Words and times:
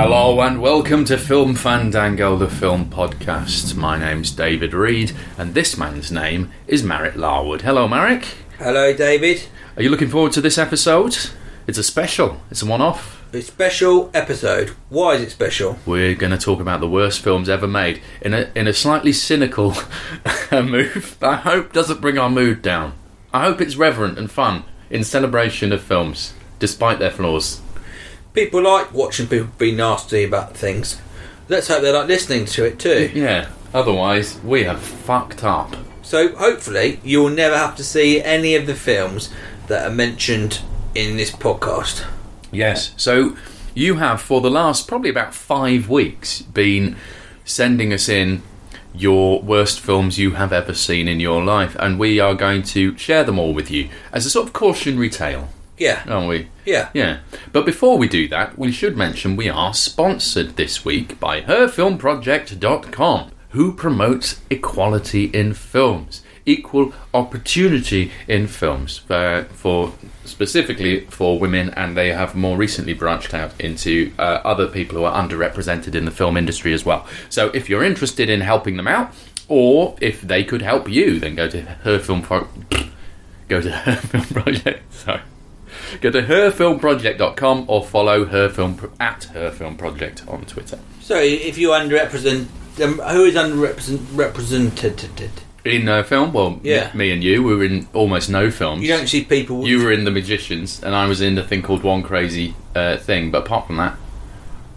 Hello 0.00 0.40
and 0.42 0.62
welcome 0.62 1.04
to 1.06 1.18
Film 1.18 1.56
Fandango, 1.56 2.36
the 2.36 2.48
film 2.48 2.88
podcast. 2.88 3.74
My 3.74 3.98
name's 3.98 4.30
David 4.30 4.72
Reed, 4.72 5.10
and 5.36 5.54
this 5.54 5.76
man's 5.76 6.12
name 6.12 6.52
is 6.68 6.84
Marek 6.84 7.16
Larwood. 7.16 7.62
Hello, 7.62 7.88
Marek. 7.88 8.24
Hello, 8.58 8.94
David. 8.94 9.42
Are 9.76 9.82
you 9.82 9.90
looking 9.90 10.08
forward 10.08 10.30
to 10.34 10.40
this 10.40 10.56
episode? 10.56 11.16
It's 11.66 11.78
a 11.78 11.82
special. 11.82 12.40
It's 12.48 12.62
a 12.62 12.66
one-off. 12.66 13.24
It's 13.32 13.48
a 13.48 13.50
special 13.50 14.08
episode. 14.14 14.68
Why 14.88 15.14
is 15.14 15.22
it 15.22 15.30
special? 15.32 15.80
We're 15.84 16.14
going 16.14 16.30
to 16.30 16.38
talk 16.38 16.60
about 16.60 16.78
the 16.78 16.88
worst 16.88 17.18
films 17.18 17.48
ever 17.48 17.66
made 17.66 18.00
in 18.20 18.34
a 18.34 18.52
in 18.54 18.68
a 18.68 18.72
slightly 18.72 19.12
cynical 19.12 19.74
move. 20.52 21.16
that 21.18 21.28
I 21.28 21.36
hope 21.38 21.72
doesn't 21.72 22.00
bring 22.00 22.18
our 22.18 22.30
mood 22.30 22.62
down. 22.62 22.92
I 23.34 23.42
hope 23.42 23.60
it's 23.60 23.74
reverent 23.74 24.16
and 24.16 24.30
fun 24.30 24.62
in 24.90 25.02
celebration 25.02 25.72
of 25.72 25.82
films, 25.82 26.34
despite 26.60 27.00
their 27.00 27.10
flaws. 27.10 27.62
People 28.34 28.62
like 28.62 28.92
watching 28.92 29.26
people 29.26 29.48
be 29.58 29.72
nasty 29.72 30.24
about 30.24 30.56
things. 30.56 31.00
Let's 31.48 31.68
hope 31.68 31.82
they 31.82 31.92
like 31.92 32.08
listening 32.08 32.44
to 32.46 32.64
it 32.64 32.78
too. 32.78 33.10
Yeah. 33.14 33.48
Otherwise, 33.74 34.38
we 34.42 34.64
have 34.64 34.80
fucked 34.80 35.44
up. 35.44 35.74
So 36.02 36.34
hopefully 36.36 37.00
you'll 37.02 37.30
never 37.30 37.56
have 37.56 37.76
to 37.76 37.84
see 37.84 38.22
any 38.22 38.54
of 38.54 38.66
the 38.66 38.74
films 38.74 39.30
that 39.66 39.86
are 39.86 39.94
mentioned 39.94 40.60
in 40.94 41.16
this 41.16 41.30
podcast. 41.30 42.06
Yes. 42.50 42.92
So 42.96 43.36
you 43.74 43.96
have, 43.96 44.20
for 44.20 44.40
the 44.40 44.50
last 44.50 44.88
probably 44.88 45.10
about 45.10 45.34
five 45.34 45.88
weeks, 45.88 46.42
been 46.42 46.96
sending 47.44 47.92
us 47.92 48.08
in 48.08 48.42
your 48.94 49.40
worst 49.42 49.80
films 49.80 50.18
you 50.18 50.32
have 50.32 50.52
ever 50.52 50.74
seen 50.74 51.08
in 51.08 51.20
your 51.20 51.44
life, 51.44 51.76
and 51.78 51.98
we 51.98 52.18
are 52.18 52.34
going 52.34 52.62
to 52.62 52.96
share 52.96 53.22
them 53.22 53.38
all 53.38 53.54
with 53.54 53.70
you 53.70 53.88
as 54.12 54.26
a 54.26 54.30
sort 54.30 54.46
of 54.46 54.52
cautionary 54.52 55.10
tale, 55.10 55.48
Yeah. 55.78 56.02
aren't 56.08 56.28
we? 56.28 56.48
Yeah. 56.64 56.88
Yeah. 56.92 57.18
But 57.52 57.64
before 57.66 57.98
we 57.98 58.08
do 58.08 58.28
that, 58.28 58.58
we 58.58 58.72
should 58.72 58.96
mention 58.96 59.36
we 59.36 59.48
are 59.48 59.72
sponsored 59.74 60.56
this 60.56 60.84
week 60.84 61.18
by 61.20 61.40
herfilmproject.com, 61.42 63.30
who 63.50 63.72
promotes 63.72 64.40
equality 64.50 65.24
in 65.26 65.54
films, 65.54 66.22
equal 66.44 66.92
opportunity 67.14 68.10
in 68.26 68.46
films 68.46 68.98
for, 68.98 69.46
for 69.52 69.92
specifically 70.24 71.00
for 71.06 71.38
women, 71.38 71.70
and 71.70 71.96
they 71.96 72.12
have 72.12 72.34
more 72.34 72.56
recently 72.56 72.92
branched 72.94 73.34
out 73.34 73.58
into 73.60 74.12
uh, 74.18 74.40
other 74.44 74.66
people 74.66 74.96
who 74.98 75.04
are 75.04 75.22
underrepresented 75.22 75.94
in 75.94 76.04
the 76.04 76.10
film 76.10 76.36
industry 76.36 76.72
as 76.72 76.84
well. 76.84 77.06
So 77.28 77.48
if 77.54 77.68
you're 77.68 77.84
interested 77.84 78.28
in 78.28 78.40
helping 78.40 78.76
them 78.76 78.88
out, 78.88 79.12
or 79.48 79.96
if 80.00 80.20
they 80.20 80.44
could 80.44 80.60
help 80.62 80.90
you, 80.90 81.18
then 81.18 81.34
go 81.34 81.48
to 81.48 81.62
her 81.62 81.98
film 81.98 82.20
pro- 82.22 82.48
go 83.48 83.62
to 83.62 83.70
her 83.70 83.96
film 83.96 84.24
project. 84.24 84.92
Sorry. 84.92 85.22
Go 86.00 86.10
to 86.10 86.22
herfilmproject.com 86.22 87.64
or 87.68 87.84
follow 87.84 88.24
her 88.26 88.48
film 88.48 88.92
at 89.00 89.24
her 89.24 89.50
film 89.50 89.76
project 89.76 90.22
on 90.28 90.44
Twitter. 90.44 90.78
So 91.00 91.16
if 91.18 91.58
you 91.58 91.68
underrepresent, 91.70 92.46
um, 92.82 92.98
who 92.98 93.24
is 93.24 93.34
underrepresent 93.34 94.00
represented? 94.12 95.30
In 95.64 95.88
uh, 95.88 96.02
film, 96.02 96.32
well, 96.32 96.60
Yeah. 96.62 96.90
me 96.94 97.10
and 97.10 97.22
you 97.22 97.42
we 97.42 97.54
were 97.54 97.64
in 97.64 97.88
almost 97.92 98.30
no 98.30 98.50
films. 98.50 98.82
You 98.82 98.88
don't 98.88 99.06
see 99.08 99.24
people. 99.24 99.66
You 99.66 99.82
were 99.82 99.92
in 99.92 100.04
The 100.04 100.10
Magicians, 100.10 100.82
and 100.82 100.94
I 100.94 101.06
was 101.06 101.20
in 101.20 101.36
a 101.36 101.44
thing 101.44 101.62
called 101.62 101.82
One 101.82 102.02
Crazy 102.02 102.54
uh, 102.74 102.96
Thing. 102.96 103.30
But 103.30 103.44
apart 103.46 103.66
from 103.66 103.76
that, 103.76 103.96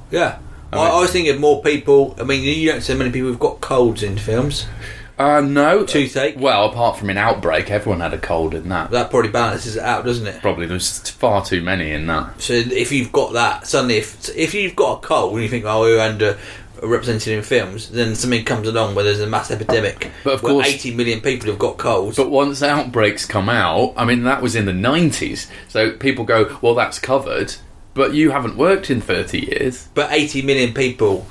Yeah. 0.09 0.39
I, 0.73 0.75
mean- 0.77 0.85
I 0.85 0.99
was 0.99 1.11
thinking 1.11 1.33
of 1.33 1.39
more 1.39 1.61
people. 1.61 2.15
I 2.19 2.23
mean, 2.23 2.43
you 2.43 2.69
don't 2.71 2.81
see 2.81 2.93
many 2.95 3.11
people 3.11 3.29
who've 3.29 3.39
got 3.39 3.61
colds 3.61 4.03
in 4.03 4.17
films. 4.17 4.65
Uh, 5.21 5.41
no 5.41 5.85
Toothache. 5.85 6.35
Well, 6.37 6.65
apart 6.69 6.97
from 6.97 7.09
an 7.09 7.17
Outbreak, 7.17 7.69
everyone 7.69 7.99
had 7.99 8.13
a 8.13 8.17
cold 8.17 8.53
in 8.53 8.69
that. 8.69 8.91
That 8.91 9.09
probably 9.09 9.31
balances 9.31 9.75
it 9.75 9.83
out, 9.83 10.05
doesn't 10.05 10.25
it? 10.27 10.41
Probably 10.41 10.65
there's 10.65 11.09
far 11.09 11.45
too 11.45 11.61
many 11.61 11.91
in 11.91 12.07
that. 12.07 12.41
So 12.41 12.53
if 12.53 12.91
you've 12.91 13.11
got 13.11 13.33
that, 13.33 13.67
suddenly 13.67 13.97
if 13.97 14.35
if 14.35 14.53
you've 14.53 14.75
got 14.75 15.03
a 15.03 15.07
cold 15.07 15.33
and 15.33 15.43
you 15.43 15.49
think, 15.49 15.65
oh, 15.65 15.81
we're 15.81 15.99
under 15.99 16.37
represented 16.81 17.33
in 17.33 17.43
films, 17.43 17.89
then 17.89 18.15
something 18.15 18.43
comes 18.43 18.67
along 18.67 18.95
where 18.95 19.03
there's 19.03 19.21
a 19.21 19.27
mass 19.27 19.51
epidemic. 19.51 20.11
But 20.23 20.33
of 20.33 20.41
course- 20.41 20.67
80 20.67 20.95
million 20.95 21.21
people 21.21 21.47
have 21.49 21.59
got 21.59 21.77
colds. 21.77 22.17
But 22.17 22.31
once 22.31 22.63
Outbreaks 22.63 23.25
come 23.25 23.49
out, 23.49 23.93
I 23.95 24.05
mean, 24.05 24.23
that 24.23 24.41
was 24.41 24.55
in 24.55 24.65
the 24.65 24.71
90s. 24.71 25.47
So 25.67 25.91
people 25.91 26.25
go, 26.25 26.57
well, 26.61 26.73
that's 26.73 26.97
covered. 26.97 27.55
But 27.93 28.13
you 28.13 28.31
haven't 28.31 28.57
worked 28.57 28.89
in 28.89 29.01
30 29.01 29.39
years. 29.39 29.89
But 29.93 30.11
80 30.11 30.41
million 30.43 30.73
people 30.73 31.27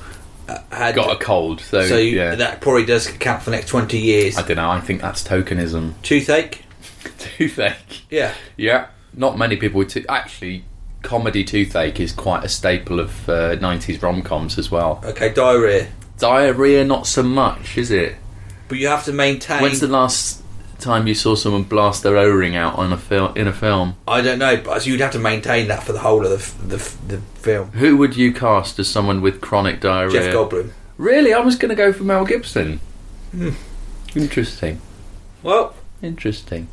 had 0.70 0.94
Got 0.94 1.20
a 1.20 1.24
cold. 1.24 1.60
So, 1.60 1.82
So 1.86 1.96
yeah. 1.96 2.34
that 2.36 2.60
probably 2.60 2.84
does 2.84 3.06
count 3.08 3.42
for 3.42 3.50
the 3.50 3.56
next 3.56 3.68
20 3.68 3.98
years. 3.98 4.36
I 4.38 4.42
don't 4.42 4.56
know. 4.56 4.70
I 4.70 4.80
think 4.80 5.00
that's 5.00 5.22
tokenism. 5.22 5.94
Toothache? 6.02 6.64
Toothache. 7.18 8.02
Yeah. 8.10 8.34
Yeah. 8.56 8.88
Not 9.14 9.38
many 9.38 9.56
people 9.56 9.84
to- 9.84 10.06
actually. 10.10 10.64
Comedy 11.02 11.44
toothache 11.44 11.98
is 11.98 12.12
quite 12.12 12.44
a 12.44 12.48
staple 12.48 13.00
of 13.00 13.26
uh, 13.26 13.56
90s 13.56 14.02
rom 14.02 14.20
coms 14.20 14.58
as 14.58 14.70
well. 14.70 15.00
Okay, 15.02 15.32
diarrhea. 15.32 15.88
Diarrhea, 16.18 16.84
not 16.84 17.06
so 17.06 17.22
much, 17.22 17.78
is 17.78 17.90
it? 17.90 18.16
But 18.68 18.76
you 18.76 18.88
have 18.88 19.06
to 19.06 19.12
maintain. 19.14 19.62
When's 19.62 19.80
the 19.80 19.88
last 19.88 20.39
time 20.80 21.06
you 21.06 21.14
saw 21.14 21.34
someone 21.34 21.62
blast 21.62 22.02
their 22.02 22.16
O-ring 22.16 22.56
out 22.56 22.76
on 22.76 22.92
a 22.92 22.96
fil- 22.96 23.32
in 23.34 23.46
a 23.46 23.52
film? 23.52 23.96
I 24.08 24.20
don't 24.20 24.38
know, 24.38 24.56
but 24.56 24.86
you'd 24.86 25.00
have 25.00 25.12
to 25.12 25.18
maintain 25.18 25.68
that 25.68 25.82
for 25.82 25.92
the 25.92 26.00
whole 26.00 26.24
of 26.24 26.30
the, 26.30 26.36
f- 26.36 26.56
the, 26.68 26.76
f- 26.76 26.96
the 27.06 27.18
film. 27.40 27.70
Who 27.72 27.96
would 27.98 28.16
you 28.16 28.32
cast 28.32 28.78
as 28.78 28.88
someone 28.88 29.20
with 29.20 29.40
chronic 29.40 29.80
diarrhea? 29.80 30.20
Jeff 30.20 30.34
Goldblum. 30.34 30.70
Really, 30.98 31.32
I 31.32 31.38
was 31.40 31.56
going 31.56 31.70
to 31.70 31.74
go 31.76 31.92
for 31.92 32.04
Mel 32.04 32.24
Gibson. 32.24 32.80
Hmm. 33.32 33.50
Interesting, 34.16 34.80
Well, 35.42 35.74
interesting. 36.02 36.66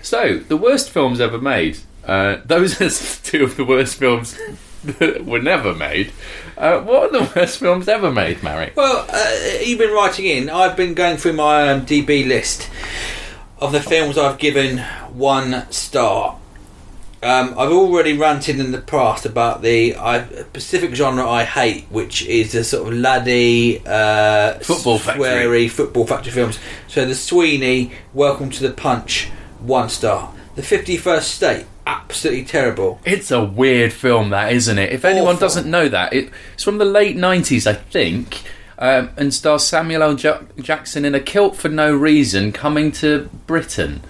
So, 0.00 0.38
the 0.38 0.56
worst 0.56 0.90
films 0.90 1.20
ever 1.20 1.38
made. 1.38 1.78
Uh, 2.04 2.38
those 2.46 2.80
are 2.80 2.88
two 3.24 3.44
of 3.44 3.56
the 3.56 3.64
worst 3.64 3.96
films 3.96 4.38
that 4.84 5.26
were 5.26 5.42
never 5.42 5.74
made. 5.74 6.12
Uh, 6.56 6.80
what 6.80 7.02
are 7.14 7.18
the 7.26 7.32
worst 7.36 7.58
films 7.58 7.88
ever 7.88 8.10
made, 8.10 8.42
Marek? 8.42 8.74
Well, 8.74 9.04
uh, 9.10 9.60
you've 9.62 9.78
been 9.78 9.92
writing 9.92 10.24
in. 10.24 10.48
I've 10.48 10.76
been 10.76 10.94
going 10.94 11.18
through 11.18 11.34
my 11.34 11.68
um, 11.70 11.84
DB 11.84 12.26
list 12.26 12.70
of 13.60 13.72
the 13.72 13.80
films 13.80 14.16
I've 14.18 14.38
given 14.38 14.78
one 15.12 15.70
star. 15.70 16.36
Um, 17.20 17.54
I've 17.58 17.72
already 17.72 18.12
ranted 18.16 18.60
in 18.60 18.70
the 18.70 18.80
past 18.80 19.26
about 19.26 19.60
the 19.62 19.96
I, 19.96 20.24
specific 20.24 20.94
genre 20.94 21.28
I 21.28 21.42
hate, 21.42 21.86
which 21.90 22.24
is 22.26 22.52
the 22.52 22.62
sort 22.62 22.92
of 22.92 22.98
laddie, 22.98 23.82
uh, 23.84 24.54
Football 24.60 24.98
Factory. 25.00 25.66
football 25.66 26.06
factory 26.06 26.30
films. 26.30 26.60
So 26.86 27.04
the 27.04 27.16
Sweeney, 27.16 27.90
Welcome 28.14 28.50
to 28.50 28.62
the 28.62 28.72
Punch, 28.72 29.30
one 29.58 29.88
star. 29.88 30.32
The 30.54 30.62
Fifty 30.62 30.96
First 30.96 31.34
State, 31.34 31.66
absolutely 31.88 32.44
terrible. 32.44 33.00
It's 33.04 33.32
a 33.32 33.42
weird 33.44 33.92
film, 33.92 34.30
that 34.30 34.52
isn't 34.52 34.78
it? 34.78 34.92
If 34.92 35.04
anyone 35.04 35.34
Awful. 35.34 35.40
doesn't 35.48 35.68
know 35.68 35.88
that, 35.88 36.12
it, 36.12 36.30
it's 36.54 36.62
from 36.62 36.78
the 36.78 36.84
late 36.84 37.16
'90s, 37.16 37.66
I 37.66 37.74
think, 37.74 38.42
um, 38.78 39.10
and 39.16 39.32
stars 39.34 39.64
Samuel 39.64 40.02
L. 40.02 40.14
Jackson 40.14 41.04
in 41.04 41.14
a 41.14 41.20
kilt 41.20 41.56
for 41.56 41.68
no 41.68 41.94
reason, 41.94 42.52
coming 42.52 42.92
to 42.92 43.28
Britain. 43.46 44.00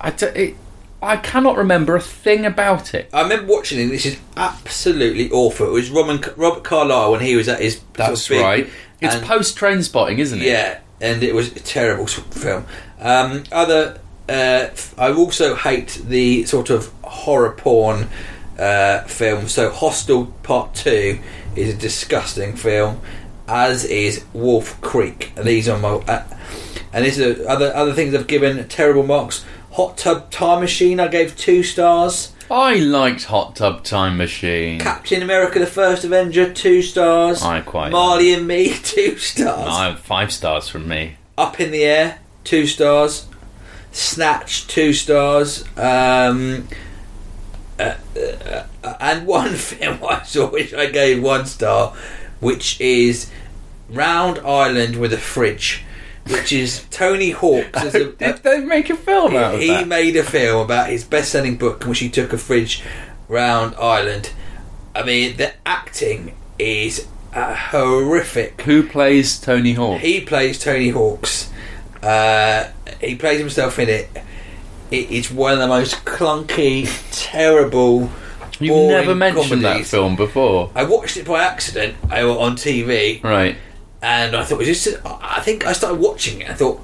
I, 0.00 0.10
d- 0.10 0.26
it, 0.26 0.56
I 1.02 1.16
cannot 1.16 1.56
remember 1.56 1.94
a 1.96 2.00
thing 2.00 2.46
about 2.46 2.94
it. 2.94 3.08
I 3.12 3.22
remember 3.22 3.52
watching 3.52 3.78
it. 3.78 3.88
This 3.90 4.06
is 4.06 4.18
absolutely 4.36 5.30
awful. 5.30 5.66
It 5.68 5.72
was 5.72 5.90
Robin, 5.90 6.22
Robert 6.36 6.64
Carlyle 6.64 7.12
when 7.12 7.20
he 7.20 7.36
was 7.36 7.48
at 7.48 7.60
his. 7.60 7.80
That's 7.94 8.26
big- 8.28 8.40
right. 8.40 8.68
It's 9.00 9.16
post 9.26 9.58
Trainspotting, 9.58 10.18
isn't 10.18 10.40
it? 10.40 10.46
Yeah, 10.46 10.80
and 10.98 11.22
it 11.22 11.34
was 11.34 11.48
a 11.52 11.60
terrible 11.60 12.06
film. 12.06 12.64
Um, 12.98 13.44
other 13.52 14.00
uh, 14.28 14.68
I 14.96 15.12
also 15.12 15.54
hate 15.54 16.00
the 16.02 16.44
sort 16.46 16.70
of 16.70 16.90
horror 17.02 17.52
porn 17.52 18.08
uh, 18.58 19.02
film. 19.02 19.48
So 19.48 19.70
Hostel 19.70 20.26
Part 20.42 20.74
Two 20.74 21.18
is 21.54 21.74
a 21.74 21.76
disgusting 21.76 22.56
film, 22.56 23.00
as 23.48 23.84
is 23.84 24.24
Wolf 24.32 24.80
Creek. 24.80 25.32
And 25.36 25.46
these 25.46 25.68
are 25.68 25.78
my 25.78 25.94
uh, 25.94 26.24
and 26.92 27.04
these 27.04 27.20
are 27.20 27.48
other 27.48 27.74
other 27.74 27.92
things 27.92 28.14
I've 28.14 28.26
given 28.26 28.66
terrible 28.68 29.02
marks. 29.02 29.44
Hot 29.72 29.98
Tub 29.98 30.30
Time 30.30 30.60
Machine 30.60 31.00
I 31.00 31.08
gave 31.08 31.36
two 31.36 31.62
stars. 31.62 32.32
I 32.50 32.76
liked 32.76 33.24
Hot 33.24 33.56
Tub 33.56 33.82
Time 33.82 34.16
Machine. 34.16 34.78
Captain 34.78 35.22
America: 35.22 35.58
The 35.58 35.66
First 35.66 36.04
Avenger 36.04 36.52
two 36.52 36.82
stars. 36.82 37.42
I 37.42 37.60
quite 37.60 37.90
Marley 37.90 38.32
and 38.32 38.46
Me 38.46 38.68
two 38.82 39.18
stars. 39.18 39.68
I 39.68 39.88
have 39.88 40.00
five 40.00 40.32
stars 40.32 40.68
from 40.68 40.86
me. 40.86 41.16
Up 41.36 41.58
in 41.58 41.70
the 41.70 41.84
Air, 41.84 42.20
two 42.44 42.66
stars. 42.66 43.26
Snatch, 43.90 44.66
two 44.66 44.92
stars. 44.92 45.64
Um, 45.76 46.68
uh, 47.78 47.94
uh, 48.16 48.66
uh, 48.84 48.96
and 49.00 49.26
one 49.26 49.54
film 49.54 49.98
I 50.08 50.22
saw 50.22 50.48
which 50.48 50.72
I 50.74 50.86
gave 50.86 51.22
one 51.22 51.46
star, 51.46 51.96
which 52.44 52.80
is 52.80 53.30
Round 53.90 54.38
Ireland 54.40 54.96
with 54.96 55.12
a 55.12 55.18
Fridge, 55.18 55.82
which 56.28 56.52
is 56.52 56.84
Tony 56.90 57.30
Hawks. 57.30 57.82
as 57.82 57.94
a- 57.94 58.12
Did 58.18 58.36
they 58.42 58.60
make 58.60 58.90
a 58.90 58.96
film 58.96 59.34
out 59.36 59.54
of 59.54 59.60
he 59.60 59.68
that? 59.68 59.88
made 59.88 60.16
a 60.16 60.22
film 60.22 60.60
about 60.64 60.88
his 60.90 61.04
best-selling 61.04 61.56
book 61.56 61.82
in 61.82 61.88
which 61.90 61.98
he 62.00 62.08
took 62.08 62.32
a 62.32 62.38
fridge 62.38 62.82
round 63.28 63.74
Ireland. 63.76 64.30
I 64.94 65.02
mean, 65.02 65.36
the 65.36 65.52
acting 65.66 66.34
is 66.58 67.06
uh, 67.34 67.54
horrific. 67.54 68.60
Who 68.62 68.86
plays 68.88 69.40
Tony 69.40 69.72
Hawk? 69.74 70.00
He 70.00 70.20
plays 70.20 70.58
Tony 70.58 70.90
Hawks. 70.90 71.50
Uh, 72.02 72.70
he 73.00 73.16
plays 73.16 73.40
himself 73.40 73.78
in 73.78 73.88
it. 73.88 74.08
It 74.90 75.10
is 75.10 75.30
one 75.32 75.54
of 75.54 75.58
the 75.58 75.66
most 75.66 76.04
clunky, 76.04 76.86
terrible. 77.10 78.10
You've 78.60 78.74
boring 78.74 78.88
never 78.88 79.14
mentioned 79.14 79.64
that 79.64 79.84
film 79.86 80.16
before. 80.16 80.70
I 80.74 80.84
watched 80.84 81.16
it 81.16 81.26
by 81.26 81.42
accident 81.42 81.96
I, 82.10 82.22
on 82.22 82.56
TV, 82.56 83.22
Right. 83.22 83.56
and 84.02 84.36
I 84.36 84.44
thought, 84.44 84.60
is 84.62 84.84
this? 84.84 84.94
A, 84.94 85.18
I 85.20 85.40
think 85.40 85.66
I 85.66 85.72
started 85.72 86.00
watching 86.00 86.40
it. 86.40 86.50
I 86.50 86.54
thought, 86.54 86.80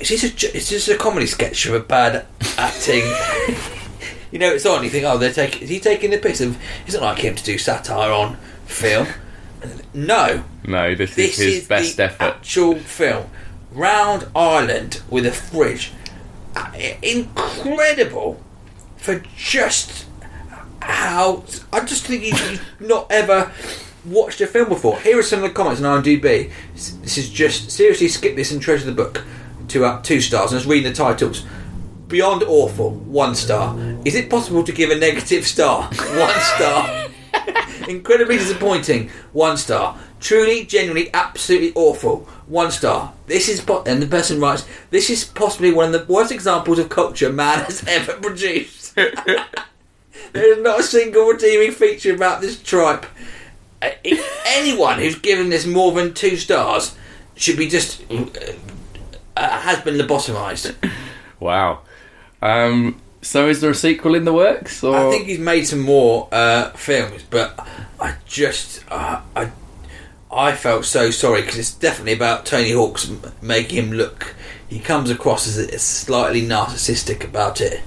is 0.00 0.08
this 0.08 0.24
a 0.24 0.56
is 0.56 0.70
this 0.70 0.88
a 0.88 0.96
comedy 0.96 1.26
sketch 1.26 1.66
of 1.66 1.74
a 1.74 1.80
bad 1.80 2.26
acting? 2.58 3.04
you 4.32 4.38
know, 4.38 4.50
it's 4.52 4.66
on. 4.66 4.82
You 4.82 4.90
think, 4.90 5.04
oh, 5.04 5.16
they're 5.18 5.32
taking. 5.32 5.62
Is 5.62 5.68
he 5.68 5.78
taking 5.80 6.10
the 6.10 6.18
piss? 6.18 6.40
Of, 6.40 6.58
it's 6.86 6.94
not 6.94 7.02
like 7.02 7.18
him 7.18 7.34
to 7.36 7.44
do 7.44 7.56
satire 7.58 8.10
on 8.12 8.36
film. 8.66 9.06
No, 9.94 10.44
No, 10.66 10.94
this, 10.94 11.14
this 11.14 11.38
is 11.38 11.44
his 11.44 11.54
is 11.62 11.68
best 11.68 11.96
the 11.96 12.04
effort. 12.04 12.22
actual 12.22 12.74
film. 12.80 13.30
Round 13.72 14.26
Ireland 14.36 15.00
with 15.08 15.24
a 15.24 15.32
fridge, 15.32 15.92
Uh, 16.54 16.70
incredible 17.02 18.40
for 18.96 19.22
just 19.36 20.04
how 20.84 21.44
I 21.72 21.84
just 21.84 22.04
think 22.04 22.24
you've 22.24 22.62
not 22.80 23.10
ever 23.10 23.50
watched 24.04 24.40
a 24.40 24.46
film 24.46 24.68
before. 24.68 24.98
Here 25.00 25.18
are 25.18 25.22
some 25.22 25.42
of 25.42 25.48
the 25.48 25.54
comments 25.54 25.82
on 25.82 26.02
IMDb. 26.02 26.52
This 26.74 27.18
is 27.18 27.30
just 27.30 27.70
seriously 27.70 28.08
skip 28.08 28.36
this 28.36 28.52
and 28.52 28.60
treasure 28.60 28.86
the 28.86 28.92
book. 28.92 29.24
Two 29.68 29.84
uh, 29.84 30.02
two 30.02 30.20
stars. 30.20 30.52
And 30.52 30.60
I 30.60 30.64
reading 30.68 30.90
the 30.90 30.96
titles. 30.96 31.44
Beyond 32.08 32.42
awful, 32.42 32.90
one 32.90 33.34
star. 33.34 33.76
Is 34.04 34.14
it 34.14 34.28
possible 34.28 34.62
to 34.62 34.72
give 34.72 34.90
a 34.90 34.94
negative 34.94 35.46
star? 35.46 35.84
One 35.94 36.40
star. 36.40 37.06
Incredibly 37.88 38.36
disappointing, 38.36 39.10
one 39.32 39.56
star. 39.56 39.98
Truly, 40.20 40.64
genuinely, 40.64 41.10
absolutely 41.12 41.72
awful, 41.74 42.20
one 42.46 42.70
star. 42.70 43.12
This 43.26 43.48
is, 43.48 43.60
po- 43.60 43.82
and 43.84 44.00
the 44.00 44.06
person 44.06 44.40
writes, 44.40 44.66
this 44.90 45.10
is 45.10 45.24
possibly 45.24 45.72
one 45.72 45.92
of 45.92 45.92
the 45.92 46.12
worst 46.12 46.30
examples 46.30 46.78
of 46.78 46.88
culture 46.88 47.32
man 47.32 47.64
has 47.64 47.84
ever 47.88 48.14
produced. 48.14 48.96
There 50.34 50.58
is 50.58 50.62
not 50.62 50.80
a 50.80 50.82
single 50.82 51.28
redeeming 51.28 51.70
feature 51.70 52.12
about 52.12 52.40
this 52.40 52.60
tripe. 52.60 53.06
Uh, 53.80 53.90
anyone 54.46 54.98
who's 54.98 55.16
given 55.16 55.48
this 55.48 55.64
more 55.64 55.92
than 55.92 56.12
two 56.12 56.36
stars 56.36 56.96
should 57.36 57.56
be 57.56 57.68
just 57.68 58.02
uh, 58.10 58.26
uh, 59.36 59.60
has 59.60 59.80
been 59.82 59.94
lobotomized. 59.94 60.74
Wow. 61.38 61.82
Um, 62.42 63.00
so 63.22 63.48
is 63.48 63.60
there 63.60 63.70
a 63.70 63.76
sequel 63.76 64.16
in 64.16 64.24
the 64.24 64.32
works? 64.32 64.82
Or? 64.82 64.96
I 64.96 65.10
think 65.10 65.26
he's 65.26 65.38
made 65.38 65.68
some 65.68 65.80
more 65.80 66.28
uh, 66.32 66.70
films, 66.70 67.22
but 67.30 67.54
I 68.00 68.16
just 68.26 68.84
uh, 68.90 69.20
I 69.36 69.52
I 70.32 70.52
felt 70.56 70.84
so 70.84 71.12
sorry 71.12 71.42
because 71.42 71.58
it's 71.58 71.74
definitely 71.74 72.14
about 72.14 72.44
Tony 72.44 72.72
Hawks 72.72 73.08
making 73.40 73.84
him 73.84 73.92
look. 73.92 74.34
He 74.68 74.80
comes 74.80 75.10
across 75.10 75.46
as 75.46 75.80
slightly 75.80 76.42
narcissistic 76.42 77.22
about 77.22 77.60
it. 77.60 77.82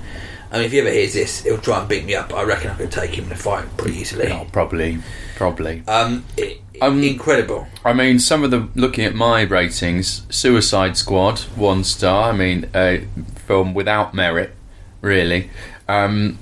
I 0.51 0.57
mean, 0.57 0.65
if 0.65 0.71
he 0.71 0.79
ever 0.79 0.89
hears 0.89 1.13
this, 1.13 1.44
he'll 1.44 1.57
try 1.57 1.79
and 1.79 1.89
beat 1.89 2.05
me 2.05 2.15
up. 2.15 2.33
I 2.33 2.44
reckon 2.44 2.71
I 2.71 2.75
could 2.75 2.91
take 2.91 3.11
him 3.17 3.25
in 3.25 3.31
a 3.33 3.35
fight 3.35 3.65
pretty 3.77 3.97
easily. 3.97 4.31
Oh, 4.31 4.47
probably. 4.51 4.99
Probably. 5.35 5.83
Um, 5.88 6.23
i 6.39 6.57
Um, 6.81 7.03
incredible. 7.03 7.67
I 7.83 7.94
mean, 7.94 8.19
some 8.19 8.44
of 8.44 8.51
the 8.51 8.69
looking 8.75 9.03
at 9.03 9.13
my 9.15 9.41
ratings, 9.41 10.21
Suicide 10.29 10.95
Squad, 10.95 11.39
one 11.55 11.83
star. 11.83 12.29
I 12.31 12.35
mean, 12.35 12.69
a 12.73 13.07
film 13.35 13.73
without 13.73 14.13
merit, 14.13 14.51
really. 15.01 15.49
Um, 15.88 16.38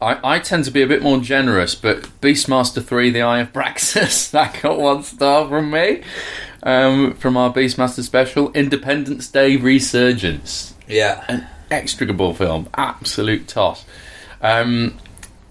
I, 0.00 0.36
I 0.36 0.38
tend 0.38 0.64
to 0.66 0.70
be 0.70 0.80
a 0.82 0.86
bit 0.86 1.02
more 1.02 1.18
generous, 1.18 1.74
but 1.74 2.02
Beastmaster 2.20 2.82
Three: 2.84 3.10
The 3.10 3.22
Eye 3.22 3.40
of 3.40 3.52
Braxus, 3.52 4.30
that 4.32 4.60
got 4.62 4.78
one 4.78 5.02
star 5.02 5.48
from 5.48 5.70
me, 5.70 6.02
um, 6.62 7.14
from 7.14 7.36
our 7.36 7.52
Beastmaster 7.52 8.02
special. 8.02 8.52
Independence 8.52 9.28
Day: 9.28 9.56
Resurgence, 9.56 10.74
Yeah. 10.86 11.24
an 11.28 11.46
extricable 11.70 12.34
film, 12.34 12.68
absolute 12.74 13.48
toss. 13.48 13.84
Um, 14.40 14.98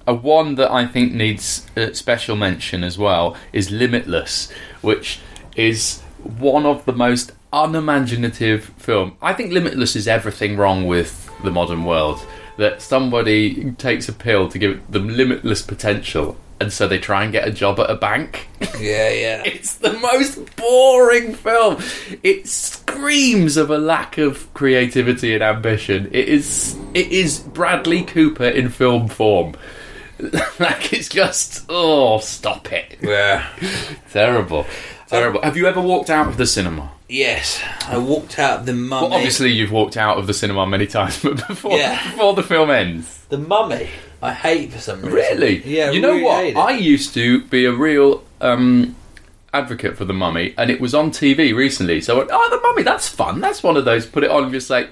a 0.06 0.14
one 0.14 0.56
that 0.56 0.72
I 0.72 0.86
think 0.88 1.14
needs 1.14 1.68
uh, 1.76 1.94
special 1.94 2.36
mention 2.36 2.84
as 2.84 2.98
well 2.98 3.36
is 3.52 3.72
Limitless, 3.72 4.52
which 4.82 5.20
is 5.56 6.00
one 6.24 6.66
of 6.66 6.86
the 6.86 6.94
most 6.94 7.34
unimaginative 7.52 8.66
film. 8.78 9.18
I 9.22 9.34
think 9.34 9.52
Limitless 9.52 9.96
is 9.96 10.08
everything 10.08 10.56
wrong 10.58 10.88
with 10.88 11.30
the 11.44 11.52
modern 11.52 11.84
world. 11.84 12.26
That 12.58 12.82
somebody 12.82 13.72
takes 13.74 14.10
a 14.10 14.14
pill 14.14 14.50
to 14.50 14.58
give 14.58 14.92
them 14.92 15.10
limitless 15.10 15.62
potential, 15.62 16.38
and 16.60 16.74
so 16.74 16.88
they 16.88 16.98
try 16.98 17.24
and 17.24 17.32
get 17.32 17.48
a 17.48 17.52
job 17.52 17.80
at 17.80 17.90
a 17.90 17.96
bank. 17.96 18.48
Yeah, 18.80 19.10
yeah. 19.10 19.44
It's 19.46 19.76
the 19.76 19.94
most 19.94 20.56
boring 20.56 21.34
film. 21.36 21.82
It 22.24 22.48
screams 22.48 23.58
of 23.58 23.70
a 23.70 23.78
lack 23.78 24.18
of 24.18 24.52
creativity 24.54 25.34
and 25.34 25.44
ambition. 25.44 26.08
It 26.12 26.28
is 26.30 26.78
it 26.94 27.12
is 27.12 27.40
Bradley 27.40 28.04
Cooper 28.04 28.48
in 28.48 28.70
film 28.70 29.08
form. 29.08 29.56
like 30.60 30.94
it's 30.94 31.10
just 31.10 31.66
oh 31.70 32.20
stop 32.20 32.72
it. 32.74 32.98
yeah. 33.02 33.48
Terrible. 34.12 34.66
Terrible. 35.08 35.42
Have 35.42 35.56
you 35.56 35.68
ever 35.68 35.80
walked 35.82 36.10
out 36.10 36.28
of 36.28 36.38
the 36.38 36.46
cinema? 36.48 36.92
Yes, 37.10 37.62
I 37.88 37.98
walked 37.98 38.38
out 38.38 38.66
the 38.66 38.74
mummy. 38.74 39.08
Well, 39.08 39.14
obviously 39.16 39.52
you've 39.52 39.72
walked 39.72 39.96
out 39.96 40.18
of 40.18 40.28
the 40.28 40.34
cinema 40.34 40.68
many 40.68 40.88
times, 40.88 41.20
but 41.24 41.48
before 41.48 41.78
Yeah. 41.78 42.12
before 42.12 42.34
the 42.34 42.44
film 42.44 42.70
ends. 42.70 43.26
the 43.30 43.38
mummy. 43.38 43.90
I 44.22 44.34
hate 44.34 44.74
for 44.74 44.80
some 44.80 45.02
reason. 45.02 45.14
Really? 45.14 45.64
Yeah. 45.64 45.92
You 45.92 46.02
know 46.02 46.12
really 46.12 46.24
what? 46.24 46.44
hate 46.44 46.50
it. 46.56 46.58
I 46.58 46.72
used 46.72 47.14
to 47.14 47.42
be 47.46 47.66
a 47.66 47.72
real 47.72 48.24
um, 48.42 48.96
advocate 49.54 49.96
for 49.96 50.06
the 50.06 50.14
Mummy, 50.14 50.54
and 50.58 50.72
it 50.72 50.82
was 50.82 50.96
on 50.96 51.12
TV 51.12 51.54
recently. 51.56 52.02
So 52.02 52.16
I 52.16 52.18
went, 52.20 52.30
"Oh, 52.34 52.48
the 52.50 52.60
Mummy, 52.62 52.82
that's 52.84 53.08
fun. 53.08 53.42
That's 53.42 53.62
one 53.62 53.78
of 53.78 53.86
those. 53.86 54.06
Put 54.08 54.24
it 54.24 54.32
on, 54.32 54.44
and 54.46 54.52
just 54.52 54.70
like." 54.70 54.90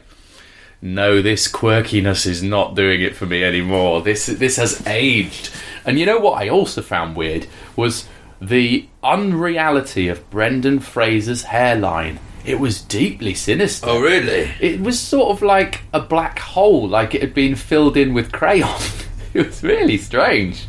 No, 0.81 1.21
this 1.23 1.47
quirkiness 1.51 2.27
is 2.27 2.43
not 2.43 2.75
doing 2.75 3.01
it 3.01 3.15
for 3.15 3.25
me 3.25 3.43
anymore. 3.43 4.01
This 4.03 4.27
this 4.27 4.57
has 4.57 4.85
aged. 4.85 5.49
And 5.85 5.97
you 5.99 6.05
know 6.05 6.19
what 6.19 6.39
I 6.41 6.49
also 6.49 6.83
found 6.83 7.15
weird 7.15 7.47
was 7.75 8.07
the 8.39 8.87
unreality 9.05 10.07
of 10.07 10.29
Brendan 10.29 10.79
Fraser's 10.79 11.43
hairline. 11.43 12.19
It 12.43 12.59
was 12.59 12.81
deeply 12.81 13.33
sinister. 13.33 13.87
Oh, 13.87 14.01
really? 14.01 14.51
It 14.59 14.81
was 14.81 14.99
sort 14.99 15.29
of 15.29 15.41
like 15.41 15.81
a 15.93 15.99
black 15.99 16.39
hole, 16.39 16.87
like 16.87 17.15
it 17.15 17.21
had 17.21 17.33
been 17.33 17.55
filled 17.55 17.97
in 17.97 18.13
with 18.13 18.31
crayon. 18.31 18.81
it 19.33 19.45
was 19.47 19.63
really 19.63 19.97
strange. 19.97 20.65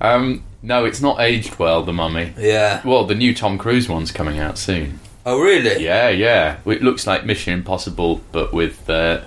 Um, 0.00 0.44
no, 0.62 0.84
it's 0.84 1.00
not 1.00 1.20
aged 1.20 1.58
well, 1.58 1.82
The 1.82 1.92
Mummy. 1.92 2.34
Yeah. 2.36 2.82
Well, 2.84 3.04
the 3.04 3.14
new 3.14 3.34
Tom 3.34 3.56
Cruise 3.56 3.88
one's 3.88 4.12
coming 4.12 4.38
out 4.38 4.58
soon. 4.58 5.00
Oh, 5.24 5.40
really? 5.40 5.82
Yeah, 5.82 6.08
yeah. 6.08 6.58
It 6.66 6.82
looks 6.82 7.06
like 7.06 7.24
Mission 7.24 7.54
Impossible, 7.54 8.20
but 8.32 8.52
with 8.52 8.88
uh, 8.88 9.22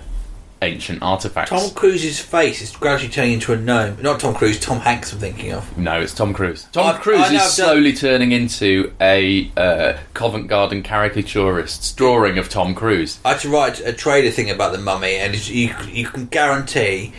ancient 0.62 1.02
artifacts. 1.02 1.50
Tom 1.50 1.70
Cruise's 1.70 2.18
face 2.20 2.60
is 2.60 2.74
gradually 2.76 3.10
turning 3.10 3.32
into 3.34 3.52
a 3.52 3.56
gnome. 3.56 3.96
Not 4.02 4.20
Tom 4.20 4.34
Cruise, 4.34 4.60
Tom 4.60 4.80
Hanks. 4.80 5.12
I'm 5.12 5.18
thinking 5.18 5.52
of. 5.52 5.76
No, 5.78 6.00
it's 6.00 6.14
Tom 6.14 6.32
Cruise. 6.34 6.66
Tom 6.72 6.86
I've- 6.86 6.98
Cruise 7.00 7.20
is 7.20 7.24
I've 7.26 7.32
done- 7.38 7.48
slowly 7.50 7.92
turning 7.94 8.32
into 8.32 8.92
a 9.00 9.50
uh, 9.56 9.98
Covent 10.14 10.48
Garden 10.48 10.82
caricaturist's 10.82 11.92
drawing 11.92 12.38
of 12.38 12.48
Tom 12.48 12.74
Cruise. 12.74 13.18
I 13.24 13.30
had 13.32 13.40
to 13.40 13.48
write 13.48 13.80
a 13.80 13.92
trailer 13.92 14.30
thing 14.30 14.50
about 14.50 14.72
the 14.72 14.78
Mummy, 14.78 15.14
and 15.16 15.34
it's- 15.34 15.48
you 15.48 15.74
you 15.90 16.06
can 16.06 16.26
guarantee 16.26 17.12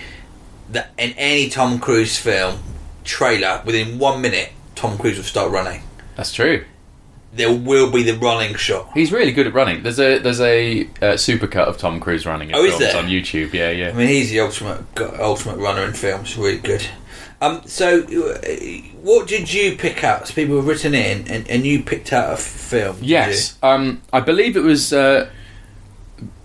that 0.69 0.91
in 0.97 1.11
any 1.13 1.49
Tom 1.49 1.79
Cruise 1.79 2.17
film 2.17 2.59
trailer, 3.03 3.61
within 3.65 3.97
one 3.99 4.21
minute, 4.21 4.49
Tom 4.75 4.97
Cruise 4.97 5.17
will 5.17 5.23
start 5.23 5.51
running. 5.51 5.81
That's 6.15 6.31
true. 6.33 6.63
There 7.33 7.51
will 7.53 7.91
be 7.91 8.03
the 8.03 8.13
running 8.17 8.55
shot. 8.55 8.89
He's 8.93 9.11
really 9.11 9.31
good 9.31 9.47
at 9.47 9.53
running. 9.53 9.83
There's 9.83 9.99
a 9.99 10.19
there's 10.19 10.41
a 10.41 10.81
uh, 10.83 11.15
supercut 11.15 11.65
of 11.67 11.77
Tom 11.77 11.99
Cruise 11.99 12.25
running 12.25 12.53
Oh, 12.53 12.63
is 12.63 12.77
there? 12.77 12.95
on 12.97 13.05
YouTube. 13.07 13.53
Yeah, 13.53 13.69
yeah. 13.71 13.89
I 13.89 13.93
mean, 13.93 14.07
he's 14.07 14.31
the 14.31 14.39
ultimate 14.41 14.81
ultimate 15.19 15.57
runner 15.57 15.83
in 15.83 15.93
films. 15.93 16.37
Really 16.37 16.57
good. 16.59 16.85
Um, 17.41 17.63
so, 17.65 18.01
uh, 18.03 18.55
what 19.01 19.27
did 19.27 19.51
you 19.51 19.75
pick 19.75 20.03
out? 20.03 20.27
So 20.27 20.33
people 20.35 20.57
have 20.57 20.67
written 20.67 20.93
in, 20.93 21.27
and, 21.27 21.49
and 21.49 21.65
you 21.65 21.81
picked 21.81 22.13
out 22.13 22.31
a 22.33 22.37
film. 22.37 22.97
yes, 23.01 23.57
um, 23.63 24.01
I 24.13 24.19
believe 24.19 24.55
it 24.55 24.61
was 24.63 24.93
uh, 24.93 25.27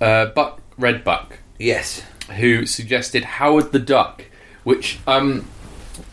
uh, 0.00 0.26
Buck 0.26 0.60
Red 0.78 1.04
Buck? 1.04 1.38
Yes. 1.58 2.02
who 2.38 2.64
suggested 2.66 3.24
Howard 3.24 3.72
the 3.72 3.78
Duck, 3.78 4.24
which 4.64 4.98
um, 5.06 5.46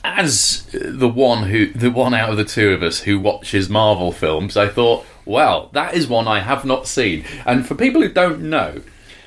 as 0.03 0.65
the 0.73 1.09
one 1.09 1.49
who 1.49 1.67
the 1.67 1.91
one 1.91 2.13
out 2.13 2.29
of 2.29 2.37
the 2.37 2.43
two 2.43 2.71
of 2.71 2.83
us 2.83 3.01
who 3.01 3.19
watches 3.19 3.69
Marvel 3.69 4.11
films, 4.11 4.57
I 4.57 4.67
thought, 4.67 5.05
well, 5.25 5.69
that 5.73 5.93
is 5.93 6.07
one 6.07 6.27
I 6.27 6.39
have 6.39 6.65
not 6.65 6.87
seen. 6.87 7.25
And 7.45 7.65
for 7.65 7.75
people 7.75 8.01
who 8.01 8.09
don't 8.09 8.41
know, 8.41 8.81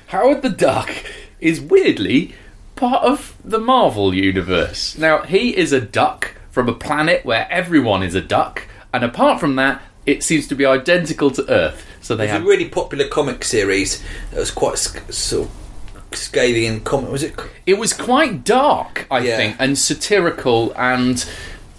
Howard 0.07 0.41
the 0.41 0.49
Duck 0.49 0.91
is 1.39 1.59
weirdly 1.59 2.35
part 2.75 3.03
of 3.03 3.35
the 3.43 3.59
Marvel 3.59 4.13
universe. 4.13 4.97
Now, 4.97 5.23
he 5.23 5.55
is 5.57 5.73
a 5.73 5.81
duck 5.81 6.35
from 6.51 6.69
a 6.69 6.73
planet 6.73 7.25
where 7.25 7.47
everyone 7.51 8.03
is 8.03 8.15
a 8.15 8.21
duck, 8.21 8.67
and 8.93 9.03
apart 9.03 9.39
from 9.39 9.55
that, 9.55 9.81
it 10.05 10.23
seems 10.23 10.47
to 10.47 10.55
be 10.55 10.65
identical 10.65 11.29
to 11.31 11.49
Earth. 11.51 11.85
So 12.01 12.15
they 12.15 12.25
It's 12.25 12.33
have 12.33 12.43
a 12.43 12.47
really 12.47 12.69
popular 12.69 13.07
comic 13.07 13.43
series 13.43 14.01
that 14.31 14.39
was 14.39 14.51
quite 14.51 14.77
sort 14.77 15.47
of 15.47 15.66
scathing 16.17 16.63
in 16.63 16.81
comic. 16.81 17.11
Was 17.11 17.23
it? 17.23 17.35
it 17.65 17.77
was 17.77 17.93
quite 17.93 18.43
dark, 18.43 19.07
I 19.09 19.19
Yeah. 19.19 19.37
think, 19.37 19.55
and 19.59 19.77
satirical, 19.77 20.73
and 20.75 21.23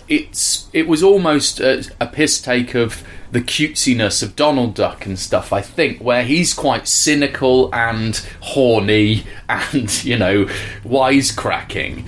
it's 0.08 0.68
it 0.72 0.88
was 0.88 1.02
almost 1.02 1.60
a, 1.60 1.84
a 2.00 2.06
piss 2.06 2.40
take 2.40 2.74
of 2.74 3.02
the 3.30 3.42
cutesiness 3.42 4.22
of 4.22 4.34
Donald 4.36 4.74
Duck 4.74 5.04
and 5.04 5.18
stuff. 5.18 5.52
I 5.52 5.60
think 5.60 6.00
where 6.02 6.24
he's 6.24 6.54
quite 6.54 6.88
cynical 6.88 7.68
and 7.74 8.16
horny, 8.40 9.24
and 9.48 10.02
you 10.04 10.16
know, 10.18 10.46
wisecracking, 10.84 12.04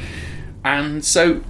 and 0.64 1.04
so. 1.04 1.42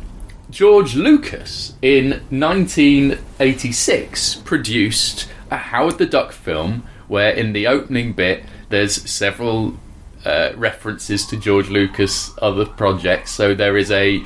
George 0.51 0.97
Lucas 0.97 1.75
in 1.81 2.23
1986 2.31 4.37
produced 4.45 5.29
a 5.51 5.57
Howard 5.57 5.99
the 5.99 6.07
Duck 6.07 6.33
film 6.33 6.85
where, 7.09 7.31
in 7.31 7.53
the 7.53 7.67
opening 7.67 8.13
bit, 8.13 8.45
there's 8.69 9.09
several 9.09 9.77
uh, 10.25 10.53
references 10.57 11.27
to 11.27 11.37
George 11.37 11.69
Lucas 11.69 12.33
other 12.39 12.67
projects. 12.67 13.31
So 13.31 13.55
there 13.55 13.77
is 13.77 13.91
a 13.91 14.23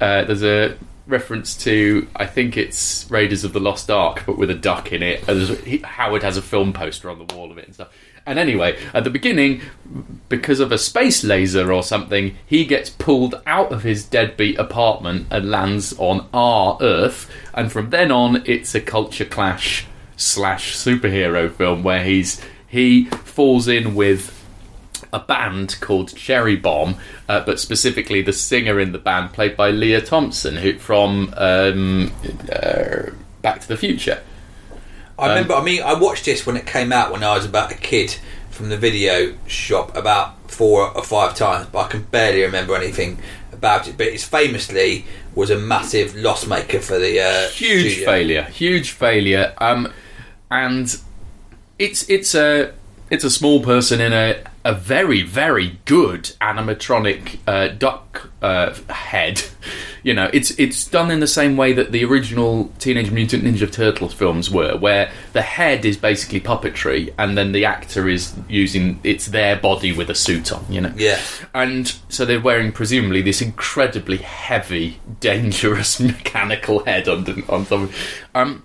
uh, 0.00 0.24
there's 0.24 0.42
a 0.42 0.76
reference 1.06 1.56
to 1.64 2.08
I 2.16 2.26
think 2.26 2.56
it's 2.56 3.10
Raiders 3.10 3.44
of 3.44 3.52
the 3.52 3.60
Lost 3.60 3.90
Ark, 3.90 4.22
but 4.26 4.38
with 4.38 4.50
a 4.50 4.54
duck 4.54 4.92
in 4.92 5.02
it. 5.02 5.24
He- 5.64 5.78
Howard 5.78 6.22
has 6.22 6.36
a 6.36 6.42
film 6.42 6.72
poster 6.72 7.10
on 7.10 7.18
the 7.24 7.34
wall 7.34 7.50
of 7.50 7.58
it 7.58 7.66
and 7.66 7.74
stuff. 7.74 7.92
And 8.26 8.38
anyway, 8.38 8.78
at 8.94 9.04
the 9.04 9.10
beginning, 9.10 9.60
because 10.30 10.58
of 10.58 10.72
a 10.72 10.78
space 10.78 11.22
laser 11.24 11.70
or 11.70 11.82
something, 11.82 12.34
he 12.46 12.64
gets 12.64 12.88
pulled 12.88 13.34
out 13.44 13.70
of 13.70 13.82
his 13.82 14.02
deadbeat 14.06 14.58
apartment 14.58 15.26
and 15.30 15.50
lands 15.50 15.94
on 15.98 16.26
our 16.32 16.78
Earth. 16.80 17.30
And 17.52 17.70
from 17.70 17.90
then 17.90 18.10
on, 18.10 18.42
it's 18.46 18.74
a 18.74 18.80
culture 18.80 19.26
clash 19.26 19.86
slash 20.16 20.74
superhero 20.74 21.52
film 21.52 21.82
where 21.82 22.02
he's 22.02 22.40
he 22.66 23.04
falls 23.04 23.68
in 23.68 23.94
with 23.94 24.33
a 25.14 25.20
band 25.20 25.76
called 25.80 26.14
Cherry 26.14 26.56
Bomb, 26.56 26.96
uh, 27.28 27.40
but 27.44 27.58
specifically 27.60 28.20
the 28.20 28.32
singer 28.32 28.78
in 28.80 28.92
the 28.92 28.98
band 28.98 29.32
played 29.32 29.56
by 29.56 29.70
Lea 29.70 30.00
Thompson, 30.00 30.56
who 30.56 30.78
from 30.78 31.32
um, 31.36 32.12
uh, 32.52 33.10
Back 33.40 33.60
to 33.60 33.68
the 33.68 33.76
Future. 33.76 34.20
I 35.18 35.28
remember. 35.28 35.54
I 35.54 35.62
mean, 35.62 35.82
I 35.82 35.94
watched 35.94 36.24
this 36.24 36.44
when 36.44 36.56
it 36.56 36.66
came 36.66 36.92
out 36.92 37.12
when 37.12 37.22
I 37.22 37.36
was 37.36 37.46
about 37.46 37.70
a 37.70 37.76
kid 37.76 38.16
from 38.50 38.68
the 38.68 38.76
video 38.76 39.34
shop 39.46 39.96
about 39.96 40.50
four 40.50 40.90
or 40.96 41.02
five 41.04 41.34
times, 41.36 41.68
but 41.72 41.86
I 41.86 41.88
can 41.88 42.02
barely 42.02 42.42
remember 42.42 42.74
anything 42.76 43.18
about 43.52 43.86
it. 43.88 43.96
But 43.96 44.08
it 44.08 44.20
famously 44.20 45.04
was 45.34 45.50
a 45.50 45.58
massive 45.58 46.16
loss 46.16 46.46
maker 46.46 46.80
for 46.80 46.98
the 46.98 47.20
uh, 47.20 47.48
Huge 47.50 47.92
studio. 47.92 48.04
failure, 48.06 48.42
huge 48.42 48.90
failure. 48.90 49.54
Um, 49.58 49.92
and 50.50 50.96
it's 51.78 52.08
it's 52.08 52.34
a 52.34 52.72
it's 53.10 53.24
a 53.24 53.30
small 53.30 53.62
person 53.62 54.00
in 54.00 54.12
a 54.12 54.42
a 54.64 54.74
very 54.74 55.22
very 55.22 55.78
good 55.84 56.24
animatronic 56.40 57.38
uh, 57.46 57.68
duck 57.68 58.28
uh, 58.42 58.74
head. 58.90 59.42
You 60.06 60.12
know, 60.12 60.28
it's 60.34 60.50
it's 60.58 60.86
done 60.86 61.10
in 61.10 61.20
the 61.20 61.26
same 61.26 61.56
way 61.56 61.72
that 61.72 61.90
the 61.90 62.04
original 62.04 62.70
Teenage 62.78 63.10
Mutant 63.10 63.42
Ninja 63.42 63.72
Turtles 63.72 64.12
films 64.12 64.50
were, 64.50 64.76
where 64.76 65.10
the 65.32 65.40
head 65.40 65.86
is 65.86 65.96
basically 65.96 66.42
puppetry, 66.42 67.10
and 67.16 67.38
then 67.38 67.52
the 67.52 67.64
actor 67.64 68.06
is 68.06 68.34
using 68.46 69.00
it's 69.02 69.24
their 69.28 69.56
body 69.56 69.92
with 69.92 70.10
a 70.10 70.14
suit 70.14 70.52
on. 70.52 70.62
You 70.68 70.82
know, 70.82 70.92
Yeah. 70.94 71.18
and 71.54 71.90
so 72.10 72.26
they're 72.26 72.38
wearing 72.38 72.70
presumably 72.70 73.22
this 73.22 73.40
incredibly 73.40 74.18
heavy, 74.18 75.00
dangerous 75.20 75.98
mechanical 76.12 76.84
head 76.84 77.08
on 77.08 77.42
on 77.48 77.64
top. 77.64 77.88
Um, 78.34 78.62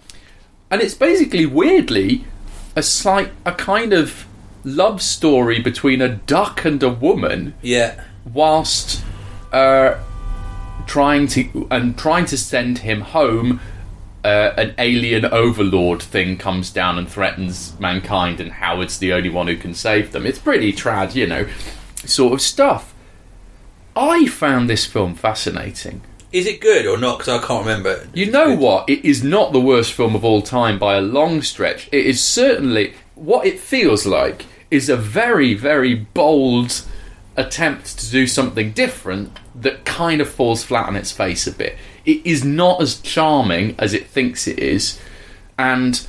and 0.70 0.82
it's 0.82 0.94
basically 0.94 1.46
weirdly 1.46 2.26
a 2.76 2.84
slight, 2.84 3.32
a 3.46 3.54
kind 3.54 3.94
of 3.94 4.26
love 4.76 5.02
story 5.02 5.60
between 5.60 6.02
a 6.02 6.10
duck 6.10 6.66
and 6.66 6.82
a 6.84 6.90
woman, 6.90 7.54
Yeah. 7.62 8.02
whilst 8.34 9.04
uh, 9.52 9.96
trying 10.88 11.28
to 11.28 11.68
and 11.72 11.98
trying 11.98 12.26
to 12.26 12.38
send 12.38 12.80
him 12.80 13.02
home. 13.02 13.60
Uh, 14.22 14.54
an 14.58 14.76
alien 14.78 15.24
overlord 15.24 16.02
thing 16.02 16.36
comes 16.36 16.72
down 16.72 16.98
and 16.98 17.08
threatens 17.10 17.74
mankind, 17.80 18.42
and 18.42 18.52
Howard's 18.52 18.98
the 19.00 19.14
only 19.14 19.30
one 19.30 19.48
who 19.48 19.56
can 19.56 19.74
save 19.74 20.12
them. 20.12 20.26
It's 20.26 20.38
pretty 20.38 20.74
trad, 20.74 21.16
you 21.16 21.26
know, 21.26 21.48
sort 22.04 22.34
of 22.34 22.42
stuff. 22.42 22.94
I 23.96 24.28
found 24.28 24.70
this 24.70 24.86
film 24.86 25.16
fascinating. 25.16 26.02
Is 26.34 26.46
it 26.48 26.60
good 26.60 26.86
or 26.86 26.98
not? 26.98 27.20
Because 27.20 27.42
I 27.42 27.48
can't 27.48 27.66
remember. 27.66 28.08
You 28.14 28.30
know 28.30 28.54
what? 28.56 28.90
It 28.90 29.06
is 29.06 29.24
not 29.24 29.54
the 29.54 29.62
worst 29.62 29.94
film 29.94 30.16
of 30.16 30.26
all 30.26 30.42
time 30.42 30.78
by 30.78 30.96
a 30.96 31.02
long 31.02 31.42
stretch. 31.42 31.88
It 31.94 32.06
is 32.06 32.22
certainly 32.22 32.94
what 33.16 33.46
it 33.46 33.58
feels 33.58 34.06
like 34.06 34.46
is 34.72 34.90
a 34.90 34.98
very, 34.98 35.54
very 35.54 35.96
bold 35.96 36.84
attempt 37.36 37.98
to 38.00 38.12
do 38.12 38.28
something 38.28 38.72
different 38.72 39.38
that 39.56 39.86
kind 39.86 40.22
of 40.22 40.30
falls 40.30 40.64
flat 40.64 40.88
on 40.88 40.96
its 40.96 41.12
face 41.12 41.48
a 41.48 41.52
bit. 41.52 41.78
It 42.06 42.26
is 42.26 42.44
not 42.44 42.82
as 42.82 43.00
charming 43.00 43.76
as 43.78 43.94
it 43.94 44.08
thinks 44.08 44.48
it 44.48 44.60
is, 44.60 45.00
and 45.58 46.06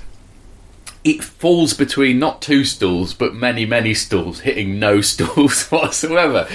it 1.04 1.24
falls 1.24 1.72
between 1.72 2.18
not 2.18 2.42
two 2.42 2.64
stools 2.64 3.14
but 3.14 3.34
many, 3.34 3.64
many 3.64 3.94
stools, 3.94 4.40
hitting 4.40 4.78
no 4.78 5.00
stools 5.00 5.68
whatsoever 5.68 6.48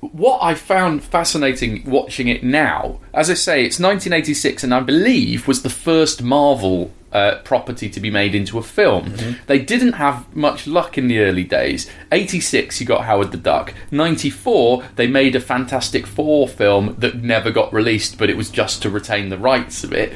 what 0.00 0.38
I 0.42 0.54
found 0.54 1.02
fascinating 1.02 1.82
watching 1.84 2.28
it 2.28 2.44
now, 2.44 3.00
as 3.12 3.30
I 3.30 3.34
say, 3.34 3.64
it's 3.64 3.80
1986, 3.80 4.64
and 4.64 4.74
I 4.74 4.80
believe 4.80 5.48
was 5.48 5.62
the 5.62 5.70
first 5.70 6.22
Marvel 6.22 6.92
uh, 7.12 7.36
property 7.44 7.88
to 7.88 8.00
be 8.00 8.10
made 8.10 8.34
into 8.34 8.58
a 8.58 8.62
film. 8.62 9.14
They 9.46 9.58
didn't 9.58 9.94
have 9.94 10.34
much 10.34 10.66
luck 10.66 10.98
in 10.98 11.08
the 11.08 11.20
early 11.20 11.44
days. 11.44 11.90
86, 12.12 12.80
you 12.80 12.86
got 12.86 13.04
Howard 13.04 13.32
the 13.32 13.38
Duck. 13.38 13.72
94, 13.90 14.84
they 14.96 15.06
made 15.06 15.34
a 15.34 15.40
Fantastic 15.40 16.06
Four 16.06 16.48
film 16.48 16.96
that 16.98 17.16
never 17.16 17.50
got 17.50 17.72
released, 17.72 18.18
but 18.18 18.30
it 18.30 18.36
was 18.36 18.50
just 18.50 18.82
to 18.82 18.90
retain 18.90 19.28
the 19.28 19.38
rights 19.38 19.84
of 19.84 19.92
it. 19.92 20.12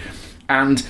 And 0.49 0.87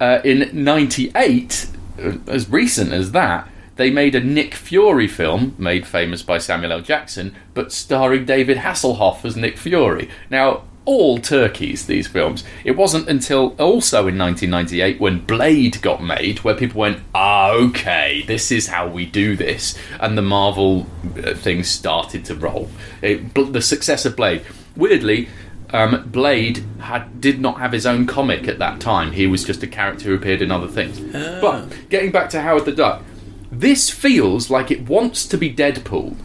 uh, 0.00 0.20
in 0.24 0.50
98, 0.52 1.68
uh, 1.98 2.12
as 2.26 2.48
recent 2.50 2.92
as 2.92 3.12
that, 3.12 3.48
they 3.76 3.90
made 3.90 4.14
a 4.14 4.20
Nick 4.20 4.54
Fury 4.54 5.06
film, 5.06 5.54
made 5.56 5.86
famous 5.86 6.22
by 6.22 6.38
Samuel 6.38 6.72
L. 6.72 6.80
Jackson, 6.80 7.34
but 7.54 7.72
starring 7.72 8.24
David 8.24 8.58
Hasselhoff 8.58 9.24
as 9.24 9.36
Nick 9.36 9.56
Fury. 9.56 10.10
Now, 10.30 10.64
all 10.88 11.18
turkeys, 11.18 11.84
these 11.84 12.06
films. 12.06 12.42
It 12.64 12.70
wasn't 12.70 13.10
until 13.10 13.54
also 13.58 14.08
in 14.08 14.16
1998 14.16 14.98
when 14.98 15.20
Blade 15.20 15.82
got 15.82 16.02
made 16.02 16.38
where 16.38 16.54
people 16.54 16.80
went, 16.80 17.00
ah, 17.14 17.50
okay, 17.50 18.24
this 18.26 18.50
is 18.50 18.68
how 18.68 18.88
we 18.88 19.04
do 19.04 19.36
this. 19.36 19.78
And 20.00 20.16
the 20.16 20.22
Marvel 20.22 20.86
uh, 21.22 21.34
things 21.34 21.68
started 21.68 22.24
to 22.24 22.34
roll. 22.34 22.70
It, 23.02 23.34
the 23.34 23.60
success 23.60 24.06
of 24.06 24.16
Blade. 24.16 24.46
Weirdly, 24.76 25.28
um, 25.74 26.08
Blade 26.10 26.64
had 26.80 27.20
did 27.20 27.38
not 27.38 27.58
have 27.58 27.72
his 27.72 27.84
own 27.84 28.06
comic 28.06 28.48
at 28.48 28.58
that 28.58 28.80
time. 28.80 29.12
He 29.12 29.26
was 29.26 29.44
just 29.44 29.62
a 29.62 29.66
character 29.66 30.06
who 30.06 30.14
appeared 30.14 30.40
in 30.40 30.50
other 30.50 30.68
things. 30.68 31.00
But 31.12 31.68
getting 31.90 32.12
back 32.12 32.30
to 32.30 32.40
Howard 32.40 32.64
the 32.64 32.72
Duck, 32.72 33.04
this 33.52 33.90
feels 33.90 34.48
like 34.48 34.70
it 34.70 34.88
wants 34.88 35.26
to 35.26 35.36
be 35.36 35.54
Deadpool. 35.54 36.16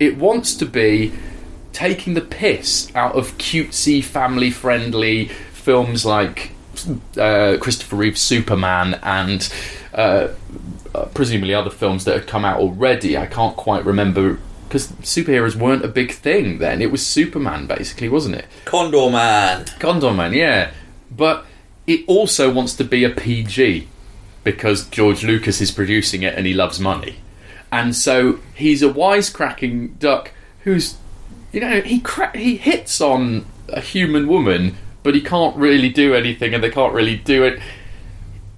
It 0.00 0.16
wants 0.16 0.54
to 0.54 0.64
be 0.64 1.12
taking 1.76 2.14
the 2.14 2.22
piss 2.22 2.90
out 2.94 3.14
of 3.16 3.36
cutesy, 3.36 4.02
family 4.02 4.50
friendly 4.50 5.28
films 5.52 6.06
like 6.06 6.52
uh, 7.18 7.58
Christopher 7.60 7.96
Reeve's 7.96 8.22
Superman 8.22 8.98
and 9.02 9.52
uh, 9.92 10.28
uh, 10.94 11.04
presumably 11.12 11.52
other 11.52 11.68
films 11.68 12.06
that 12.06 12.14
had 12.14 12.26
come 12.26 12.46
out 12.46 12.60
already. 12.60 13.18
I 13.18 13.26
can't 13.26 13.54
quite 13.58 13.84
remember 13.84 14.38
because 14.66 14.88
superheroes 15.02 15.54
weren't 15.54 15.84
a 15.84 15.88
big 15.88 16.12
thing 16.12 16.60
then. 16.60 16.80
It 16.80 16.90
was 16.90 17.06
Superman 17.06 17.66
basically, 17.66 18.08
wasn't 18.08 18.36
it? 18.36 18.46
Condorman. 18.64 19.78
Condom 19.78 20.16
Man, 20.16 20.32
yeah. 20.32 20.70
But 21.10 21.44
it 21.86 22.04
also 22.06 22.50
wants 22.50 22.72
to 22.76 22.84
be 22.84 23.04
a 23.04 23.10
PG 23.10 23.86
because 24.44 24.88
George 24.88 25.22
Lucas 25.22 25.60
is 25.60 25.70
producing 25.70 26.22
it 26.22 26.34
and 26.34 26.46
he 26.46 26.54
loves 26.54 26.80
money. 26.80 27.16
And 27.70 27.94
so 27.94 28.38
he's 28.54 28.82
a 28.82 28.88
wisecracking 28.88 29.98
duck 29.98 30.32
who's, 30.60 30.96
you 31.52 31.60
know, 31.60 31.80
he 31.80 32.00
cra- 32.00 32.36
he 32.36 32.56
hits 32.56 33.00
on 33.00 33.46
a 33.68 33.80
human 33.80 34.28
woman, 34.28 34.76
but 35.02 35.14
he 35.14 35.20
can't 35.20 35.56
really 35.56 35.88
do 35.88 36.14
anything, 36.14 36.54
and 36.54 36.62
they 36.62 36.70
can't 36.70 36.92
really 36.92 37.16
do 37.16 37.44
it. 37.44 37.60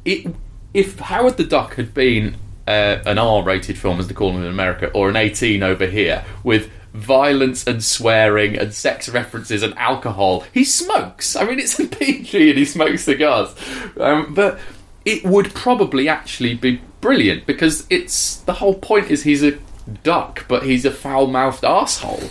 It 0.04 0.34
if 0.74 0.98
Howard 0.98 1.36
the 1.36 1.44
Duck 1.44 1.74
had 1.74 1.94
been 1.94 2.36
uh, 2.66 2.98
an 3.06 3.18
R-rated 3.18 3.78
film, 3.78 3.98
as 3.98 4.08
they 4.08 4.14
call 4.14 4.32
them 4.32 4.42
in 4.42 4.48
America, 4.48 4.90
or 4.90 5.08
an 5.08 5.16
18 5.16 5.62
over 5.62 5.86
here, 5.86 6.24
with 6.44 6.70
violence 6.92 7.66
and 7.66 7.82
swearing 7.82 8.58
and 8.58 8.74
sex 8.74 9.08
references 9.08 9.62
and 9.62 9.76
alcohol, 9.78 10.44
he 10.52 10.64
smokes. 10.64 11.36
I 11.36 11.44
mean, 11.44 11.58
it's 11.58 11.78
a 11.78 11.86
PG 11.86 12.50
and 12.50 12.58
he 12.58 12.64
smokes 12.64 13.04
cigars, 13.04 13.54
um, 13.98 14.34
but 14.34 14.58
it 15.04 15.24
would 15.24 15.54
probably 15.54 16.08
actually 16.08 16.54
be 16.54 16.80
brilliant 17.00 17.46
because 17.46 17.86
it's 17.88 18.36
the 18.40 18.54
whole 18.54 18.74
point 18.74 19.10
is 19.10 19.22
he's 19.22 19.42
a 19.42 19.58
duck, 20.02 20.44
but 20.48 20.64
he's 20.64 20.84
a 20.84 20.90
foul-mouthed 20.90 21.64
asshole, 21.64 22.22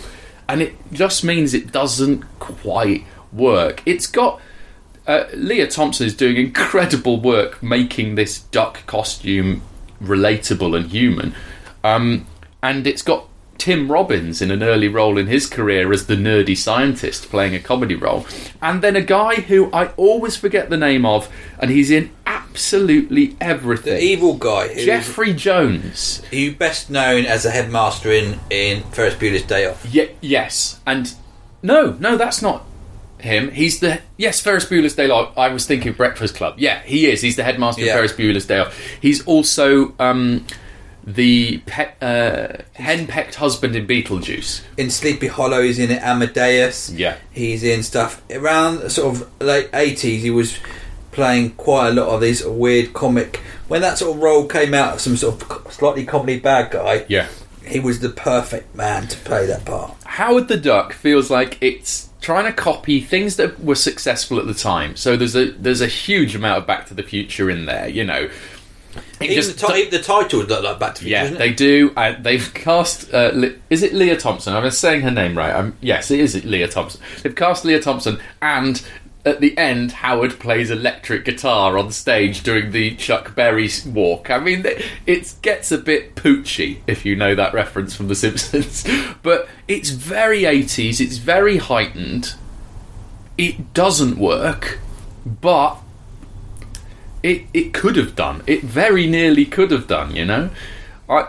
and 0.50 0.62
it 0.62 0.76
just 0.92 1.24
means 1.24 1.54
it 1.54 1.72
doesn't 1.72 2.24
quite 2.40 3.06
work. 3.32 3.82
It's 3.86 4.08
got 4.08 4.42
uh, 5.06 5.26
Lea 5.34 5.68
Thompson 5.68 6.06
is 6.06 6.16
doing 6.16 6.38
incredible 6.38 7.20
work 7.20 7.64
making 7.64 8.16
this 8.16 8.40
duck 8.40 8.86
costume 8.88 9.62
relatable 10.02 10.76
and 10.76 10.88
human, 10.88 11.34
um, 11.84 12.28
and 12.62 12.86
it's 12.86 13.02
got 13.02 13.28
Tim 13.58 13.92
Robbins 13.92 14.42
in 14.42 14.52
an 14.52 14.62
early 14.64 14.88
role 14.88 15.18
in 15.18 15.28
his 15.28 15.48
career 15.48 15.92
as 15.92 16.08
the 16.08 16.16
nerdy 16.16 16.56
scientist 16.56 17.30
playing 17.30 17.56
a 17.56 17.60
comedy 17.60 17.96
role, 17.96 18.26
and 18.62 18.82
then 18.82 18.96
a 18.96 19.02
guy 19.02 19.36
who 19.36 19.72
I 19.74 19.88
always 19.98 20.36
forget 20.36 20.70
the 20.70 20.78
name 20.78 21.06
of, 21.06 21.30
and 21.60 21.72
he's 21.72 21.92
in 21.92 22.12
absolutely 22.26 23.36
everything. 23.40 23.94
The 23.96 24.02
evil 24.04 24.36
guy, 24.36 24.68
who's, 24.70 24.86
Jeffrey 24.86 25.34
Jones. 25.34 26.24
who 26.32 26.56
best 26.56 26.90
known 26.90 27.26
as 27.26 27.46
a 27.46 27.52
headmaster 27.52 28.12
in 28.12 28.40
in 28.50 28.82
Ferris 28.92 29.16
Bueller's 29.16 29.44
Day 29.44 29.66
Off. 29.68 29.86
Ye- 29.86 30.12
yes, 30.22 30.80
and 30.86 31.14
no, 31.62 31.92
no, 32.00 32.18
that's 32.18 32.42
not 32.42 32.64
him. 33.20 33.50
He's 33.52 33.80
the 33.80 34.00
yes, 34.18 34.40
Ferris 34.40 34.66
Bueller's 34.66 34.96
Day 34.96 35.10
Off. 35.10 35.38
I 35.38 35.50
was 35.50 35.66
thinking 35.66 35.94
Breakfast 35.94 36.36
Club. 36.36 36.56
Yeah, 36.58 36.82
he 36.84 37.08
is. 37.08 37.22
He's 37.22 37.36
the 37.36 37.44
headmaster 37.44 37.82
Yeah. 37.82 37.94
of 37.94 37.98
Ferris 37.98 38.14
Bueller's 38.14 38.46
Day 38.46 38.60
Off. 38.60 38.78
He's 39.02 39.24
also 39.26 39.94
um, 40.00 40.46
the 41.08 41.60
pe- 41.66 41.94
uh, 42.02 42.62
hen-pecked 42.74 43.36
husband 43.36 43.76
in 43.78 43.88
Beetlejuice. 43.88 44.62
In 44.78 44.90
Sleepy 44.90 45.28
Hollow, 45.28 45.62
he's 45.64 45.80
in. 45.80 45.90
Amadeus. 45.90 46.90
Yeah. 46.92 47.16
he's 47.32 47.64
in 47.64 47.82
stuff 47.82 48.22
around 48.30 48.90
sort 48.92 49.16
of 49.16 49.42
late 49.42 49.70
eighties. 49.74 50.22
He 50.22 50.30
was 50.32 50.60
playing 51.14 51.52
quite 51.52 51.90
a 51.90 51.94
lot 51.94 52.10
of 52.10 52.20
these 52.22 52.46
weird 52.46 52.94
comic. 52.94 53.38
When 53.70 53.82
that 53.82 53.98
sort 53.98 54.16
of 54.18 54.22
role 54.22 54.48
came 54.48 54.74
out 54.74 54.96
of 54.96 55.02
some 55.02 55.16
sort 55.18 55.42
of 55.42 55.72
slightly 55.74 56.06
comedy 56.06 56.40
bad 56.40 56.72
guy, 56.72 57.06
Yeah. 57.08 57.28
he 57.66 57.80
was 57.80 58.02
the 58.02 58.10
perfect 58.10 58.76
man 58.76 59.08
to 59.08 59.18
play 59.20 59.46
that 59.48 59.64
part. 59.66 59.94
Howard 60.04 60.48
the 60.50 60.58
Duck 60.58 60.92
feels 60.94 61.30
like 61.30 61.58
it's 61.62 62.10
trying 62.22 62.46
to 62.46 62.52
copy 62.54 63.00
things 63.00 63.38
that 63.38 63.64
were 63.64 63.76
successful 63.76 64.40
at 64.40 64.46
the 64.48 64.54
time. 64.54 64.96
So 64.98 65.16
there's 65.16 65.36
a 65.36 65.52
there's 65.52 65.82
a 65.82 65.88
huge 65.88 66.36
amount 66.36 66.58
of 66.60 66.68
Back 66.68 66.86
to 66.88 66.94
the 66.94 67.04
Future 67.04 67.50
in 67.50 67.66
there. 67.66 67.88
You 67.88 68.04
know. 68.04 68.30
Even 69.22 69.36
just- 69.36 69.60
the, 69.60 69.68
ti- 69.68 69.90
the 69.90 70.00
title 70.00 70.42
looked 70.44 70.64
like 70.64 70.80
Back 70.80 70.96
to 70.96 71.04
the 71.04 71.10
Yeah, 71.10 71.24
Future, 71.28 71.38
they 71.40 71.50
doesn't 71.52 71.58
do. 71.58 71.94
Uh, 71.98 72.16
they've 72.22 72.54
cast. 72.54 73.14
Uh, 73.14 73.32
Le- 73.34 73.52
is 73.70 73.84
it 73.84 73.94
Lea 73.94 74.16
Thompson? 74.16 74.54
I'm 74.54 74.70
saying 74.72 75.02
her 75.02 75.12
name 75.12 75.38
right. 75.38 75.54
Um, 75.56 75.76
yes, 75.82 76.12
it 76.12 76.20
is 76.20 76.44
Lea 76.46 76.68
Thompson. 76.68 77.02
They've 77.24 77.36
cast 77.36 77.66
Lea 77.66 77.80
Thompson, 77.80 78.20
and 78.42 78.82
at 79.26 79.42
the 79.42 79.58
end, 79.58 79.92
Howard 79.92 80.40
plays 80.40 80.72
electric 80.72 81.26
guitar 81.26 81.78
on 81.78 81.92
stage 81.92 82.44
during 82.44 82.72
the 82.72 82.96
Chuck 82.96 83.36
Berry 83.36 83.70
walk. 83.88 84.30
I 84.30 84.40
mean, 84.40 84.66
it 85.06 85.34
gets 85.42 85.70
a 85.72 85.78
bit 85.78 86.16
poochy 86.16 86.78
if 86.88 87.04
you 87.06 87.16
know 87.16 87.36
that 87.36 87.54
reference 87.54 87.94
from 87.96 88.08
The 88.08 88.16
Simpsons, 88.16 88.86
but 89.24 89.50
it's 89.68 89.90
very 89.90 90.44
80s. 90.44 91.02
It's 91.02 91.18
very 91.18 91.58
heightened. 91.58 92.36
It 93.38 93.74
doesn't 93.74 94.18
work, 94.18 94.80
but 95.26 95.78
it 97.24 97.44
it 97.54 97.74
could 97.74 97.96
have 97.96 98.16
done. 98.16 98.44
It 98.48 98.64
very 98.64 99.08
nearly 99.08 99.46
could 99.46 99.72
have 99.72 99.88
done. 99.88 100.16
You 100.16 100.26
know, 100.26 100.50
I, 101.10 101.28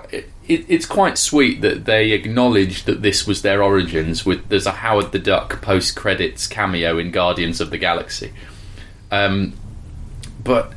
it, 0.48 0.64
it's 0.68 0.86
quite 0.86 1.18
sweet 1.18 1.60
that 1.60 1.84
they 1.84 2.12
acknowledged 2.12 2.86
that 2.86 3.02
this 3.02 3.26
was 3.26 3.42
their 3.42 3.62
origins. 3.62 4.24
With 4.24 4.48
there's 4.48 4.66
a 4.66 4.72
Howard 4.72 5.12
the 5.12 5.18
Duck 5.18 5.60
post 5.62 5.96
credits 5.96 6.46
cameo 6.46 6.98
in 6.98 7.10
Guardians 7.10 7.60
of 7.60 7.70
the 7.70 7.78
Galaxy, 7.78 8.32
um, 9.10 9.52
but 10.42 10.72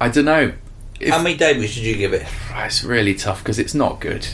I 0.00 0.08
don't 0.08 0.24
know. 0.24 0.52
it? 1.00 1.10
How 1.10 1.22
many 1.22 1.36
Davies 1.36 1.74
did 1.74 1.84
you 1.84 1.96
give 1.96 2.12
it? 2.12 2.26
It's 2.54 2.84
really 2.84 3.14
tough 3.14 3.42
because 3.42 3.58
it's 3.58 3.74
not 3.74 4.00
good. 4.00 4.26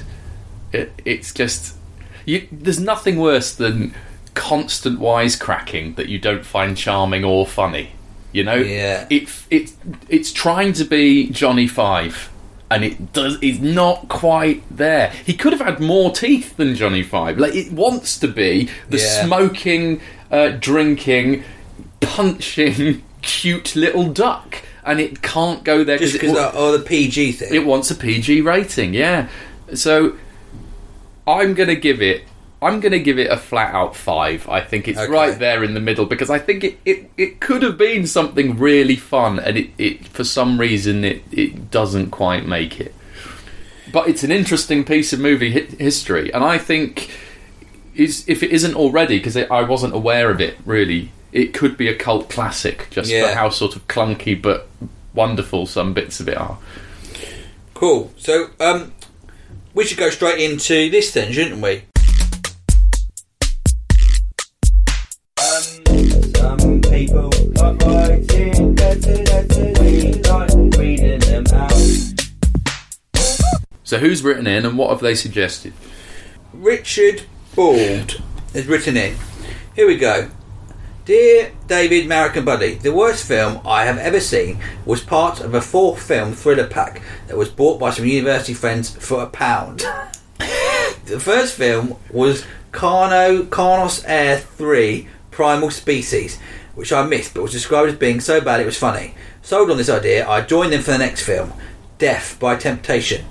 It, 0.72 0.92
it's 1.04 1.32
just 1.32 1.76
you, 2.24 2.48
there's 2.50 2.80
nothing 2.80 3.18
worse 3.18 3.54
than 3.54 3.94
constant 4.34 4.98
wisecracking 4.98 5.96
that 5.96 6.08
you 6.08 6.18
don't 6.18 6.44
find 6.44 6.76
charming 6.76 7.24
or 7.24 7.46
funny. 7.46 7.92
You 8.34 8.44
know, 8.44 8.56
Yeah. 8.56 9.06
It 9.08 9.28
it 9.50 9.72
it's 10.10 10.32
trying 10.32 10.72
to 10.74 10.84
be 10.84 11.30
Johnny 11.30 11.66
Five, 11.68 12.30
and 12.70 12.84
it 12.84 13.12
does. 13.12 13.38
It's 13.40 13.60
not 13.60 14.08
quite 14.08 14.62
there. 14.76 15.10
He 15.24 15.34
could 15.34 15.52
have 15.52 15.62
had 15.62 15.78
more 15.80 16.10
teeth 16.10 16.56
than 16.56 16.74
Johnny 16.74 17.02
Five. 17.04 17.38
Like 17.38 17.54
it 17.54 17.70
wants 17.72 18.18
to 18.18 18.28
be 18.28 18.68
the 18.90 18.98
Yeah. 18.98 19.24
smoking, 19.24 20.00
uh, 20.32 20.48
drinking, 20.58 21.44
punching, 22.00 23.02
cute 23.22 23.76
little 23.76 24.08
duck. 24.12 24.62
And 24.86 25.00
it 25.00 25.22
can't 25.22 25.64
go 25.64 25.82
there 25.82 25.96
Just 25.96 26.12
because 26.12 26.36
of 26.36 26.52
oh, 26.54 26.76
the 26.76 26.84
PG 26.84 27.32
thing. 27.32 27.54
it 27.54 27.64
wants 27.64 27.90
a 27.90 27.94
PG 27.94 28.42
rating, 28.42 28.92
yeah. 28.92 29.28
So 29.72 30.16
I'm 31.26 31.54
gonna 31.54 31.74
give 31.76 32.02
it. 32.02 32.24
I'm 32.64 32.80
gonna 32.80 32.98
give 32.98 33.18
it 33.18 33.30
a 33.30 33.36
flat 33.36 33.74
out 33.74 33.94
five. 33.94 34.48
I 34.48 34.60
think 34.60 34.88
it's 34.88 34.98
Okay. 34.98 35.12
right 35.12 35.38
there 35.38 35.62
in 35.62 35.74
the 35.74 35.80
middle 35.80 36.06
because 36.06 36.30
I 36.30 36.38
think 36.38 36.64
it, 36.64 36.78
it, 36.84 37.10
it 37.18 37.40
could 37.40 37.62
have 37.62 37.76
been 37.78 38.06
something 38.06 38.58
really 38.58 38.96
fun, 38.96 39.38
and 39.38 39.56
it, 39.58 39.70
it 39.78 40.08
for 40.08 40.24
some 40.24 40.58
reason 40.58 41.04
it, 41.04 41.22
it 41.30 41.70
doesn't 41.70 42.10
quite 42.10 42.46
make 42.46 42.80
it. 42.80 42.94
But 43.92 44.08
it's 44.08 44.24
an 44.24 44.32
interesting 44.32 44.82
piece 44.82 45.12
of 45.12 45.20
movie 45.20 45.52
hi- 45.52 45.76
history, 45.78 46.32
and 46.32 46.42
I 46.42 46.58
think 46.58 47.10
is 47.94 48.24
if 48.26 48.42
it 48.42 48.50
isn't 48.50 48.74
already 48.74 49.18
because 49.18 49.36
I 49.36 49.62
wasn't 49.62 49.94
aware 49.94 50.30
of 50.30 50.40
it 50.40 50.56
really. 50.64 51.12
It 51.32 51.52
could 51.52 51.76
be 51.76 51.88
a 51.88 51.94
cult 51.96 52.28
classic 52.30 52.86
just 52.90 53.10
Yeah. 53.10 53.28
for 53.28 53.34
how 53.34 53.48
sort 53.50 53.74
of 53.76 53.86
clunky 53.88 54.40
but 54.40 54.68
wonderful 55.14 55.66
some 55.66 55.92
bits 55.92 56.20
of 56.20 56.28
it 56.28 56.36
are. 56.36 56.58
Cool. 57.74 58.12
So, 58.16 58.50
um, 58.60 58.92
we 59.74 59.84
should 59.84 59.98
go 59.98 60.10
straight 60.10 60.38
into 60.38 60.88
this 60.90 61.10
then, 61.12 61.32
shouldn't 61.32 61.60
we? 61.60 61.82
So 73.94 74.00
who's 74.00 74.24
written 74.24 74.48
in 74.48 74.66
and 74.66 74.76
what 74.76 74.90
have 74.90 74.98
they 74.98 75.14
suggested? 75.14 75.72
Richard 76.52 77.22
Bald 77.54 78.20
has 78.52 78.66
written 78.66 78.96
in. 78.96 79.16
Here 79.76 79.86
we 79.86 79.96
go. 79.96 80.32
Dear 81.04 81.52
David 81.68 82.06
American 82.06 82.44
Buddy, 82.44 82.74
the 82.74 82.92
worst 82.92 83.24
film 83.24 83.60
I 83.64 83.84
have 83.84 83.98
ever 83.98 84.18
seen 84.18 84.58
was 84.84 85.00
part 85.00 85.38
of 85.38 85.54
a 85.54 85.60
four 85.60 85.96
film 85.96 86.32
thriller 86.32 86.66
pack 86.66 87.02
that 87.28 87.36
was 87.36 87.48
bought 87.48 87.78
by 87.78 87.90
some 87.90 88.04
university 88.04 88.52
friends 88.52 88.90
for 88.90 89.22
a 89.22 89.28
pound. 89.28 89.84
the 91.04 91.20
first 91.20 91.54
film 91.54 91.96
was 92.10 92.44
Carno 92.72 93.44
Carnosaur 93.44 94.40
3 94.40 95.06
Primal 95.30 95.70
Species, 95.70 96.40
which 96.74 96.92
I 96.92 97.06
missed 97.06 97.34
but 97.34 97.44
was 97.44 97.52
described 97.52 97.90
as 97.90 97.96
being 97.96 98.18
so 98.18 98.40
bad 98.40 98.60
it 98.60 98.66
was 98.66 98.76
funny. 98.76 99.14
Sold 99.42 99.70
on 99.70 99.76
this 99.76 99.88
idea, 99.88 100.28
I 100.28 100.40
joined 100.40 100.72
them 100.72 100.82
for 100.82 100.90
the 100.90 100.98
next 100.98 101.22
film, 101.22 101.52
Def 101.98 102.36
by 102.40 102.56
Temptation. 102.56 103.24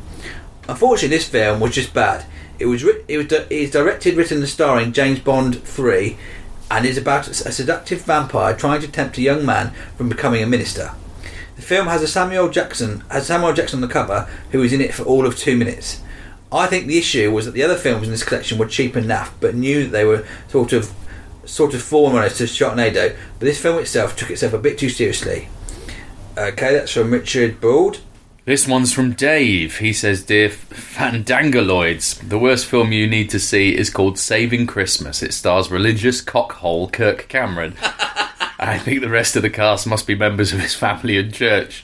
Unfortunately, 0.68 1.18
this 1.18 1.28
film 1.28 1.60
was 1.60 1.76
just 1.76 1.94
bad. 1.94 2.26
It 2.60 2.66
was 2.66 2.84
it 2.84 3.18
was 3.18 3.32
it 3.32 3.52
is 3.52 3.72
directed, 3.72 4.16
written, 4.16 4.38
and 4.38 4.48
starring 4.48 4.94
James 4.94 5.20
Bond 5.20 5.62
three, 5.64 6.18
and 6.72 6.86
is 6.86 6.98
about 6.98 7.28
a 7.28 7.34
seductive 7.52 8.02
vampire 8.02 8.56
trying 8.56 8.82
to 8.82 8.88
tempt 8.88 9.18
a 9.18 9.22
young 9.22 9.46
man 9.46 9.72
from 9.98 10.10
becoming 10.10 10.42
a 10.42 10.48
minister. 10.48 10.92
The 11.56 11.62
film 11.62 11.88
has 11.88 12.02
a 12.02 12.08
Samuel 12.08 12.50
Jackson 12.50 13.04
has 13.12 13.28
Samuel 13.28 13.54
Jackson 13.54 13.78
on 13.78 13.88
the 13.88 13.94
cover, 13.94 14.30
who 14.52 14.64
is 14.64 14.74
in 14.74 14.82
it 14.82 14.94
for 14.94 15.04
all 15.04 15.26
of 15.26 15.38
two 15.38 15.58
minutes. 15.58 16.02
I 16.52 16.68
think 16.68 16.88
the 16.88 16.98
issue 16.98 17.32
was 17.32 17.46
that 17.46 17.52
the 17.52 17.64
other 17.64 17.76
films 17.76 18.06
in 18.06 18.12
this 18.12 18.24
collection 18.24 18.58
were 18.58 18.68
cheap 18.68 18.96
and 18.96 19.08
naff, 19.08 19.32
but 19.40 19.56
knew 19.56 19.84
that 19.84 19.92
they 19.92 20.06
were 20.06 20.26
sort 20.48 20.72
of 20.72 20.94
sort 21.46 21.74
of 21.74 21.82
forerunners 21.82 22.38
to 22.38 22.44
Sharknado. 22.44 23.16
But 23.40 23.46
this 23.46 23.62
film 23.62 23.80
itself 23.80 24.16
took 24.16 24.30
itself 24.30 24.54
a 24.54 24.60
bit 24.60 24.78
too 24.78 24.90
seriously. 24.90 25.50
Okay, 26.38 26.74
that's 26.74 26.92
from 26.94 27.12
Richard 27.12 27.60
Bald. 27.60 28.02
This 28.46 28.68
one's 28.68 28.92
from 28.92 29.14
Dave. 29.14 29.78
He 29.78 29.94
says, 29.94 30.24
Dear 30.24 30.50
Fandangaloids, 30.50 32.28
the 32.28 32.38
worst 32.38 32.66
film 32.66 32.92
you 32.92 33.08
need 33.08 33.30
to 33.30 33.40
see 33.40 33.74
is 33.74 33.90
called 33.90 34.20
Saving 34.20 34.68
Christmas. 34.68 35.24
It 35.24 35.34
stars 35.34 35.72
religious 35.72 36.22
cockhole 36.22 36.92
Kirk 36.92 37.30
Cameron 37.30 37.78
I 38.60 38.78
think 38.78 39.02
the 39.02 39.10
rest 39.10 39.36
of 39.36 39.42
the 39.42 39.50
cast 39.50 39.88
must 39.88 40.08
be 40.08 40.16
members 40.16 40.54
of 40.54 40.60
his 40.60 40.74
family 40.76 41.18
and 41.18 41.34
church. 41.34 41.84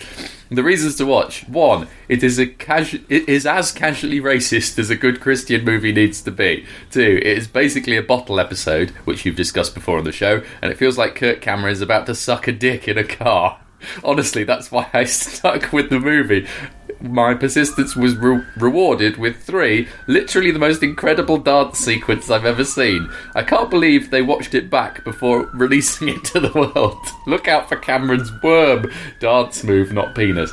The 0.50 0.63
reasons 0.63 0.95
to 0.95 1.06
watch: 1.06 1.48
one, 1.48 1.88
it 2.08 2.24
is 2.24 2.39
a 2.39 2.48
casu- 2.48 3.04
it 3.10 3.28
is 3.28 3.45
as 3.45 3.72
casually 3.72 4.19
racist 4.19 4.80
as 4.80 4.89
a 4.89 4.95
good 4.95 5.19
Christian 5.19 5.63
movie 5.65 5.91
needs 5.91 6.22
to 6.22 6.32
be. 6.32 6.65
Two, 6.89 7.19
it 7.22 7.38
is 7.38 7.48
basically 7.48 7.98
a 7.98 8.02
bottle 8.02 8.39
episode, 8.39 8.91
which 9.04 9.26
you've 9.26 9.36
discussed 9.36 9.76
before 9.76 9.98
on 9.98 10.06
the 10.06 10.12
show, 10.12 10.41
and 10.62 10.72
it 10.72 10.78
feels 10.78 10.98
like 10.98 11.15
Kirk 11.15 11.41
Cameron 11.41 11.74
is 11.74 11.82
about 11.82 12.06
to 12.06 12.15
suck 12.15 12.48
a 12.48 12.52
dick 12.52 12.88
in 12.88 12.98
a 12.98 13.04
car. 13.04 13.60
Honestly, 14.04 14.44
that's 14.44 14.72
why 14.72 14.89
I 14.94 15.04
stuck 15.06 15.72
with 15.72 15.89
the 15.89 16.00
movie. 16.00 16.48
My 17.02 17.34
persistence 17.34 17.96
was 17.96 18.18
re- 18.18 18.44
rewarded 18.58 19.18
with 19.18 19.42
three, 19.42 19.88
literally 20.08 20.52
the 20.52 20.60
most 20.60 20.84
incredible 20.84 21.38
dance 21.38 21.80
sequence 21.80 22.30
I've 22.30 22.46
ever 22.46 22.65
seen. 22.65 23.10
I 23.36 23.44
can't 23.44 23.70
believe 23.70 24.10
they 24.10 24.22
watched 24.22 24.54
it 24.54 24.70
back 24.70 25.04
before 25.06 25.46
releasing 25.54 26.10
it 26.10 26.26
to 26.26 26.39
the 26.42 26.52
world. 26.52 26.98
Look 27.26 27.48
out 27.48 27.70
for 27.70 27.78
Cameron's 27.78 28.32
worm 28.44 28.92
dance 29.20 29.63
move, 29.63 29.94
not 29.94 30.13
penis. 30.13 30.52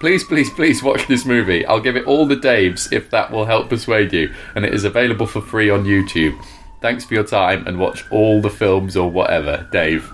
Please, 0.00 0.24
please, 0.24 0.50
please 0.50 0.82
watch 0.82 1.06
this 1.06 1.24
movie. 1.24 1.64
I'll 1.64 1.80
give 1.80 1.96
it 1.96 2.06
all 2.06 2.26
the 2.26 2.36
Daves 2.36 2.92
if 2.92 3.08
that 3.10 3.30
will 3.30 3.46
help 3.46 3.68
persuade 3.68 4.12
you, 4.12 4.34
and 4.56 4.64
it 4.64 4.74
is 4.74 4.84
available 4.84 5.26
for 5.26 5.40
free 5.40 5.70
on 5.70 5.84
YouTube. 5.84 6.36
Thanks 6.80 7.04
for 7.04 7.14
your 7.14 7.24
time 7.24 7.66
and 7.66 7.78
watch 7.78 8.04
all 8.10 8.42
the 8.42 8.50
films 8.50 8.96
or 8.96 9.10
whatever, 9.10 9.66
Dave. 9.72 10.12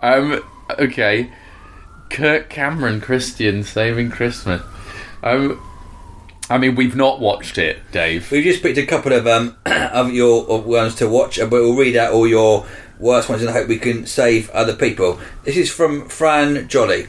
Um, 0.00 0.42
okay. 0.78 1.30
Kirk 2.10 2.48
Cameron, 2.48 3.00
Christian, 3.00 3.62
Saving 3.62 4.10
Christmas. 4.10 4.62
Um, 5.22 5.60
I 6.50 6.58
mean, 6.58 6.74
we've 6.76 6.96
not 6.96 7.20
watched 7.20 7.58
it, 7.58 7.78
Dave. 7.92 8.30
We've 8.30 8.44
just 8.44 8.62
picked 8.62 8.78
a 8.78 8.86
couple 8.86 9.12
of 9.12 9.26
um 9.26 9.56
of 9.66 10.12
your 10.12 10.60
ones 10.62 10.94
to 10.96 11.08
watch, 11.08 11.38
but 11.38 11.50
we'll 11.50 11.76
read 11.76 11.96
out 11.96 12.12
all 12.12 12.26
your 12.26 12.66
worst 12.98 13.28
ones, 13.28 13.42
and 13.42 13.50
I 13.50 13.52
hope 13.52 13.68
we 13.68 13.78
can 13.78 14.06
save 14.06 14.50
other 14.50 14.74
people. 14.74 15.20
This 15.44 15.56
is 15.56 15.70
from 15.70 16.08
Fran 16.08 16.68
Jolly. 16.68 17.06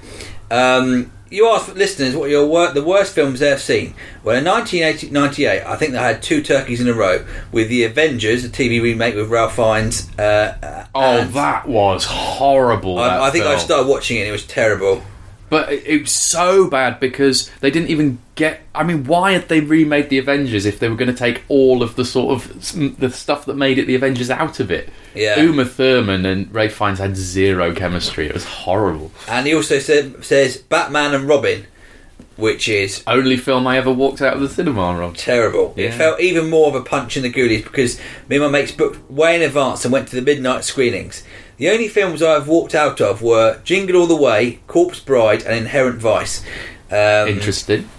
Um, 0.51 1.11
you 1.31 1.47
asked 1.49 1.75
listeners 1.75 2.15
what 2.15 2.29
your 2.29 2.45
wor- 2.47 2.71
the 2.71 2.83
worst 2.83 3.13
films 3.13 3.39
they've 3.39 3.61
seen. 3.61 3.93
Well, 4.23 4.35
in 4.37 4.45
1998, 4.45 5.63
I 5.65 5.75
think 5.75 5.91
they 5.93 5.97
had 5.99 6.21
two 6.23 6.41
turkeys 6.41 6.81
in 6.81 6.87
a 6.87 6.93
row 6.93 7.25
with 7.51 7.69
the 7.69 7.83
Avengers, 7.83 8.43
the 8.43 8.49
TV 8.49 8.81
remake 8.81 9.15
with 9.15 9.29
Ralph 9.29 9.55
Fiennes. 9.55 10.09
Uh, 10.17 10.85
Oh, 10.95 11.23
that 11.23 11.67
was 11.67 12.05
horrible. 12.05 12.95
that 12.95 13.19
I, 13.21 13.27
I 13.27 13.29
think 13.29 13.45
I 13.45 13.57
started 13.59 13.87
watching 13.87 14.17
it. 14.17 14.21
and 14.21 14.29
It 14.29 14.31
was 14.31 14.45
terrible. 14.47 15.03
But 15.49 15.71
it, 15.73 15.83
it 15.87 16.01
was 16.01 16.11
so 16.11 16.69
bad 16.69 16.99
because 16.99 17.49
they 17.61 17.71
didn't 17.71 17.89
even 17.89 18.19
get. 18.35 18.61
I 18.75 18.83
mean, 18.83 19.05
why 19.05 19.31
had 19.31 19.49
they 19.49 19.59
remade 19.61 20.09
the 20.09 20.17
Avengers 20.19 20.65
if 20.65 20.79
they 20.79 20.89
were 20.89 20.95
going 20.95 21.11
to 21.11 21.17
take 21.17 21.43
all 21.47 21.81
of 21.81 21.95
the 21.95 22.05
sort 22.05 22.33
of 22.35 22.99
the 22.99 23.09
stuff 23.09 23.45
that 23.45 23.55
made 23.55 23.77
it 23.79 23.87
the 23.87 23.95
Avengers 23.95 24.29
out 24.29 24.59
of 24.59 24.69
it? 24.71 24.89
Yeah. 25.15 25.39
Uma 25.41 25.65
Thurman 25.65 26.25
and 26.25 26.53
Ralph 26.53 26.73
Fiennes 26.73 26.99
had 26.99 27.17
zero 27.17 27.73
chemistry. 27.73 28.27
It 28.27 28.33
was 28.33 28.45
horrible. 28.45 29.11
And 29.27 29.47
he 29.47 29.53
also 29.55 29.79
said, 29.79 30.23
says 30.23 30.57
Batman 30.57 31.15
and 31.15 31.27
Robin, 31.27 31.65
which 32.37 32.69
is 32.69 33.03
Only 33.07 33.35
film 33.35 33.65
I 33.67 33.77
ever 33.77 33.91
walked 33.91 34.21
out 34.21 34.35
of 34.35 34.41
the 34.41 34.49
cinema 34.49 34.81
on. 34.81 35.13
terrible. 35.15 35.73
It 35.75 35.93
felt 35.93 36.19
even 36.19 36.49
more 36.49 36.67
of 36.67 36.75
a 36.75 36.81
punch 36.83 37.17
in 37.17 37.23
the 37.23 37.29
goodies 37.29 37.63
because 37.63 37.99
me 38.29 38.35
and 38.37 38.45
my 38.45 38.51
mates 38.51 38.71
booked 38.71 39.09
way 39.11 39.35
in 39.35 39.41
advance 39.41 39.83
and 39.83 39.91
went 39.91 40.07
to 40.09 40.15
the 40.15 40.21
midnight 40.21 40.63
screenings. 40.63 41.23
The 41.59 41.69
only 41.69 41.87
films 41.89 42.23
I've 42.23 42.47
walked 42.47 42.73
out 42.73 43.01
of 43.01 43.21
were 43.21 43.59
Jingle 43.63 43.97
All 43.97 44.07
the 44.07 44.15
Way, 44.15 44.59
Corpse 44.67 44.99
Bride, 45.01 45.43
and 45.43 45.55
Inherent 45.55 45.99
Vice. 45.99 46.43
Um, 46.89 47.27
Interesting. 47.27 47.89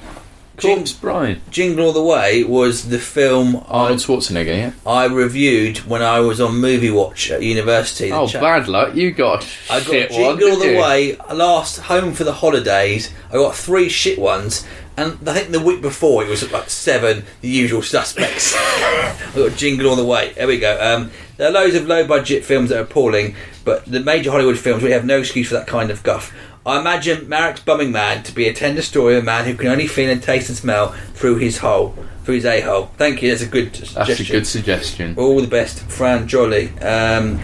Jing- 0.57 0.77
Corpse 0.77 0.93
Bride. 0.93 1.41
Jingle 1.51 1.87
All 1.87 1.93
the 1.93 2.03
Way 2.03 2.43
was 2.45 2.89
the 2.89 2.99
film 2.99 3.63
Arnold 3.69 4.01
Schwarzenegger, 4.01 4.47
yeah. 4.47 4.73
I 4.87 5.05
reviewed 5.07 5.79
when 5.87 6.01
I 6.03 6.21
was 6.21 6.41
on 6.41 6.57
Movie 6.57 6.91
Watch 6.91 7.31
at 7.31 7.43
university. 7.43 8.11
Oh, 8.13 8.27
cha- 8.27 8.41
bad 8.41 8.67
luck. 8.67 8.95
You 8.95 9.11
got 9.13 9.47
I 9.71 9.81
got 9.81 10.11
Jingle 10.11 10.19
one. 10.25 10.43
All 10.53 10.59
the 10.59 10.73
you? 10.73 10.79
Way, 10.79 11.17
last 11.33 11.79
home 11.81 12.13
for 12.15 12.25
the 12.25 12.33
holidays. 12.35 13.11
I 13.31 13.35
got 13.35 13.55
three 13.55 13.89
shit 13.89 14.19
ones, 14.19 14.67
and 14.99 15.17
I 15.29 15.35
think 15.35 15.51
the 15.51 15.61
week 15.61 15.81
before 15.83 16.23
it 16.25 16.29
was 16.29 16.51
like 16.51 16.69
seven, 16.71 17.25
the 17.43 17.49
usual 17.49 17.81
suspects. 17.83 18.55
I 18.59 19.17
got 19.35 19.57
Jingle 19.57 19.89
All 19.89 19.97
the 19.97 20.05
Way. 20.05 20.33
There 20.35 20.47
we 20.47 20.59
go. 20.59 20.79
Um, 20.81 21.11
there 21.39 21.49
are 21.49 21.53
loads 21.53 21.75
of 21.75 21.87
low 21.87 22.07
budget 22.07 22.45
films 22.45 22.69
that 22.69 22.79
are 22.79 22.83
appalling, 22.83 23.35
but 23.71 23.85
the 23.85 24.01
major 24.01 24.33
Hollywood 24.33 24.59
films, 24.59 24.83
we 24.83 24.91
have 24.91 25.05
no 25.05 25.21
excuse 25.21 25.47
for 25.47 25.55
that 25.55 25.69
kind 25.69 25.93
of 25.93 26.03
guff. 26.03 26.35
I 26.67 26.81
imagine 26.81 27.29
Marek's 27.29 27.61
Bumming 27.61 27.93
Man 27.93 28.25
to 28.25 28.35
be 28.35 28.49
a 28.49 28.53
tender 28.53 28.83
story 28.83 29.15
of 29.17 29.23
a 29.23 29.25
man 29.25 29.45
who 29.45 29.55
can 29.55 29.69
only 29.69 29.87
feel 29.87 30.11
and 30.11 30.21
taste 30.21 30.49
and 30.49 30.59
smell 30.59 30.89
through 31.15 31.37
his 31.37 31.59
hole, 31.59 31.95
through 32.25 32.35
his 32.35 32.45
a 32.47 32.63
hole. 32.63 32.91
Thank 32.97 33.23
you, 33.23 33.31
that's 33.31 33.43
a 33.43 33.47
good 33.47 33.73
That's 33.73 33.93
suggestion. 33.93 34.27
a 34.27 34.39
good 34.41 34.47
suggestion. 34.49 35.15
All 35.17 35.41
the 35.41 35.47
best, 35.47 35.83
Fran 35.83 36.27
Jolly. 36.27 36.77
Um, 36.81 37.39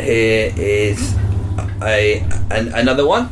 here 0.00 0.52
is 0.56 1.14
a 1.80 2.18
an, 2.50 2.74
another 2.74 3.06
one. 3.06 3.28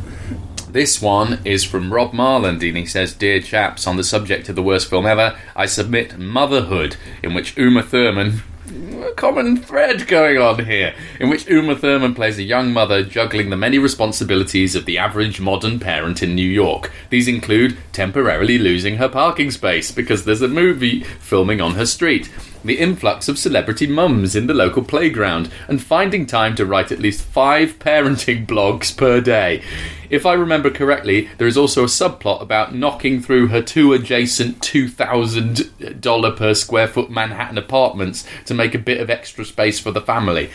This 0.69 1.01
one 1.01 1.41
is 1.43 1.65
from 1.65 1.91
Rob 1.91 2.13
Marland, 2.13 2.65
and 2.65 2.77
he 2.77 2.85
says, 2.85 3.13
Dear 3.13 3.41
chaps, 3.41 3.85
on 3.85 3.97
the 3.97 4.03
subject 4.05 4.47
of 4.47 4.55
the 4.55 4.63
worst 4.63 4.89
film 4.89 5.05
ever, 5.05 5.37
I 5.57 5.65
submit 5.65 6.17
Motherhood, 6.17 6.95
in 7.21 7.33
which 7.33 7.57
Uma 7.57 7.83
Thurman. 7.83 8.43
A 8.69 9.13
common 9.15 9.55
thread 9.55 10.07
going 10.07 10.37
on 10.37 10.65
here, 10.65 10.93
in 11.21 11.29
which 11.29 11.47
Uma 11.47 11.73
Thurman 11.73 12.13
plays 12.13 12.37
a 12.37 12.43
young 12.43 12.73
mother 12.73 13.01
juggling 13.01 13.49
the 13.49 13.55
many 13.55 13.79
responsibilities 13.79 14.75
of 14.75 14.83
the 14.83 14.97
average 14.97 15.39
modern 15.39 15.79
parent 15.79 16.21
in 16.21 16.35
New 16.35 16.49
York. 16.49 16.91
These 17.09 17.29
include 17.29 17.77
temporarily 17.93 18.57
losing 18.57 18.97
her 18.97 19.07
parking 19.07 19.51
space 19.51 19.93
because 19.93 20.25
there's 20.25 20.41
a 20.41 20.49
movie 20.49 21.03
filming 21.03 21.61
on 21.61 21.75
her 21.75 21.85
street, 21.85 22.29
the 22.65 22.79
influx 22.79 23.29
of 23.29 23.39
celebrity 23.39 23.87
mums 23.87 24.35
in 24.35 24.47
the 24.47 24.53
local 24.53 24.83
playground, 24.83 25.49
and 25.69 25.81
finding 25.81 26.25
time 26.25 26.53
to 26.55 26.65
write 26.65 26.91
at 26.91 26.99
least 26.99 27.21
five 27.21 27.79
parenting 27.79 28.45
blogs 28.47 28.95
per 28.95 29.21
day. 29.21 29.63
If 30.09 30.25
I 30.25 30.33
remember 30.33 30.69
correctly, 30.69 31.29
there 31.37 31.47
is 31.47 31.57
also 31.57 31.83
a 31.83 31.87
subplot 31.87 32.41
about 32.41 32.73
knocking 32.73 33.21
through 33.21 33.47
her 33.47 33.61
two 33.61 33.93
adjacent 33.93 34.59
$2,000 34.61 36.37
per 36.37 36.53
square 36.53 36.87
foot 36.87 37.09
Manhattan 37.09 37.57
apartments 37.57 38.25
to 38.45 38.53
make 38.53 38.73
a 38.73 38.79
bit 38.79 39.01
of 39.01 39.09
extra 39.09 39.43
space 39.43 39.79
for 39.79 39.91
the 39.91 40.01
family. 40.01 40.49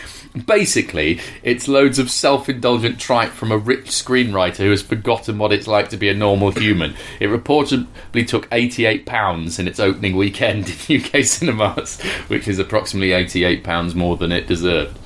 Basically, 0.46 1.20
it's 1.42 1.68
loads 1.68 1.98
of 1.98 2.10
self 2.10 2.48
indulgent 2.48 2.98
tripe 2.98 3.30
from 3.30 3.52
a 3.52 3.58
rich 3.58 3.86
screenwriter 3.86 4.58
who 4.58 4.70
has 4.70 4.80
forgotten 4.80 5.36
what 5.36 5.52
it's 5.52 5.66
like 5.66 5.90
to 5.90 5.98
be 5.98 6.08
a 6.08 6.14
normal 6.14 6.50
human. 6.50 6.94
It 7.20 7.26
reportedly 7.26 8.26
took 8.26 8.48
£88 8.48 9.58
in 9.58 9.68
its 9.68 9.80
opening 9.80 10.16
weekend 10.16 10.74
in 10.88 11.02
UK 11.02 11.24
cinemas, 11.24 12.00
which 12.28 12.48
is 12.48 12.58
approximately 12.58 13.10
£88 13.10 13.94
more 13.94 14.16
than 14.16 14.32
it 14.32 14.46
deserved. 14.46 14.98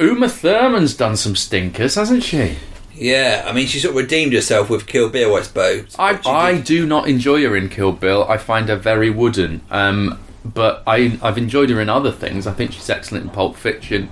Uma 0.00 0.28
Thurman's 0.28 0.94
done 0.94 1.16
some 1.16 1.36
stinkers, 1.36 1.94
hasn't 1.94 2.22
she? 2.22 2.56
Yeah, 2.96 3.44
I 3.46 3.52
mean 3.52 3.66
she 3.66 3.78
sort 3.78 3.90
of 3.90 3.96
redeemed 4.02 4.32
herself 4.32 4.70
with 4.70 4.86
Kill 4.86 5.08
Bill, 5.10 5.36
I 5.36 5.42
suppose. 5.42 5.94
I, 5.98 6.18
I 6.24 6.60
do 6.60 6.86
not 6.86 7.08
enjoy 7.08 7.42
her 7.42 7.54
in 7.54 7.68
Kill 7.68 7.92
Bill. 7.92 8.24
I 8.28 8.38
find 8.38 8.68
her 8.68 8.76
very 8.76 9.10
wooden. 9.10 9.60
Um, 9.70 10.18
but 10.44 10.82
I, 10.86 11.18
I've 11.22 11.38
enjoyed 11.38 11.70
her 11.70 11.80
in 11.80 11.88
other 11.88 12.12
things. 12.12 12.46
I 12.46 12.52
think 12.52 12.72
she's 12.72 12.88
excellent 12.88 13.24
in 13.24 13.30
Pulp 13.30 13.56
Fiction. 13.56 14.08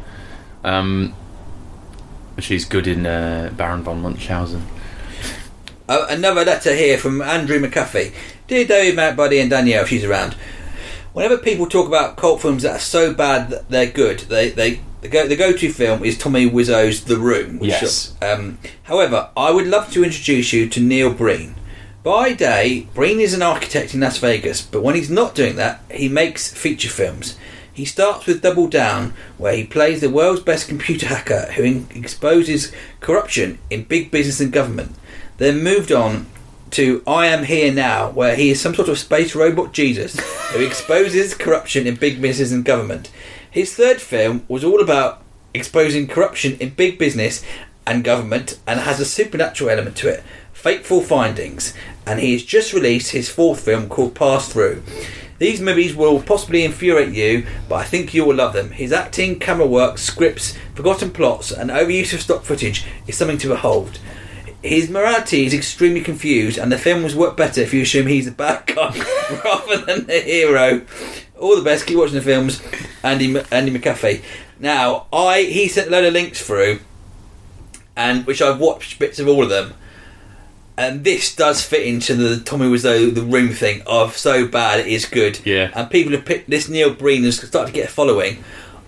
Um, 0.63 1.15
she's 2.39 2.65
good 2.65 2.87
in 2.87 3.07
uh, 3.07 3.53
Baron 3.57 3.83
von 3.83 4.03
Munchausen. 4.03 4.67
Uh, 5.89 6.07
another 6.09 6.45
letter 6.45 6.75
here 6.75 6.99
from 6.99 7.21
Andrew 7.23 7.59
McAfee. 7.59 8.13
Dear 8.49 8.67
David, 8.67 8.97
Matt, 8.97 9.17
Buddy, 9.17 9.39
and 9.39 9.51
Danielle, 9.51 9.83
if 9.83 9.89
she's 9.89 10.05
around. 10.05 10.35
Whenever 11.13 11.39
people 11.39 11.67
talk 11.67 11.87
about 11.87 12.17
cult 12.17 12.43
films 12.43 12.63
that 12.65 12.77
are 12.77 12.81
so 12.81 13.15
bad 13.15 13.51
that 13.51 13.69
they're 13.69 13.91
good, 13.91 14.21
they 14.21 14.51
they 14.51 14.81
the 15.05 15.11
go 15.11 15.29
the 15.29 15.37
go 15.37 15.53
to 15.53 15.71
film 15.71 16.03
is 16.03 16.17
Tommy 16.17 16.47
Wiseau's 16.47 17.05
The 17.05 17.19
Room. 17.19 17.59
Which 17.59 17.69
Yes. 17.69 18.15
Um, 18.23 18.59
however, 18.85 19.29
I 19.37 19.51
would 19.51 19.67
love 19.67 19.93
to 19.93 20.03
introduce 20.03 20.55
you 20.55 20.67
to 20.71 20.81
Neil 20.81 21.13
Breen. 21.13 21.57
By 22.03 22.33
day, 22.33 22.89
Breen 22.95 23.21
is 23.21 23.35
an 23.35 23.43
architect 23.43 23.93
in 23.93 24.01
Las 24.01 24.17
Vegas, 24.17 24.63
but 24.63 24.83
when 24.83 24.95
he's 24.95 25.11
not 25.11 25.35
doing 25.35 25.57
that, 25.57 25.83
he 25.91 26.09
makes 26.09 26.51
feature 26.51 26.89
films. 26.89 27.37
He 27.71 27.85
starts 27.85 28.25
with 28.25 28.41
Double 28.41 28.67
Down, 28.67 29.13
where 29.37 29.55
he 29.55 29.65
plays 29.65 30.01
the 30.01 30.09
world's 30.09 30.41
best 30.41 30.69
computer 30.69 31.09
hacker 31.09 31.53
who 31.53 31.85
exposes 31.95 32.73
corruption 33.01 33.59
in 33.69 33.85
big 33.85 34.11
business 34.11 34.41
and 34.41 34.53
government. 34.53 34.97
Then 35.37 35.63
moved 35.63 35.93
on 35.93 36.27
to 36.71 37.03
I 37.07 37.27
Am 37.27 37.45
Here 37.45 37.73
Now, 37.73 38.11
where 38.11 38.37
he 38.37 38.49
is 38.49 38.61
some 38.61 38.75
sort 38.75 38.89
of 38.89 38.99
space 38.99 39.35
robot 39.35 39.75
Jesus 39.75 40.19
who 40.53 40.65
exposes 40.65 41.35
corruption 41.35 41.87
in 41.87 41.97
big 41.97 42.23
business 42.23 42.53
and 42.53 42.65
government. 42.65 43.11
His 43.55 43.73
third 43.73 44.01
film 44.01 44.45
was 44.49 44.65
all 44.65 44.81
about 44.81 45.23
exposing 45.55 46.09
corruption 46.09 46.57
in 46.59 46.71
big 46.71 46.99
business 46.99 47.45
and 47.87 48.03
government 48.03 48.59
and 48.67 48.81
has 48.81 48.99
a 48.99 49.05
supernatural 49.05 49.71
element 49.71 49.95
to 49.99 50.09
it. 50.09 50.25
Fateful 50.53 51.01
Findings, 51.01 51.73
and 52.05 52.19
he 52.19 52.33
has 52.33 52.43
just 52.43 52.73
released 52.73 53.13
his 53.13 53.29
fourth 53.29 53.61
film 53.61 53.89
called 53.89 54.17
Pass 54.17 54.53
Thru. 54.53 54.83
These 55.39 55.61
movies 55.61 55.95
will 55.95 56.21
possibly 56.21 56.65
infuriate 56.65 57.15
you, 57.15 57.47
but 57.69 57.77
I 57.77 57.85
think 57.85 58.13
you 58.13 58.25
will 58.25 58.35
love 58.35 58.55
them. 58.55 58.73
His 58.73 58.93
acting, 58.93 59.39
camera 59.39 59.69
work, 59.69 59.99
scripts, 59.99 60.59
forgotten 60.75 61.13
plots, 61.13 61.53
and 61.53 61.71
overuse 61.71 62.13
of 62.13 62.23
stock 62.23 62.43
footage 62.43 62.85
is 63.07 63.17
something 63.17 63.39
to 63.39 63.49
behold. 63.51 64.01
His 64.65 64.91
morality 64.91 65.47
is 65.47 65.55
extremely 65.55 66.01
confused, 66.01 66.59
and 66.59 66.73
the 66.73 66.79
films 66.79 67.15
work 67.15 67.37
better 67.37 67.61
if 67.61 67.73
you 67.73 67.83
assume 67.83 68.09
he's 68.09 68.25
the 68.25 68.33
bad 68.33 68.67
guy 68.67 68.99
rather 69.45 69.77
than 69.85 70.07
the 70.07 70.19
hero. 70.19 70.85
All 71.39 71.57
the 71.57 71.63
best. 71.63 71.87
Keep 71.87 71.99
watching 71.99 72.15
the 72.15 72.23
films, 72.23 72.63
Andy 73.03 73.37
Andy 73.51 73.77
McAfee. 73.77 74.23
Now, 74.59 75.07
I 75.13 75.43
he 75.43 75.69
sent 75.69 75.89
a 75.89 75.91
load 75.91 76.05
of 76.05 76.13
links 76.13 76.45
through, 76.45 76.81
and 77.97 78.27
which 78.27 78.41
I've 78.41 78.61
watched 78.61 78.99
bits 78.99 79.19
of 79.19 79.29
all 79.29 79.43
of 79.43 79.49
them. 79.49 79.75
And 80.77 81.05
this 81.05 81.35
does 81.35 81.65
fit 81.65 81.87
into 81.87 82.17
the 82.17 82.41
Tommy 82.41 82.67
Wiseau 82.67 83.15
the 83.15 83.23
room 83.23 83.51
thing 83.51 83.83
of 83.87 84.17
so 84.17 84.47
bad 84.47 84.81
it 84.81 84.89
is 84.89 85.07
good. 85.07 85.39
Yeah. 85.45 85.71
And 85.73 85.89
people 85.89 86.13
have 86.13 86.25
picked 86.25 86.51
this 86.51 86.69
Neil 86.69 86.93
Breen 86.93 87.23
has 87.23 87.37
started 87.37 87.69
to 87.69 87.73
get 87.73 87.89
a 87.89 87.93
following. 87.93 88.43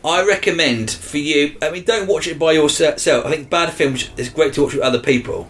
I 0.04 0.24
recommend 0.24 0.90
for 0.90 1.18
you. 1.18 1.56
I 1.62 1.70
mean, 1.70 1.84
don't 1.84 2.08
watch 2.08 2.26
it 2.26 2.38
by 2.38 2.52
yourself. 2.52 3.06
I 3.06 3.30
think 3.30 3.50
bad 3.50 3.72
films 3.72 4.10
is 4.16 4.28
great 4.28 4.52
to 4.54 4.62
watch 4.62 4.74
with 4.74 4.82
other 4.82 5.00
people. 5.00 5.48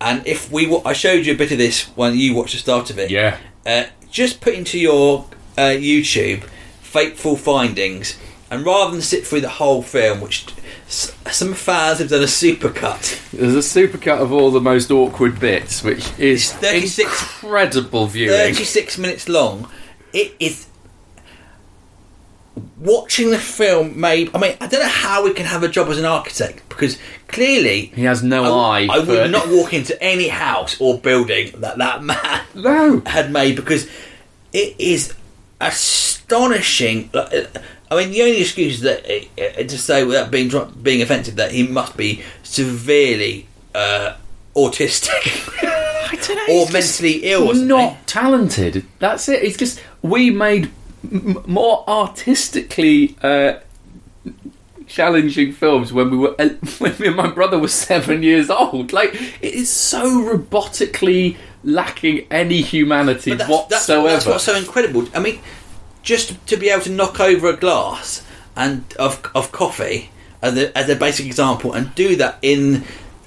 And 0.00 0.26
if 0.26 0.50
we, 0.50 0.74
I 0.84 0.94
showed 0.94 1.26
you 1.26 1.34
a 1.34 1.36
bit 1.36 1.52
of 1.52 1.58
this 1.58 1.84
when 1.94 2.16
you 2.16 2.34
watched 2.34 2.52
the 2.52 2.58
start 2.58 2.90
of 2.90 2.98
it. 2.98 3.10
Yeah. 3.10 3.38
Uh, 3.66 3.84
just 4.10 4.40
put 4.40 4.54
into 4.54 4.78
your 4.78 5.26
uh, 5.58 5.62
YouTube 5.76 6.44
"Fateful 6.82 7.36
Findings," 7.36 8.16
and 8.50 8.64
rather 8.64 8.92
than 8.92 9.02
sit 9.02 9.26
through 9.26 9.40
the 9.42 9.48
whole 9.48 9.82
film, 9.82 10.20
which 10.20 10.46
s- 10.86 11.12
some 11.30 11.54
fans 11.54 11.98
have 11.98 12.08
done 12.08 12.22
a 12.22 12.26
supercut. 12.26 13.30
There's 13.32 13.54
a 13.54 13.58
supercut 13.86 14.20
of 14.20 14.32
all 14.32 14.50
the 14.50 14.60
most 14.60 14.90
awkward 14.90 15.38
bits, 15.40 15.82
which 15.82 16.06
is 16.18 16.50
It's 16.50 16.52
36 16.52 17.00
incredible 17.22 18.06
viewing. 18.06 18.30
36 18.36 18.98
minutes 18.98 19.28
long. 19.28 19.68
It 20.12 20.34
is. 20.40 20.66
Watching 22.78 23.30
the 23.30 23.38
film 23.38 24.00
made. 24.00 24.30
I 24.34 24.38
mean, 24.38 24.56
I 24.60 24.66
don't 24.66 24.80
know 24.80 24.88
how 24.88 25.22
we 25.24 25.32
can 25.34 25.46
have 25.46 25.62
a 25.62 25.68
job 25.68 25.88
as 25.88 25.98
an 25.98 26.04
architect 26.04 26.68
because 26.68 26.98
clearly 27.28 27.92
He 27.94 28.02
has 28.04 28.22
no 28.22 28.42
I, 28.58 28.80
eye. 28.80 28.88
I 28.90 29.04
for- 29.04 29.12
would 29.12 29.30
not 29.30 29.48
walk 29.48 29.72
into 29.72 30.00
any 30.02 30.28
house 30.28 30.76
or 30.80 30.98
building 30.98 31.52
that 31.60 31.78
that 31.78 32.02
man 32.02 32.40
No. 32.54 33.02
had 33.06 33.30
made 33.32 33.54
because 33.56 33.86
it 34.52 34.74
is 34.78 35.14
astonishing. 35.60 37.10
Uh, 37.12 37.44
I 37.90 37.96
mean, 37.96 38.10
the 38.12 38.22
only 38.22 38.40
excuse 38.40 38.76
is 38.76 38.80
that 38.82 39.04
uh, 39.04 39.60
uh, 39.60 39.64
to 39.64 39.78
say 39.78 40.04
without 40.04 40.30
being 40.30 40.50
being 40.82 41.02
offensive 41.02 41.36
that 41.36 41.52
he 41.52 41.66
must 41.66 41.96
be 41.96 42.22
severely 42.42 43.46
uh, 43.74 44.16
autistic 44.56 45.48
or 46.48 46.66
he's 46.66 46.72
mentally 46.72 47.30
ill. 47.30 47.48
Or. 47.48 47.54
Not 47.54 48.06
talented. 48.06 48.86
That's 48.98 49.28
it. 49.28 49.42
It's 49.42 49.56
just 49.56 49.82
we 50.02 50.30
made 50.30 50.70
m- 51.10 51.42
more 51.46 51.84
artistically 51.88 53.16
uh, 53.22 53.54
challenging 54.86 55.52
films 55.52 55.92
when 55.92 56.10
we 56.10 56.16
were 56.16 56.32
when 56.78 56.98
me 56.98 57.08
and 57.08 57.16
my 57.16 57.30
brother 57.30 57.58
were 57.58 57.68
seven 57.68 58.22
years 58.22 58.50
old. 58.50 58.92
Like 58.92 59.14
it 59.14 59.54
is 59.54 59.68
so 59.68 60.22
robotically 60.22 61.36
lacking 61.62 62.26
any 62.30 62.62
humanity 62.62 63.34
that's, 63.34 63.50
whatsoever. 63.50 64.08
That's, 64.08 64.24
that's 64.24 64.26
what's 64.26 64.44
so 64.44 64.56
incredible. 64.56 65.06
I 65.14 65.20
mean, 65.20 65.40
just 66.02 66.46
to 66.46 66.56
be 66.56 66.70
able 66.70 66.82
to 66.84 66.90
knock 66.90 67.20
over 67.20 67.48
a 67.48 67.56
glass 67.56 68.26
and 68.56 68.84
of 68.98 69.22
of 69.34 69.52
coffee 69.52 70.10
as 70.42 70.56
a, 70.56 70.76
as 70.76 70.88
a 70.88 70.96
basic 70.96 71.26
example, 71.26 71.72
and 71.72 71.94
do 71.94 72.16
that 72.16 72.38
in 72.42 72.84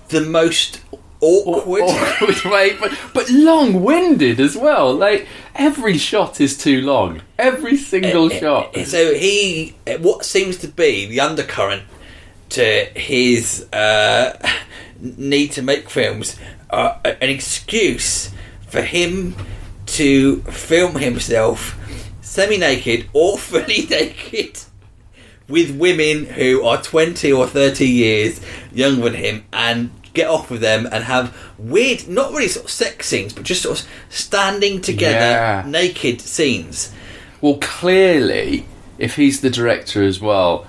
the 0.10 0.22
most 0.22 0.82
awkward. 1.24 1.84
awkward 1.84 2.44
way, 2.52 2.76
but, 2.80 2.98
but 3.14 3.30
long-winded 3.30 4.40
as 4.40 4.56
well. 4.56 4.94
Like 4.94 5.28
every 5.56 5.98
shot 5.98 6.42
is 6.42 6.58
too 6.58 6.82
long. 6.82 7.22
Every 7.38 7.78
single 7.78 8.32
eh, 8.32 8.36
eh, 8.36 8.40
shot. 8.40 8.78
Eh, 8.78 8.86
so 8.86 9.14
he, 9.14 9.76
what 10.00 10.26
seems 10.26 10.58
to 10.58 10.68
be 10.68 11.06
the 11.06 11.20
undercurrent 11.20 11.84
to 12.50 12.86
his 12.96 13.68
uh, 13.74 14.38
need 15.04 15.52
to 15.54 15.62
make 15.62 15.90
films, 15.90 16.38
uh, 16.70 16.98
an 17.04 17.30
excuse 17.30 18.32
for 18.68 18.82
him 18.82 19.36
to 19.86 20.38
film 20.44 20.96
himself 20.96 21.78
semi-naked 22.22 23.08
or 23.14 23.38
fully 23.50 23.86
naked 23.86 24.60
with 25.48 25.76
women 25.78 26.26
who 26.26 26.64
are 26.66 26.82
20 26.82 27.32
or 27.32 27.46
30 27.46 27.86
years 27.86 28.40
younger 28.74 29.04
than 29.10 29.14
him 29.16 29.44
and 29.52 29.92
get 30.14 30.28
off 30.30 30.50
with 30.50 30.62
them 30.62 30.88
and 30.92 31.04
have 31.04 31.36
weird 31.58 32.08
not 32.08 32.32
really 32.32 32.48
sort 32.48 32.66
of 32.66 32.72
sex 32.72 33.08
scenes 33.08 33.34
but 33.34 33.44
just 33.44 33.62
sort 33.62 33.80
of 33.80 33.88
standing 34.10 34.80
together 34.80 35.14
Yeah. 35.20 35.64
naked 35.68 36.22
scenes 36.22 36.92
Well, 37.42 37.58
clearly, 37.60 38.66
if 38.98 39.18
he's 39.18 39.42
the 39.42 39.50
director 39.50 40.02
as 40.02 40.22
well, 40.22 40.66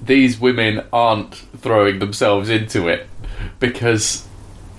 these 0.00 0.40
women 0.40 0.82
aren't 0.92 1.34
throwing 1.58 1.98
themselves 1.98 2.48
into 2.48 2.88
it 2.88 3.06
because 3.58 4.26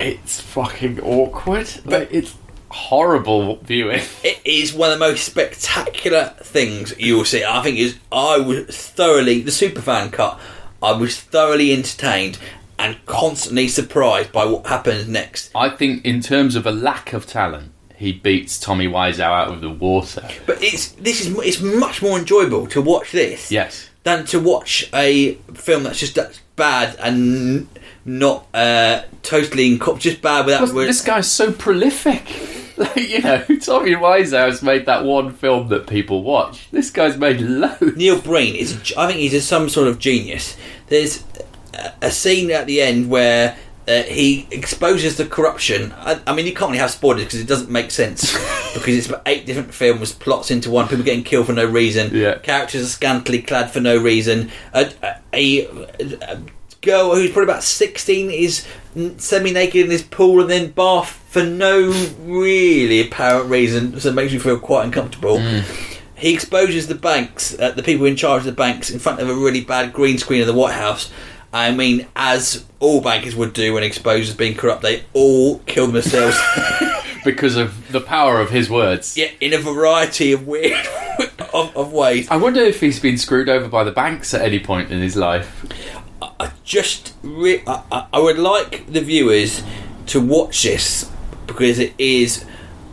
it's 0.00 0.40
fucking 0.40 1.00
awkward. 1.00 1.68
Like, 1.84 2.08
it's 2.12 2.34
horrible 2.70 3.56
viewing. 3.56 4.00
It 4.24 4.40
is 4.44 4.72
one 4.72 4.92
of 4.92 4.98
the 4.98 5.04
most 5.04 5.24
spectacular 5.24 6.34
things 6.40 6.94
you 6.98 7.16
will 7.16 7.24
see. 7.24 7.44
I 7.44 7.62
think 7.62 7.78
is 7.78 7.98
I 8.10 8.38
was 8.38 8.66
thoroughly 8.76 9.40
the 9.42 9.50
superfan 9.50 10.12
cut. 10.12 10.40
I 10.82 10.92
was 10.92 11.20
thoroughly 11.20 11.72
entertained 11.72 12.38
and 12.78 12.96
constantly 13.06 13.68
surprised 13.68 14.32
by 14.32 14.44
what 14.46 14.66
happens 14.66 15.06
next. 15.06 15.50
I 15.54 15.68
think, 15.68 16.04
in 16.04 16.20
terms 16.20 16.56
of 16.56 16.66
a 16.66 16.72
lack 16.72 17.12
of 17.12 17.26
talent, 17.26 17.70
he 17.94 18.10
beats 18.10 18.58
Tommy 18.58 18.88
Wiseau 18.88 19.20
out 19.20 19.48
of 19.52 19.60
the 19.60 19.70
water. 19.70 20.26
But 20.46 20.60
it's 20.62 20.88
this 20.92 21.20
is 21.24 21.36
it's 21.38 21.60
much 21.60 22.02
more 22.02 22.18
enjoyable 22.18 22.66
to 22.68 22.82
watch 22.82 23.12
this 23.12 23.52
Yes. 23.52 23.88
than 24.02 24.24
to 24.26 24.40
watch 24.40 24.88
a 24.92 25.34
film 25.54 25.84
that's 25.84 26.00
just 26.00 26.16
that's 26.16 26.40
bad 26.56 26.96
and 26.98 27.68
not 28.04 28.46
uh, 28.54 29.02
totally 29.22 29.76
inco- 29.78 29.98
just 29.98 30.20
bad 30.22 30.46
without. 30.46 30.58
Plus, 30.68 30.72
this 30.72 31.02
guy's 31.02 31.30
so 31.30 31.52
prolific. 31.52 32.22
Like, 32.74 32.96
you 32.96 33.20
know, 33.20 33.38
Tommy 33.60 33.92
Wiseau 33.94 34.46
has 34.46 34.62
made 34.62 34.86
that 34.86 35.04
one 35.04 35.34
film 35.34 35.68
that 35.68 35.86
people 35.86 36.22
watch. 36.22 36.70
This 36.70 36.90
guy's 36.90 37.18
made 37.18 37.38
loads. 37.42 37.96
Neil 37.96 38.18
Breen 38.18 38.56
is, 38.56 38.94
I 38.96 39.06
think 39.06 39.18
he's 39.18 39.34
a, 39.34 39.42
some 39.42 39.68
sort 39.68 39.88
of 39.88 39.98
genius. 39.98 40.56
There's 40.88 41.22
a, 41.74 41.92
a 42.06 42.10
scene 42.10 42.50
at 42.50 42.66
the 42.66 42.80
end 42.80 43.10
where 43.10 43.58
uh, 43.86 44.02
he 44.04 44.48
exposes 44.50 45.18
the 45.18 45.26
corruption. 45.26 45.92
I, 45.98 46.18
I 46.26 46.34
mean, 46.34 46.46
you 46.46 46.54
can't 46.54 46.70
really 46.70 46.78
have 46.80 46.90
spoilers 46.90 47.24
because 47.24 47.40
it 47.40 47.46
doesn't 47.46 47.70
make 47.70 47.90
sense 47.90 48.32
because 48.74 48.96
it's 48.96 49.06
about 49.08 49.22
eight 49.26 49.44
different 49.44 49.74
films, 49.74 50.12
plots 50.12 50.50
into 50.50 50.70
one, 50.70 50.88
people 50.88 51.04
getting 51.04 51.24
killed 51.24 51.46
for 51.48 51.52
no 51.52 51.66
reason, 51.66 52.10
Yeah. 52.16 52.38
characters 52.38 52.82
are 52.82 52.86
scantily 52.88 53.42
clad 53.42 53.70
for 53.70 53.80
no 53.80 53.98
reason. 53.98 54.50
A, 54.72 54.90
a, 55.34 55.66
a 56.22 56.38
girl 56.82 57.14
who's 57.14 57.30
probably 57.30 57.50
about 57.50 57.62
16 57.62 58.30
is 58.30 58.66
semi 59.16 59.52
naked 59.52 59.82
in 59.84 59.88
this 59.88 60.02
pool 60.02 60.40
and 60.40 60.50
then 60.50 60.70
bath 60.70 61.10
for 61.30 61.42
no 61.42 61.90
really 62.20 63.00
apparent 63.00 63.48
reason, 63.48 63.98
so 63.98 64.10
it 64.10 64.14
makes 64.14 64.32
me 64.32 64.38
feel 64.38 64.58
quite 64.58 64.84
uncomfortable. 64.84 65.38
He 66.16 66.34
exposes 66.34 66.86
the 66.86 66.94
banks, 66.94 67.58
uh, 67.58 67.70
the 67.70 67.82
people 67.82 68.06
in 68.06 68.16
charge 68.16 68.40
of 68.40 68.46
the 68.46 68.52
banks, 68.52 68.90
in 68.90 68.98
front 68.98 69.20
of 69.20 69.28
a 69.28 69.34
really 69.34 69.62
bad 69.62 69.92
green 69.92 70.18
screen 70.18 70.40
of 70.40 70.46
the 70.46 70.52
White 70.52 70.74
House. 70.74 71.10
I 71.52 71.70
mean, 71.72 72.06
as 72.14 72.64
all 72.80 73.00
bankers 73.00 73.34
would 73.34 73.52
do 73.52 73.74
when 73.74 73.82
exposed 73.82 74.30
as 74.30 74.36
being 74.36 74.54
corrupt, 74.54 74.82
they 74.82 75.04
all 75.12 75.58
kill 75.60 75.88
themselves. 75.88 76.38
Because 77.24 77.56
of 77.56 77.92
the 77.92 78.00
power 78.00 78.40
of 78.40 78.50
his 78.50 78.68
words. 78.68 79.16
yeah, 79.16 79.30
in 79.40 79.52
a 79.52 79.58
variety 79.58 80.32
of 80.32 80.44
weird 80.44 80.84
of, 81.54 81.76
of 81.76 81.92
ways. 81.92 82.28
I 82.28 82.36
wonder 82.36 82.60
if 82.60 82.80
he's 82.80 82.98
been 82.98 83.16
screwed 83.16 83.48
over 83.48 83.68
by 83.68 83.84
the 83.84 83.92
banks 83.92 84.34
at 84.34 84.42
any 84.42 84.58
point 84.58 84.90
in 84.90 85.00
his 85.00 85.14
life. 85.14 85.64
I 86.42 86.52
just, 86.64 87.14
re- 87.22 87.62
I, 87.66 88.06
I- 88.12 88.18
would 88.18 88.38
like 88.38 88.90
the 88.92 89.00
viewers 89.00 89.62
to 90.06 90.20
watch 90.20 90.62
this 90.64 91.10
because 91.46 91.78
it 91.78 91.94
is. 91.98 92.44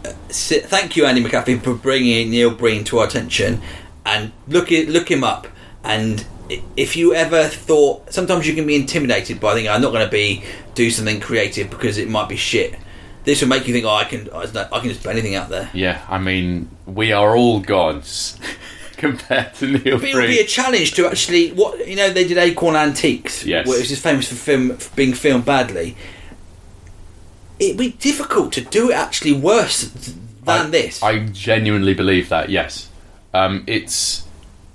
Uh, 0.05 0.12
thank 0.31 0.95
you, 0.95 1.05
Andy 1.05 1.23
McAfee, 1.23 1.62
for 1.62 1.73
bringing 1.73 2.29
Neil 2.29 2.51
Breen 2.51 2.83
to 2.85 2.99
our 2.99 3.07
attention, 3.07 3.62
and 4.05 4.31
look 4.47 4.69
look 4.69 5.09
him 5.09 5.23
up. 5.23 5.47
And 5.83 6.25
if 6.77 6.95
you 6.95 7.13
ever 7.13 7.43
thought, 7.45 8.12
sometimes 8.13 8.47
you 8.47 8.53
can 8.53 8.65
be 8.67 8.75
intimidated 8.75 9.39
by 9.39 9.53
thinking, 9.53 9.71
"I'm 9.71 9.81
not 9.81 9.91
going 9.91 10.05
to 10.05 10.12
be 10.12 10.43
do 10.75 10.89
something 10.91 11.19
creative 11.19 11.69
because 11.69 11.97
it 11.97 12.07
might 12.09 12.29
be 12.29 12.35
shit." 12.38 12.75
This 13.25 13.41
will 13.41 13.49
make 13.49 13.67
you 13.67 13.73
think, 13.73 13.85
"Oh, 13.85 13.89
I 13.95 14.03
can, 14.05 14.29
I 14.31 14.45
can 14.79 14.89
just 14.89 15.03
put 15.03 15.12
anything 15.12 15.35
out 15.35 15.49
there." 15.49 15.69
Yeah, 15.73 16.01
I 16.07 16.17
mean, 16.19 16.69
we 16.85 17.12
are 17.12 17.35
all 17.35 17.59
gods 17.59 18.38
compared 18.99 19.53
to 19.55 19.65
Neil 19.65 19.97
But 19.97 20.09
it 20.09 20.15
would 20.15 20.27
be 20.27 20.39
a 20.39 20.45
challenge 20.45 20.93
to 20.93 21.07
actually 21.07 21.51
what 21.53 21.88
you 21.88 21.95
know 21.95 22.12
they 22.12 22.27
did 22.27 22.38
Acorn 22.38 22.75
Antiques, 22.75 23.43
Yes. 23.45 23.67
which 23.67 23.89
is 23.89 23.99
famous 23.99 24.27
for 24.27 24.35
film 24.35 24.77
for 24.77 24.95
being 24.95 25.13
filmed 25.13 25.45
badly. 25.45 25.95
It'd 27.59 27.77
be 27.77 27.91
difficult 27.91 28.53
to 28.53 28.62
do 28.62 28.89
it 28.91 28.93
actually 28.93 29.33
worse 29.33 29.81
than 30.43 30.67
I- 30.67 30.69
this. 30.69 31.03
I 31.03 31.19
genuinely 31.27 31.93
believe 31.93 32.29
that, 32.29 32.49
yes. 32.49 32.89
Um, 33.33 33.63
it's 33.67 34.23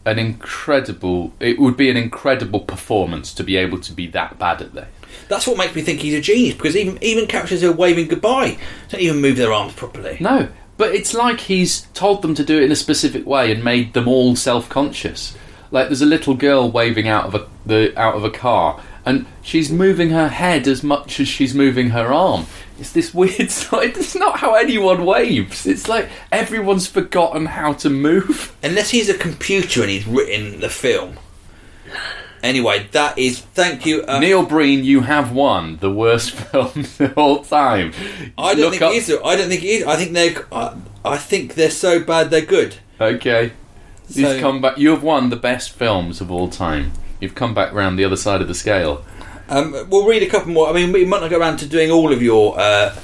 an 0.05 0.19
incredible, 0.19 1.33
it 1.41 1.59
would 1.59 1.77
be 1.77 1.89
an 1.89 1.97
incredible 1.97 2.61
performance 2.61 3.33
to 3.35 3.43
be 3.43 3.57
able 3.57 3.79
to 3.81 3.93
be 3.93 4.07
that 4.09 4.39
bad 4.39 4.61
at 4.61 4.75
this. 4.75 4.87
That's 5.29 5.47
what 5.47 5.57
makes 5.57 5.75
me 5.75 5.81
think 5.81 6.01
he's 6.01 6.13
a 6.15 6.21
genius 6.21 6.55
because 6.55 6.77
even 6.77 6.99
even 7.03 7.27
characters 7.27 7.63
who 7.63 7.71
are 7.71 7.75
waving 7.75 8.09
goodbye 8.09 8.59
don't 8.91 9.01
even 9.01 9.21
move 9.23 9.37
their 9.39 9.53
arms 9.53 9.73
properly. 9.73 10.19
No, 10.21 10.49
but 10.77 10.95
it's 10.95 11.15
like 11.15 11.41
he's 11.41 11.83
told 11.95 12.23
them 12.23 12.35
to 12.35 12.45
do 12.45 12.59
it 12.59 12.65
in 12.65 12.73
a 12.73 12.77
specific 12.77 13.27
way 13.27 13.53
and 13.53 13.63
made 13.63 13.93
them 13.93 14.09
all 14.09 14.37
self-conscious. 14.37 15.37
Like 15.71 15.89
there's 15.89 16.03
a 16.03 16.07
little 16.07 16.35
girl 16.35 16.71
waving 16.71 17.09
out 17.09 17.27
of 17.27 17.35
a 17.35 17.47
the 17.67 17.99
out 17.99 18.15
of 18.15 18.25
a 18.25 18.31
car, 18.31 18.81
and 19.05 19.27
she's 19.43 19.71
moving 19.71 20.11
her 20.11 20.29
head 20.29 20.69
as 20.69 20.83
much 20.83 21.19
as 21.21 21.29
she's 21.29 21.55
moving 21.55 21.91
her 21.91 22.13
arm. 22.13 22.47
It's 22.79 22.93
this 22.93 23.13
weird 23.15 23.51
side. 23.51 23.97
It's 23.97 24.15
not 24.15 24.39
how 24.41 24.55
anyone 24.55 25.05
waves. 25.05 25.67
It's 25.67 25.89
like 25.89 26.09
everyone's 26.31 26.87
forgotten 26.87 27.47
how 27.47 27.73
to 27.75 27.91
move. 27.91 28.57
Unless 28.63 28.91
he's 28.91 29.09
a 29.09 29.19
computer 29.19 29.83
and 29.83 29.91
he's 29.91 30.07
written 30.07 30.61
the 30.61 30.69
film. 30.69 31.19
Anyway, 32.45 32.87
that 32.93 33.19
is. 33.19 33.41
Thank 33.41 33.87
you. 33.87 34.05
Uh, 34.07 34.19
Neil 34.21 34.45
Breen, 34.45 34.85
you 34.85 35.01
have 35.01 35.33
won 35.33 35.79
the 35.79 35.91
worst 35.91 36.31
films 36.53 37.01
of 37.01 37.17
all 37.17 37.43
time. 37.43 37.93
I 38.37 38.55
don't 38.55 38.61
Look 38.65 38.71
think 38.73 38.83
up- 38.83 38.93
it 38.93 38.97
is. 38.97 39.11
I 39.25 39.35
don't 39.35 39.49
think 39.49 39.63
it 39.65 39.67
is. 39.67 39.85
I 39.87 39.97
think 39.97 40.13
they're. 40.13 40.45
I, 40.53 40.77
I 41.05 41.17
think 41.17 41.55
they're 41.55 41.71
so 41.71 42.01
bad 42.05 42.31
they're 42.31 42.43
good. 42.45 42.77
Okay. 43.01 43.53
So- 44.09 44.21
You've 44.21 44.41
come 44.43 44.61
back. 44.61 44.77
You 44.77 44.91
have 44.91 45.03
won 45.03 45.31
the 45.31 45.37
best 45.37 45.71
films 45.71 46.21
of 46.21 46.31
all 46.31 46.49
time. 46.49 46.93
You've 47.19 47.35
come 47.35 47.55
back 47.55 47.73
round 47.73 47.99
the 47.99 48.05
other 48.05 48.17
side 48.17 48.43
of 48.43 48.49
the 48.49 48.55
scale. 48.55 49.05
Um, 49.49 49.73
we'll 49.89 50.07
read 50.07 50.23
a 50.23 50.27
couple 50.27 50.53
more. 50.53 50.69
I 50.69 50.73
mean, 50.75 50.93
we 50.93 51.07
might 51.07 51.23
not 51.23 51.31
go 51.31 51.39
around 51.39 51.57
to 51.59 51.67
doing 51.67 51.91
all 51.91 52.13
of 52.13 52.23
your 52.23 52.59
uh, 52.61 52.95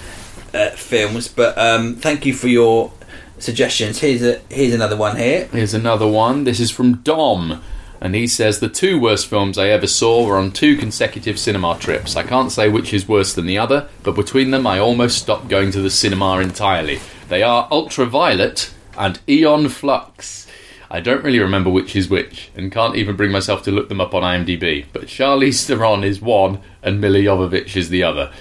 uh, 0.52 0.70
films, 0.70 1.28
but 1.28 1.56
um, 1.56 1.94
thank 1.96 2.26
you 2.26 2.34
for 2.34 2.48
your 2.48 2.92
suggestions. 3.38 4.00
Here's 4.00 4.22
a 4.22 4.40
here's 4.50 4.74
another 4.74 4.96
one 4.98 5.16
here. 5.16 5.46
Here's 5.52 5.72
another 5.72 6.06
one. 6.06 6.44
This 6.44 6.60
is 6.60 6.70
from 6.70 6.96
Dom. 6.96 7.62
And 8.00 8.14
he 8.14 8.26
says 8.26 8.60
the 8.60 8.68
two 8.68 8.98
worst 8.98 9.26
films 9.26 9.58
I 9.58 9.68
ever 9.68 9.86
saw 9.86 10.26
were 10.26 10.38
on 10.38 10.52
two 10.52 10.76
consecutive 10.76 11.38
cinema 11.38 11.76
trips. 11.78 12.16
I 12.16 12.22
can't 12.22 12.50
say 12.50 12.68
which 12.68 12.94
is 12.94 13.06
worse 13.06 13.34
than 13.34 13.44
the 13.44 13.58
other, 13.58 13.88
but 14.02 14.16
between 14.16 14.50
them 14.50 14.66
I 14.66 14.78
almost 14.78 15.18
stopped 15.18 15.48
going 15.48 15.70
to 15.72 15.82
the 15.82 15.90
cinema 15.90 16.38
entirely. 16.38 17.00
They 17.28 17.42
are 17.42 17.68
Ultraviolet 17.70 18.72
and 18.96 19.20
Aeon 19.28 19.68
Flux. 19.68 20.46
I 20.90 21.00
don't 21.00 21.22
really 21.22 21.38
remember 21.38 21.70
which 21.70 21.94
is 21.94 22.08
which, 22.08 22.50
and 22.56 22.72
can't 22.72 22.96
even 22.96 23.16
bring 23.16 23.30
myself 23.30 23.62
to 23.64 23.70
look 23.70 23.88
them 23.88 24.00
up 24.00 24.14
on 24.14 24.22
IMDb, 24.22 24.86
but 24.92 25.06
Charlize 25.06 25.64
Theron 25.64 26.02
is 26.02 26.20
one 26.20 26.60
and 26.82 27.00
Milla 27.00 27.18
Jovovich 27.18 27.76
is 27.76 27.90
the 27.90 28.02
other. 28.02 28.32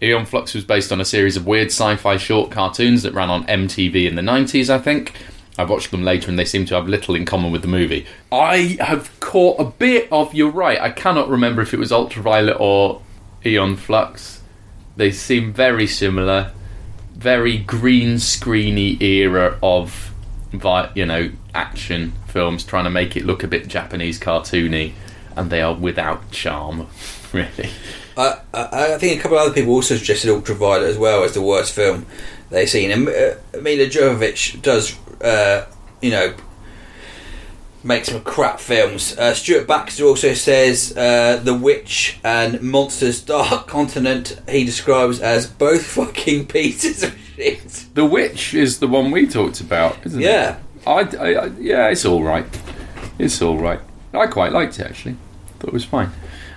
Aeon 0.00 0.26
Flux 0.26 0.54
was 0.54 0.64
based 0.64 0.92
on 0.92 1.00
a 1.00 1.04
series 1.04 1.36
of 1.36 1.46
weird 1.46 1.68
sci-fi 1.68 2.16
short 2.16 2.50
cartoons 2.52 3.02
that 3.02 3.14
ran 3.14 3.30
on 3.30 3.44
MTV 3.46 4.06
in 4.06 4.14
the 4.14 4.22
90s, 4.22 4.70
I 4.70 4.78
think. 4.78 5.12
I 5.58 5.64
watched 5.64 5.90
them 5.90 6.04
later 6.04 6.30
and 6.30 6.38
they 6.38 6.44
seem 6.44 6.64
to 6.66 6.76
have 6.76 6.88
little 6.88 7.16
in 7.16 7.24
common 7.24 7.50
with 7.50 7.62
the 7.62 7.68
movie. 7.68 8.06
I 8.30 8.78
have 8.80 9.18
caught 9.18 9.60
a 9.60 9.64
bit 9.64 10.08
of, 10.12 10.32
you're 10.32 10.50
right, 10.50 10.80
I 10.80 10.90
cannot 10.90 11.28
remember 11.28 11.60
if 11.60 11.74
it 11.74 11.78
was 11.78 11.90
Ultraviolet 11.90 12.56
or 12.60 13.02
Aeon 13.44 13.76
Flux. 13.76 14.40
They 14.96 15.10
seem 15.10 15.52
very 15.52 15.86
similar. 15.86 16.52
Very 17.14 17.58
green 17.58 18.14
screeny 18.14 19.00
era 19.02 19.58
of, 19.60 20.12
you 20.94 21.04
know, 21.04 21.32
action 21.54 22.12
films 22.28 22.64
trying 22.64 22.84
to 22.84 22.90
make 22.90 23.16
it 23.16 23.26
look 23.26 23.42
a 23.42 23.48
bit 23.48 23.66
Japanese 23.66 24.20
cartoony. 24.20 24.92
And 25.36 25.50
they 25.50 25.60
are 25.60 25.74
without 25.74 26.30
charm, 26.30 26.86
really. 27.32 27.70
I, 28.16 28.40
I, 28.54 28.94
I 28.94 28.98
think 28.98 29.18
a 29.18 29.22
couple 29.22 29.38
of 29.38 29.46
other 29.46 29.54
people 29.54 29.72
also 29.72 29.96
suggested 29.96 30.30
Ultraviolet 30.30 30.88
as 30.88 30.98
well 30.98 31.24
as 31.24 31.34
the 31.34 31.42
worst 31.42 31.72
film 31.72 32.06
they've 32.50 32.68
seen. 32.68 32.90
Uh, 32.90 33.36
Milla 33.60 33.86
Jovovich 33.86 34.60
does, 34.62 34.96
uh, 35.22 35.64
you 36.00 36.10
know, 36.10 36.34
make 37.84 38.04
some 38.04 38.20
crap 38.22 38.60
films. 38.60 39.16
Uh, 39.16 39.34
Stuart 39.34 39.66
Baxter 39.66 40.04
also 40.04 40.34
says 40.34 40.96
uh, 40.96 41.40
The 41.42 41.54
Witch 41.54 42.18
and 42.24 42.60
Monsters 42.62 43.22
Dark 43.22 43.66
Continent 43.68 44.40
he 44.48 44.64
describes 44.64 45.20
as 45.20 45.46
both 45.46 45.86
fucking 45.94 46.46
pieces 46.46 47.02
of 47.02 47.16
shit. 47.36 47.86
The 47.94 48.04
Witch 48.04 48.54
is 48.54 48.78
the 48.80 48.88
one 48.88 49.10
we 49.10 49.26
talked 49.26 49.60
about, 49.60 49.96
isn't 50.06 50.20
Yeah. 50.20 50.56
it? 50.56 50.62
I, 50.86 50.92
I, 51.16 51.34
I- 51.44 51.50
yeah, 51.58 51.88
it's 51.88 52.04
all 52.04 52.22
right. 52.22 52.46
It's 53.18 53.40
all 53.42 53.58
right. 53.58 53.80
I 54.14 54.26
quite 54.26 54.52
liked 54.52 54.78
it 54.80 54.86
actually. 54.86 55.16
Thought 55.58 55.68
it 55.68 55.72
was 55.74 55.84
fine. 55.84 56.10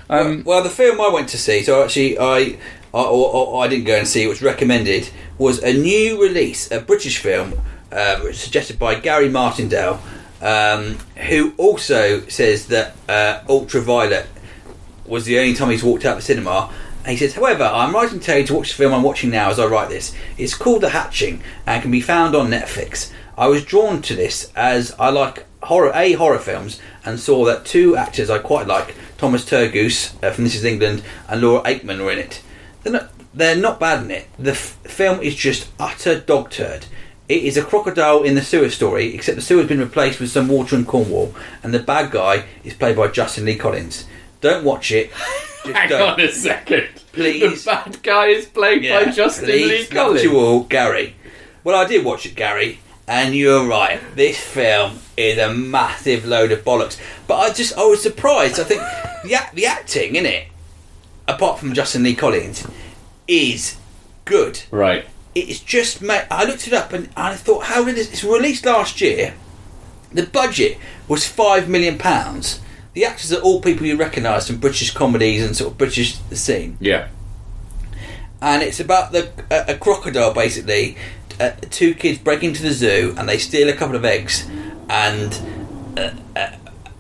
Um, 0.10 0.43
well, 0.45 0.62
the 0.62 0.69
film 0.69 1.00
I 1.00 1.10
went 1.10 1.30
to 1.30 1.38
see, 1.38 1.63
so 1.63 1.84
actually 1.84 2.17
I, 2.19 2.38
I 2.38 2.58
or, 2.93 3.34
or 3.34 3.63
I 3.63 3.67
didn't 3.67 3.86
go 3.86 3.95
and 3.97 4.08
see, 4.08 4.24
it 4.24 4.28
was 4.28 4.41
recommended, 4.41 5.10
was 5.38 5.62
a 5.63 5.71
new 5.74 6.21
release, 6.21 6.69
a 6.71 6.82
British 6.82 7.17
film, 7.19 7.54
uh, 7.91 8.32
suggested 8.32 8.80
by 8.80 8.95
Gary 8.95 9.30
Martindale, 9.30 10.01
um, 10.41 10.97
who 11.30 11.54
also 11.58 12.21
says 12.27 12.67
that 12.67 12.95
uh, 13.08 13.41
Ultraviolet 13.47 14.27
was 15.06 15.25
the 15.25 15.38
only 15.38 15.54
time 15.54 15.69
he's 15.69 15.84
walked 15.84 16.06
out 16.06 16.13
of 16.13 16.19
the 16.19 16.25
cinema. 16.25 16.71
And 17.04 17.12
he 17.12 17.17
says, 17.17 17.34
however, 17.34 17.63
I'm 17.63 17.93
writing 17.93 18.19
to 18.19 18.39
you 18.39 18.45
to 18.45 18.54
watch 18.54 18.69
the 18.69 18.75
film 18.75 18.93
I'm 18.93 19.04
watching 19.04 19.32
now 19.32 19.49
as 19.49 19.60
I 19.60 19.65
write 19.65 19.89
this. 19.89 20.15
It's 20.38 20.54
called 20.54 20.82
The 20.82 20.89
Hatching 20.89 21.41
and 21.65 21.82
can 21.82 21.89
be 21.89 22.01
found 22.01 22.36
on 22.36 22.49
Netflix. 22.49 23.12
I 23.38 23.47
was 23.47 23.65
drawn 23.65 24.04
to 24.04 24.15
this 24.15 24.51
as 24.56 24.93
I 24.99 25.10
like 25.10 25.45
horror, 25.63 25.91
a 25.95 26.13
horror 26.13 26.38
films, 26.38 26.80
and 27.04 27.19
saw 27.19 27.43
that 27.45 27.65
two 27.65 27.95
actors 27.95 28.30
I 28.30 28.38
quite 28.38 28.67
like, 28.67 28.95
Thomas 29.17 29.43
Turgoose 29.43 30.13
uh, 30.23 30.32
from 30.32 30.43
This 30.43 30.56
Is 30.56 30.63
England 30.63 31.04
and 31.27 31.41
Laura 31.41 31.63
Aikman, 31.63 32.04
were 32.04 32.12
in 32.12 32.19
it. 32.19 32.43
They're 32.84 32.93
not, 32.93 33.12
they're 33.34 33.56
not 33.56 33.80
bad 33.80 34.04
in 34.04 34.12
it. 34.12 34.27
The 34.38 34.51
f- 34.51 34.77
film 34.84 35.21
is 35.21 35.36
just 35.36 35.69
utter 35.80 36.19
dog 36.19 36.51
turd. 36.51 36.86
It 37.32 37.46
is 37.46 37.56
a 37.56 37.63
crocodile 37.63 38.24
in 38.24 38.36
the 38.36 38.41
sewer 38.41 38.70
story, 38.70 39.15
except 39.15 39.38
the 39.38 39.41
sewer's 39.41 39.70
been 39.70 39.80
replaced 39.80 40.20
with 40.20 40.30
some 40.30 40.50
water 40.50 40.76
in 40.76 40.84
Cornwall, 40.84 41.34
and 41.63 41.74
the 41.74 41.80
bad 41.80 42.12
guy 42.12 42.44
is 42.65 42.74
played 42.74 42.98
by 42.98 43.08
Justin 43.08 43.46
Lee 43.46 43.56
Collins. 43.56 44.04
Don't 44.41 44.65
watch 44.65 44.91
it. 44.91 45.12
Just 45.63 45.78
hang 45.78 45.88
don't. 45.88 46.10
on 46.10 46.20
a 46.20 46.30
second. 46.30 46.89
Please. 47.13 47.63
The 47.63 47.72
bad 47.72 48.04
guy 48.04 48.26
is 48.26 48.48
played 48.48 48.82
by 48.82 49.12
Justin 49.12 49.46
please, 49.46 49.89
Lee 49.89 49.98
love 49.98 50.08
Collins. 50.08 50.24
you 50.24 50.38
all, 50.38 50.63
Gary. 50.65 51.15
Well, 51.63 51.80
I 51.82 51.88
did 51.88 52.04
watch 52.04 52.26
it, 52.26 52.36
Gary, 52.36 52.80
and 53.08 53.34
you're 53.34 53.65
right. 53.65 54.02
This 54.13 54.38
film 54.38 55.00
is 55.15 55.38
a 55.38 55.54
massive 55.54 56.26
load 56.26 56.52
of 56.52 56.65
bollocks. 56.65 57.00
But 57.28 57.36
I 57.36 57.54
just, 57.54 57.78
I 57.78 57.86
was 57.86 58.04
surprised. 58.04 58.60
I 58.60 58.65
think 58.65 58.82
the 59.24 59.36
act, 59.36 59.56
the 59.56 59.67
acting 59.67 60.17
in 60.17 60.26
it, 60.26 60.48
apart 61.30 61.60
from 61.60 61.72
Justin 61.72 62.04
Lee 62.04 62.13
Collins, 62.13 62.67
is 63.26 63.78
good. 64.26 64.63
Right. 64.70 65.06
It's 65.34 65.60
just, 65.60 66.02
made. 66.02 66.26
I 66.30 66.44
looked 66.44 66.67
it 66.67 66.74
up 66.74 66.91
and 66.94 67.10
I 67.15 67.36
thought, 67.36 67.65
how 67.65 67.86
did 67.86 67.96
this? 67.96 68.12
It's 68.12 68.24
released 68.24 68.65
last 68.65 69.00
year. 69.02 69.34
The 70.12 70.24
budget 70.26 70.78
was 71.08 71.26
five 71.26 71.70
million 71.70 71.98
pounds. 71.98 72.60
The 72.94 73.06
actors 73.06 73.32
are 73.32 73.39
all 73.39 73.62
people 73.62 73.86
you 73.88 73.96
recognise 73.96 74.48
from 74.48 74.58
British 74.58 74.91
comedies 74.94 75.41
and 75.46 75.56
sort 75.56 75.72
of 75.72 75.78
British 75.78 76.17
scene 76.34 76.78
Yeah. 76.82 77.08
and 78.41 78.62
it's 78.62 78.82
about 78.82 79.13
the 79.13 79.32
a, 79.50 79.74
a 79.74 79.78
crocodile 79.78 80.34
basically. 80.34 80.98
Uh, 81.39 81.52
two 81.70 81.94
kids 81.96 82.20
break 82.20 82.44
into 82.44 82.62
the 82.62 82.72
zoo 82.72 83.15
and 83.17 83.28
they 83.30 83.38
steal 83.38 83.70
a 83.70 83.74
couple 83.74 83.96
of 83.96 84.04
eggs, 84.04 84.46
and 84.89 85.39
uh, 85.98 86.12
uh, 86.36 86.52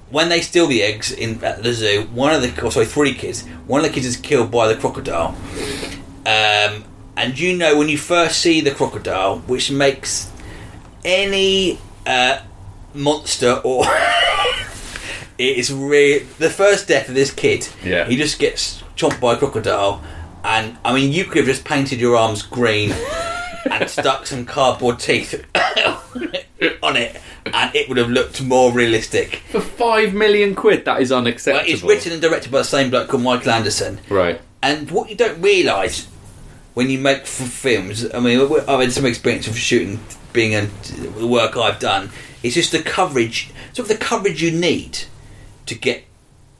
when 0.09 0.29
they 0.29 0.39
steal 0.41 0.65
the 0.67 0.81
eggs 0.81 1.11
in 1.11 1.43
at 1.43 1.61
the 1.61 1.73
zoo, 1.73 2.03
one 2.13 2.33
of 2.33 2.41
the 2.41 2.65
oh, 2.65 2.69
sorry 2.69 2.85
three 2.85 3.13
kids, 3.13 3.45
one 3.67 3.81
of 3.81 3.85
the 3.85 3.93
kids 3.93 4.05
is 4.05 4.15
killed 4.17 4.49
by 4.49 4.67
the 4.73 4.79
crocodile. 4.79 5.35
Um, 6.25 6.85
and 7.17 7.37
you 7.39 7.57
know 7.57 7.77
when 7.77 7.89
you 7.89 7.97
first 7.97 8.39
see 8.41 8.61
the 8.61 8.71
crocodile, 8.71 9.39
which 9.39 9.71
makes 9.71 10.31
any 11.03 11.79
uh, 12.05 12.39
monster 12.93 13.59
or 13.63 13.85
it 15.37 15.57
is 15.57 15.71
really 15.73 16.19
the 16.39 16.49
first 16.49 16.87
death 16.87 17.09
of 17.09 17.15
this 17.15 17.31
kid. 17.31 17.67
Yeah. 17.83 18.05
he 18.07 18.15
just 18.15 18.39
gets 18.39 18.81
chomped 18.95 19.19
by 19.19 19.33
a 19.33 19.37
crocodile, 19.37 20.01
and 20.43 20.77
I 20.85 20.93
mean 20.93 21.11
you 21.11 21.25
could 21.25 21.37
have 21.37 21.45
just 21.47 21.65
painted 21.65 21.99
your 21.99 22.15
arms 22.15 22.41
green 22.43 22.91
and 23.71 23.89
stuck 23.89 24.25
some 24.27 24.45
cardboard 24.45 24.99
teeth 24.99 25.45
on 26.83 26.95
it, 26.97 27.19
and 27.45 27.75
it 27.75 27.89
would 27.89 27.97
have 27.97 28.09
looked 28.09 28.41
more 28.41 28.71
realistic. 28.71 29.37
For 29.49 29.61
five 29.61 30.13
million 30.13 30.55
quid, 30.55 30.85
that 30.85 31.01
is 31.01 31.09
Well, 31.11 31.19
unacceptable. 31.19 31.69
it's 31.71 31.83
written 31.83 32.11
and 32.13 32.21
directed 32.21 32.51
by 32.51 32.59
the 32.59 32.63
same 32.65 32.89
bloke 32.89 33.09
called 33.09 33.23
Michael 33.23 33.51
Anderson. 33.51 33.99
Right. 34.09 34.39
And 34.63 34.91
what 34.91 35.09
you 35.09 35.15
don't 35.15 35.41
realise 35.41 36.07
when 36.81 36.89
you 36.89 36.97
make 36.97 37.19
f- 37.19 37.27
films, 37.27 38.11
I 38.11 38.19
mean, 38.19 38.39
I've 38.67 38.79
had 38.81 38.91
some 38.91 39.05
experience 39.05 39.47
of 39.47 39.55
shooting, 39.55 39.99
being 40.33 40.55
a, 40.55 40.65
the 41.19 41.27
work 41.27 41.55
I've 41.55 41.77
done, 41.77 42.09
It's 42.41 42.55
just 42.55 42.71
the 42.71 42.81
coverage, 42.81 43.51
sort 43.73 43.87
of 43.87 43.99
the 43.99 44.03
coverage 44.03 44.41
you 44.41 44.49
need 44.49 45.03
to 45.67 45.75
get 45.75 46.05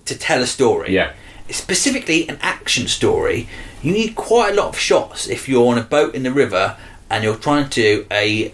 to 0.05 0.15
tell 0.15 0.43
a 0.43 0.45
story. 0.45 0.93
Yeah. 0.93 1.13
Specifically, 1.49 2.29
an 2.29 2.37
action 2.41 2.87
story, 2.87 3.49
you 3.81 3.91
need 3.93 4.13
quite 4.15 4.53
a 4.53 4.55
lot 4.55 4.67
of 4.69 4.77
shots 4.77 5.27
if 5.27 5.49
you're 5.49 5.67
on 5.71 5.79
a 5.79 5.83
boat 5.83 6.13
in 6.13 6.21
the 6.21 6.31
river 6.31 6.77
and 7.09 7.23
you're 7.23 7.35
trying 7.35 7.67
to 7.67 7.81
do 7.81 8.05
a 8.11 8.53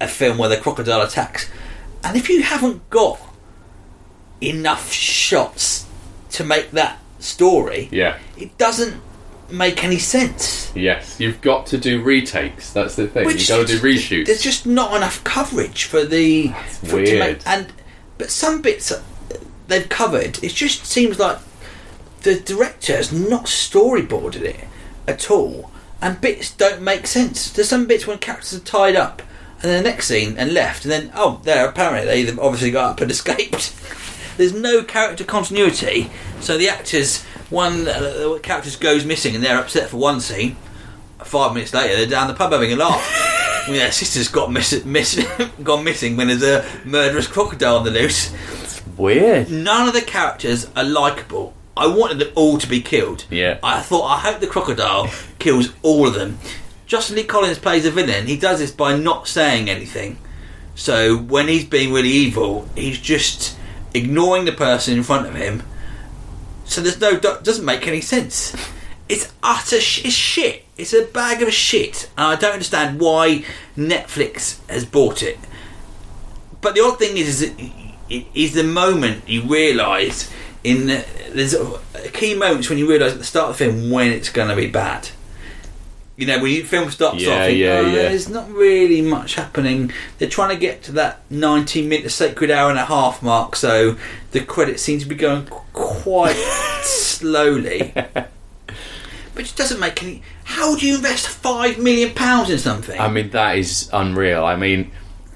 a 0.00 0.06
film 0.06 0.38
where 0.38 0.48
the 0.48 0.56
crocodile 0.56 1.02
attacks. 1.02 1.50
And 2.04 2.16
if 2.16 2.28
you 2.28 2.42
haven't 2.44 2.88
got 2.90 3.18
enough 4.40 4.92
shots 4.92 5.84
to 6.30 6.44
make 6.44 6.70
that 6.72 6.98
story, 7.18 7.88
Yeah. 7.90 8.18
it 8.36 8.56
doesn't 8.56 9.00
make 9.52 9.84
any 9.84 9.98
sense. 9.98 10.72
Yes. 10.74 11.20
You've 11.20 11.40
got 11.40 11.66
to 11.66 11.78
do 11.78 12.02
retakes. 12.02 12.72
That's 12.72 12.96
the 12.96 13.06
thing. 13.06 13.28
You've 13.28 13.48
got 13.48 13.66
to 13.66 13.78
do 13.78 13.78
reshoots. 13.78 14.26
There's 14.26 14.42
just 14.42 14.66
not 14.66 14.96
enough 14.96 15.22
coverage 15.24 15.84
for 15.84 16.04
the 16.04 16.48
for 16.82 16.96
weird. 16.96 17.18
make, 17.18 17.46
and 17.46 17.72
but 18.18 18.30
some 18.30 18.62
bits 18.62 18.92
they've 19.68 19.88
covered. 19.88 20.42
It 20.42 20.52
just 20.52 20.86
seems 20.86 21.18
like 21.18 21.38
the 22.22 22.38
director 22.40 22.96
has 22.96 23.12
not 23.12 23.46
storyboarded 23.46 24.42
it 24.42 24.64
at 25.06 25.30
all, 25.30 25.70
and 26.00 26.20
bits 26.20 26.52
don't 26.52 26.82
make 26.82 27.06
sense. 27.06 27.50
There's 27.50 27.68
some 27.68 27.86
bits 27.86 28.06
when 28.06 28.18
characters 28.18 28.54
are 28.54 28.64
tied 28.64 28.96
up, 28.96 29.22
and 29.62 29.70
then 29.70 29.82
the 29.82 29.90
next 29.90 30.06
scene 30.06 30.36
and 30.38 30.52
left, 30.52 30.84
and 30.84 30.92
then 30.92 31.12
oh, 31.14 31.40
there 31.44 31.68
apparently 31.68 32.22
they've 32.24 32.38
obviously 32.38 32.70
got 32.70 32.92
up 32.92 33.00
and 33.00 33.10
escaped. 33.10 33.74
There's 34.36 34.54
no 34.54 34.82
character 34.82 35.24
continuity, 35.24 36.10
so 36.40 36.56
the 36.56 36.68
actors 36.68 37.24
one 37.52 37.86
uh, 37.86 38.00
the 38.00 38.40
characters 38.42 38.76
goes 38.76 39.04
missing 39.04 39.34
and 39.34 39.44
they're 39.44 39.58
upset 39.58 39.90
for 39.90 39.98
one 39.98 40.20
scene. 40.20 40.56
Five 41.22 41.54
minutes 41.54 41.72
later, 41.72 41.94
they're 41.94 42.06
down 42.06 42.26
the 42.26 42.34
pub 42.34 42.50
having 42.50 42.72
a 42.72 42.76
laugh. 42.76 43.66
yeah, 43.68 43.90
sister's 43.90 44.28
got 44.28 44.50
miss, 44.50 44.84
miss, 44.84 45.24
gone 45.62 45.84
missing 45.84 46.16
when 46.16 46.26
there's 46.28 46.42
a 46.42 46.64
murderous 46.84 47.28
crocodile 47.28 47.76
on 47.76 47.84
the 47.84 47.90
loose. 47.90 48.32
weird. 48.96 49.50
None 49.50 49.86
of 49.86 49.94
the 49.94 50.02
characters 50.02 50.68
are 50.74 50.82
likable. 50.82 51.54
I 51.76 51.86
wanted 51.86 52.18
them 52.18 52.32
all 52.34 52.58
to 52.58 52.66
be 52.66 52.80
killed. 52.80 53.24
Yeah. 53.30 53.58
I 53.62 53.80
thought, 53.80 54.06
I 54.06 54.18
hope 54.18 54.40
the 54.40 54.46
crocodile 54.46 55.08
kills 55.38 55.72
all 55.82 56.08
of 56.08 56.14
them. 56.14 56.38
Justin 56.86 57.16
Lee 57.16 57.24
Collins 57.24 57.58
plays 57.58 57.86
a 57.86 57.90
villain. 57.90 58.26
He 58.26 58.36
does 58.36 58.58
this 58.58 58.70
by 58.70 58.96
not 58.96 59.28
saying 59.28 59.70
anything. 59.70 60.18
So 60.74 61.16
when 61.16 61.48
he's 61.48 61.64
being 61.64 61.92
really 61.92 62.10
evil, 62.10 62.68
he's 62.74 62.98
just 62.98 63.56
ignoring 63.94 64.44
the 64.44 64.52
person 64.52 64.96
in 64.96 65.02
front 65.02 65.26
of 65.26 65.34
him. 65.34 65.62
So 66.64 66.80
there's 66.80 67.00
no 67.00 67.18
doesn't 67.18 67.64
make 67.64 67.86
any 67.86 68.00
sense. 68.00 68.54
It's 69.08 69.32
utter 69.42 69.80
sh- 69.80 70.04
it's 70.04 70.14
shit. 70.14 70.64
It's 70.76 70.94
a 70.94 71.04
bag 71.04 71.42
of 71.42 71.52
shit, 71.52 72.10
and 72.16 72.26
I 72.26 72.36
don't 72.36 72.52
understand 72.52 73.00
why 73.00 73.44
Netflix 73.76 74.66
has 74.68 74.84
bought 74.84 75.22
it. 75.22 75.38
But 76.60 76.74
the 76.74 76.80
odd 76.80 76.98
thing 76.98 77.16
is, 77.16 77.42
is, 77.42 77.52
it 78.08 78.26
is 78.34 78.54
the 78.54 78.64
moment 78.64 79.28
you 79.28 79.42
realise 79.42 80.30
in 80.64 80.86
the, 80.86 81.04
there's 81.32 81.54
a, 81.54 81.80
key 82.12 82.34
moments 82.34 82.68
when 82.68 82.78
you 82.78 82.88
realise 82.88 83.12
at 83.12 83.18
the 83.18 83.24
start 83.24 83.50
of 83.50 83.58
the 83.58 83.64
film 83.64 83.90
when 83.90 84.12
it's 84.12 84.28
going 84.28 84.48
to 84.48 84.56
be 84.56 84.68
bad. 84.68 85.08
You 86.16 86.26
know, 86.26 86.42
when 86.42 86.62
film 86.64 86.90
starts 86.90 87.22
Yeah, 87.22 87.44
off, 87.44 87.50
you 87.50 87.56
yeah, 87.56 87.80
go, 87.80 87.86
oh, 87.86 87.90
yeah. 87.90 88.02
there's 88.08 88.28
not 88.28 88.50
really 88.50 89.00
much 89.00 89.34
happening. 89.34 89.92
They're 90.18 90.28
trying 90.28 90.50
to 90.50 90.56
get 90.60 90.82
to 90.84 90.92
that 90.92 91.22
90 91.30 91.86
minute, 91.86 92.10
sacred 92.10 92.50
hour 92.50 92.68
and 92.70 92.78
a 92.78 92.84
half 92.84 93.22
mark, 93.22 93.56
so 93.56 93.96
the 94.32 94.40
credits 94.40 94.82
seem 94.82 94.98
to 94.98 95.06
be 95.06 95.14
going 95.14 95.46
quite 95.72 96.36
slowly. 96.82 97.92
But 97.94 99.50
it 99.50 99.54
doesn't 99.56 99.80
make 99.80 100.02
any. 100.02 100.22
How 100.44 100.76
do 100.76 100.86
you 100.86 100.96
invest 100.96 101.26
five 101.28 101.78
million 101.78 102.14
pounds 102.14 102.50
in 102.50 102.58
something? 102.58 103.00
I 103.00 103.08
mean, 103.08 103.30
that 103.30 103.56
is 103.56 103.88
unreal. 103.92 104.44
I 104.44 104.56
mean, 104.56 104.92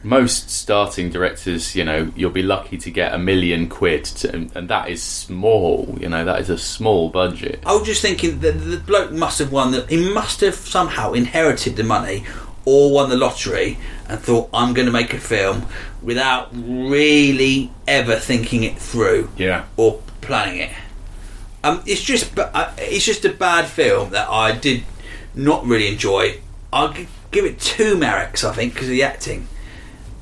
most 0.06 0.48
starting 0.50 1.10
directors, 1.10 1.74
you 1.74 1.84
know, 1.84 2.12
you'll 2.14 2.30
be 2.30 2.42
lucky 2.42 2.78
to 2.78 2.90
get 2.92 3.12
a 3.12 3.18
million 3.18 3.68
quid, 3.68 4.04
to, 4.04 4.32
and, 4.32 4.54
and 4.54 4.68
that 4.68 4.88
is 4.88 5.02
small. 5.02 5.98
You 6.00 6.08
know, 6.08 6.24
that 6.24 6.40
is 6.40 6.48
a 6.48 6.56
small 6.56 7.08
budget. 7.10 7.60
I 7.66 7.74
was 7.74 7.86
just 7.86 8.02
thinking 8.02 8.38
that 8.40 8.52
the 8.52 8.76
bloke 8.78 9.10
must 9.10 9.40
have 9.40 9.50
won 9.50 9.72
that. 9.72 9.90
He 9.90 10.12
must 10.12 10.40
have 10.42 10.54
somehow 10.54 11.12
inherited 11.12 11.74
the 11.74 11.82
money 11.82 12.24
or 12.64 12.92
won 12.92 13.10
the 13.10 13.16
lottery 13.16 13.78
and 14.08 14.20
thought, 14.20 14.48
"I'm 14.54 14.74
going 14.74 14.86
to 14.86 14.92
make 14.92 15.12
a 15.12 15.18
film," 15.18 15.66
without 16.02 16.50
really 16.54 17.72
ever 17.88 18.14
thinking 18.16 18.62
it 18.62 18.78
through 18.78 19.30
Yeah. 19.36 19.64
or 19.76 20.00
planning 20.20 20.60
it. 20.60 20.70
Um, 21.64 21.82
it's 21.84 22.02
just, 22.02 22.38
uh, 22.38 22.70
it's 22.78 23.04
just 23.04 23.24
a 23.24 23.30
bad 23.32 23.66
film 23.66 24.10
that 24.10 24.28
I 24.28 24.52
did 24.52 24.84
not 25.34 25.66
really 25.66 25.88
enjoy. 25.88 26.38
I'll 26.72 26.94
give 27.32 27.44
it 27.44 27.58
two 27.58 27.96
merits, 27.96 28.44
I 28.44 28.52
think, 28.54 28.74
because 28.74 28.86
of 28.86 28.92
the 28.92 29.02
acting. 29.02 29.48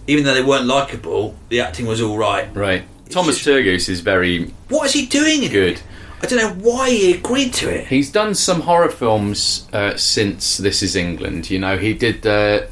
Even 0.07 0.25
though 0.25 0.35
they 0.35 0.43
weren't 0.43 0.67
likable, 0.67 1.35
the 1.49 1.61
acting 1.61 1.87
was 1.87 2.01
all 2.03 2.17
right. 2.19 2.55
Right. 2.55 2.85
Thomas 3.11 3.37
just- 3.37 3.47
Turgoose 3.49 3.89
is 3.89 4.01
very 4.01 4.53
What 4.69 4.87
is 4.87 4.93
he 4.93 5.07
doing? 5.07 5.39
in 5.43 5.51
it? 5.51 5.53
good. 5.53 5.81
I 6.23 6.27
don't 6.27 6.39
know 6.39 6.65
why 6.71 6.91
he 6.91 7.13
agreed 7.13 7.53
to 7.55 7.69
it. 7.69 7.87
He's 7.89 8.11
done 8.11 8.35
some 8.35 8.63
horror 8.63 8.89
films 8.91 9.69
uh, 9.75 9.95
since 9.97 10.57
This 10.57 10.83
Is 10.83 10.97
England. 10.97 11.51
You 11.51 11.59
know, 11.59 11.77
he 11.77 11.93
did. 11.93 12.27
Uh, 12.27 12.63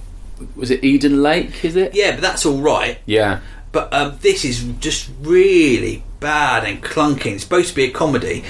was 0.57 0.70
it 0.70 0.83
Eden 0.83 1.22
Lake? 1.22 1.62
Is 1.64 1.76
it? 1.76 1.95
Yeah, 1.95 2.12
but 2.12 2.22
that's 2.22 2.47
all 2.47 2.61
right. 2.61 2.99
Yeah. 3.05 3.41
But 3.70 3.93
um, 3.93 4.18
this 4.22 4.45
is 4.45 4.64
just 4.80 5.11
really 5.20 6.03
bad 6.20 6.64
and 6.64 6.83
clunky. 6.83 7.26
It's 7.33 7.43
supposed 7.43 7.68
to 7.70 7.74
be 7.74 7.85
a 7.85 7.91
comedy, 7.91 8.43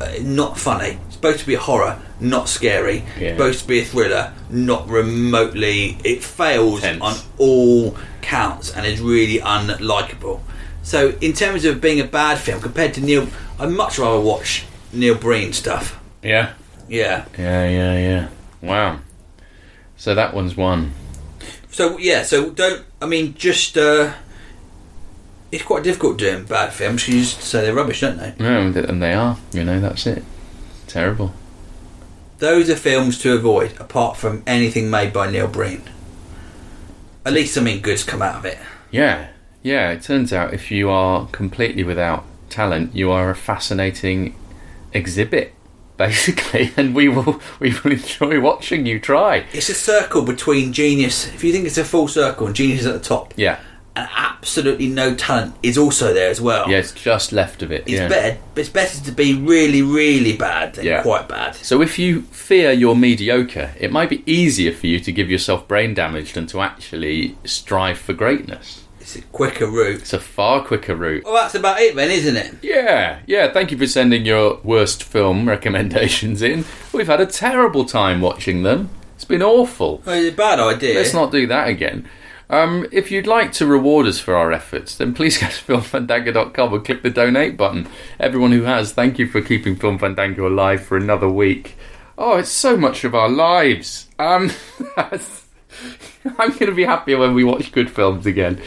uh, 0.00 0.14
not 0.22 0.56
funny. 0.58 0.98
It's 1.06 1.14
supposed 1.14 1.40
to 1.40 1.46
be 1.46 1.54
a 1.54 1.60
horror, 1.60 2.00
not 2.20 2.48
scary. 2.48 3.04
Yeah. 3.18 3.28
It's 3.30 3.36
supposed 3.38 3.60
to 3.62 3.66
be 3.68 3.80
a 3.80 3.84
thriller, 3.84 4.32
not 4.50 4.88
remotely. 4.88 5.96
It 6.04 6.22
fails 6.22 6.80
Tense. 6.80 7.00
on 7.02 7.16
all 7.38 7.96
counts 8.24 8.74
and 8.74 8.86
is 8.86 9.00
really 9.00 9.38
unlikable. 9.38 10.40
So, 10.82 11.16
in 11.20 11.32
terms 11.32 11.64
of 11.64 11.80
being 11.80 12.00
a 12.00 12.04
bad 12.04 12.38
film, 12.38 12.60
compared 12.60 12.94
to 12.94 13.00
Neil, 13.00 13.28
I'd 13.58 13.70
much 13.70 13.98
rather 13.98 14.20
watch 14.20 14.64
Neil 14.92 15.14
Breen 15.14 15.52
stuff. 15.52 15.98
Yeah. 16.22 16.52
Yeah. 16.88 17.26
Yeah. 17.38 17.68
Yeah. 17.68 17.98
Yeah. 17.98 18.28
Wow. 18.60 18.98
So 19.96 20.14
that 20.14 20.34
one's 20.34 20.56
one. 20.56 20.92
So 21.70 21.98
yeah, 21.98 22.22
so 22.22 22.50
don't. 22.50 22.84
I 23.00 23.06
mean, 23.06 23.34
just. 23.34 23.76
Uh, 23.76 24.12
it's 25.50 25.62
quite 25.62 25.84
difficult 25.84 26.18
doing 26.18 26.44
bad 26.44 26.72
films. 26.72 27.06
You 27.08 27.20
just 27.20 27.40
say 27.40 27.62
they're 27.62 27.74
rubbish, 27.74 28.00
don't 28.00 28.18
they? 28.18 28.34
No, 28.38 28.60
and 28.60 29.02
they 29.02 29.14
are. 29.14 29.38
You 29.52 29.64
know, 29.64 29.78
that's 29.78 30.06
it. 30.06 30.24
Terrible. 30.88 31.32
Those 32.38 32.68
are 32.68 32.76
films 32.76 33.18
to 33.18 33.34
avoid, 33.34 33.78
apart 33.80 34.16
from 34.16 34.42
anything 34.46 34.90
made 34.90 35.12
by 35.12 35.30
Neil 35.30 35.46
Breen. 35.46 35.82
At 37.26 37.32
least 37.32 37.54
something 37.54 37.80
good's 37.80 38.04
come 38.04 38.22
out 38.22 38.36
of 38.36 38.44
it. 38.44 38.58
Yeah. 38.90 39.28
Yeah. 39.62 39.90
It 39.92 40.02
turns 40.02 40.32
out 40.32 40.52
if 40.54 40.70
you 40.70 40.90
are 40.90 41.26
completely 41.28 41.82
without 41.84 42.24
talent, 42.50 42.94
you 42.94 43.10
are 43.10 43.30
a 43.30 43.34
fascinating 43.34 44.36
exhibit, 44.92 45.54
basically, 45.96 46.72
and 46.76 46.94
we 46.94 47.08
will 47.08 47.40
we 47.60 47.74
will 47.82 47.92
enjoy 47.92 48.40
watching 48.40 48.84
you 48.86 48.98
try. 49.00 49.46
It's 49.52 49.68
a 49.68 49.74
circle 49.74 50.22
between 50.22 50.72
genius. 50.72 51.26
If 51.28 51.42
you 51.44 51.52
think 51.52 51.66
it's 51.66 51.78
a 51.78 51.84
full 51.84 52.08
circle 52.08 52.46
and 52.46 52.54
genius 52.54 52.80
is 52.80 52.86
at 52.86 52.94
the 52.94 53.00
top, 53.00 53.32
Yeah. 53.36 53.58
And 53.96 54.08
absolutely 54.16 54.88
no 54.88 55.14
talent 55.14 55.54
is 55.62 55.78
also 55.78 56.12
there 56.12 56.28
as 56.30 56.40
well. 56.40 56.68
Yeah. 56.68 56.78
It's 56.78 56.92
just 56.92 57.32
left 57.32 57.62
of 57.62 57.70
it. 57.70 57.82
It's 57.82 57.92
yeah. 57.92 58.08
better. 58.08 58.38
It's 58.56 58.68
better 58.68 59.02
to 59.04 59.12
be 59.12 59.34
really, 59.34 59.82
really 59.82 60.36
bad 60.36 60.74
than 60.74 60.84
Yeah. 60.84 61.02
quite 61.02 61.28
bad. 61.28 61.54
So 61.56 61.80
if 61.80 61.98
you 61.98 62.22
fear 62.22 62.72
you're 62.72 62.96
mediocre, 62.96 63.72
it 63.78 63.92
might 63.92 64.10
be 64.10 64.22
easier 64.26 64.72
for 64.72 64.86
you 64.86 64.98
to 65.00 65.12
give 65.12 65.30
yourself 65.30 65.68
brain 65.68 65.94
damage 65.94 66.32
than 66.32 66.46
to 66.48 66.60
actually 66.60 67.36
strive 67.44 67.98
for 67.98 68.12
greatness. 68.12 68.80
It's 69.00 69.16
a 69.16 69.22
quicker 69.22 69.66
route. 69.66 70.00
It's 70.00 70.12
a 70.14 70.18
far 70.18 70.64
quicker 70.64 70.96
route. 70.96 71.24
Well, 71.24 71.34
that's 71.34 71.54
about 71.54 71.78
it 71.78 71.94
then, 71.94 72.10
isn't 72.10 72.36
it? 72.36 72.54
Yeah, 72.62 73.18
yeah, 73.26 73.52
thank 73.52 73.70
you 73.70 73.76
for 73.76 73.86
sending 73.86 74.24
your 74.24 74.60
worst 74.64 75.02
film 75.04 75.46
recommendations 75.48 76.40
in. 76.42 76.64
We've 76.92 77.06
had 77.06 77.20
a 77.20 77.26
terrible 77.26 77.84
time 77.84 78.22
watching 78.22 78.62
them. 78.62 78.88
It's 79.14 79.26
been 79.26 79.42
awful. 79.42 80.02
Well, 80.04 80.16
it's 80.16 80.32
a 80.34 80.36
bad 80.36 80.58
idea. 80.58 80.94
Let's 80.94 81.12
not 81.12 81.30
do 81.30 81.46
that 81.48 81.68
again. 81.68 82.08
Um, 82.50 82.86
if 82.92 83.10
you'd 83.10 83.26
like 83.26 83.52
to 83.52 83.66
reward 83.66 84.06
us 84.06 84.18
for 84.18 84.36
our 84.36 84.52
efforts, 84.52 84.96
then 84.96 85.14
please 85.14 85.38
go 85.40 85.46
to 85.46 85.52
filmfandango.com 85.52 86.74
and 86.74 86.84
click 86.84 87.02
the 87.02 87.10
donate 87.10 87.56
button. 87.56 87.88
Everyone 88.20 88.52
who 88.52 88.62
has, 88.62 88.92
thank 88.92 89.18
you 89.18 89.26
for 89.26 89.40
keeping 89.40 89.76
Film 89.76 89.98
Fandango 89.98 90.46
alive 90.46 90.84
for 90.84 90.96
another 90.96 91.28
week. 91.28 91.76
Oh, 92.16 92.36
it's 92.36 92.50
so 92.50 92.76
much 92.76 93.04
of 93.04 93.14
our 93.14 93.28
lives. 93.28 94.08
Um, 94.18 94.50
I'm 96.38 96.50
going 96.50 96.66
to 96.66 96.74
be 96.74 96.84
happier 96.84 97.18
when 97.18 97.34
we 97.34 97.44
watch 97.44 97.72
good 97.72 97.90
films 97.90 98.26
again. 98.26 98.60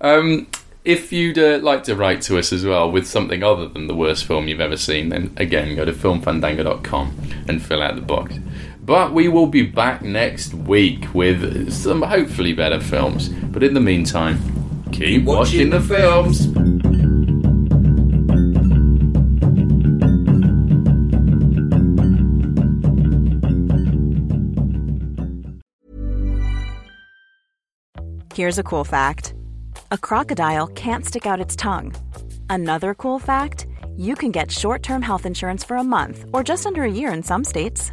Um, 0.00 0.46
if 0.84 1.12
you'd 1.12 1.38
uh, 1.38 1.58
like 1.62 1.84
to 1.84 1.96
write 1.96 2.20
to 2.22 2.38
us 2.38 2.52
as 2.52 2.64
well 2.64 2.90
with 2.90 3.06
something 3.06 3.42
other 3.42 3.66
than 3.66 3.86
the 3.86 3.94
worst 3.94 4.26
film 4.26 4.48
you've 4.48 4.60
ever 4.60 4.76
seen, 4.76 5.08
then 5.08 5.32
again, 5.36 5.74
go 5.76 5.84
to 5.84 5.92
filmfandango.com 5.92 7.16
and 7.48 7.62
fill 7.62 7.82
out 7.82 7.94
the 7.96 8.02
box. 8.02 8.34
But 8.84 9.14
we 9.14 9.28
will 9.28 9.46
be 9.46 9.62
back 9.62 10.02
next 10.02 10.52
week 10.52 11.14
with 11.14 11.72
some 11.72 12.02
hopefully 12.02 12.52
better 12.52 12.80
films. 12.80 13.30
But 13.30 13.62
in 13.62 13.72
the 13.72 13.80
meantime, 13.80 14.38
keep 14.92 15.24
watching, 15.24 15.70
watching 15.70 15.70
the 15.70 15.80
films. 15.80 16.54
Here's 28.34 28.58
a 28.58 28.64
cool 28.64 28.84
fact 28.84 29.32
a 29.92 29.96
crocodile 29.96 30.66
can't 30.66 31.06
stick 31.06 31.24
out 31.24 31.40
its 31.40 31.56
tongue. 31.56 31.94
Another 32.50 32.92
cool 32.94 33.18
fact 33.18 33.66
you 33.96 34.14
can 34.14 34.32
get 34.32 34.50
short 34.50 34.82
term 34.82 35.00
health 35.00 35.24
insurance 35.24 35.64
for 35.64 35.76
a 35.76 35.84
month 35.84 36.26
or 36.34 36.42
just 36.42 36.66
under 36.66 36.82
a 36.82 36.90
year 36.90 37.12
in 37.12 37.22
some 37.22 37.44
states. 37.44 37.92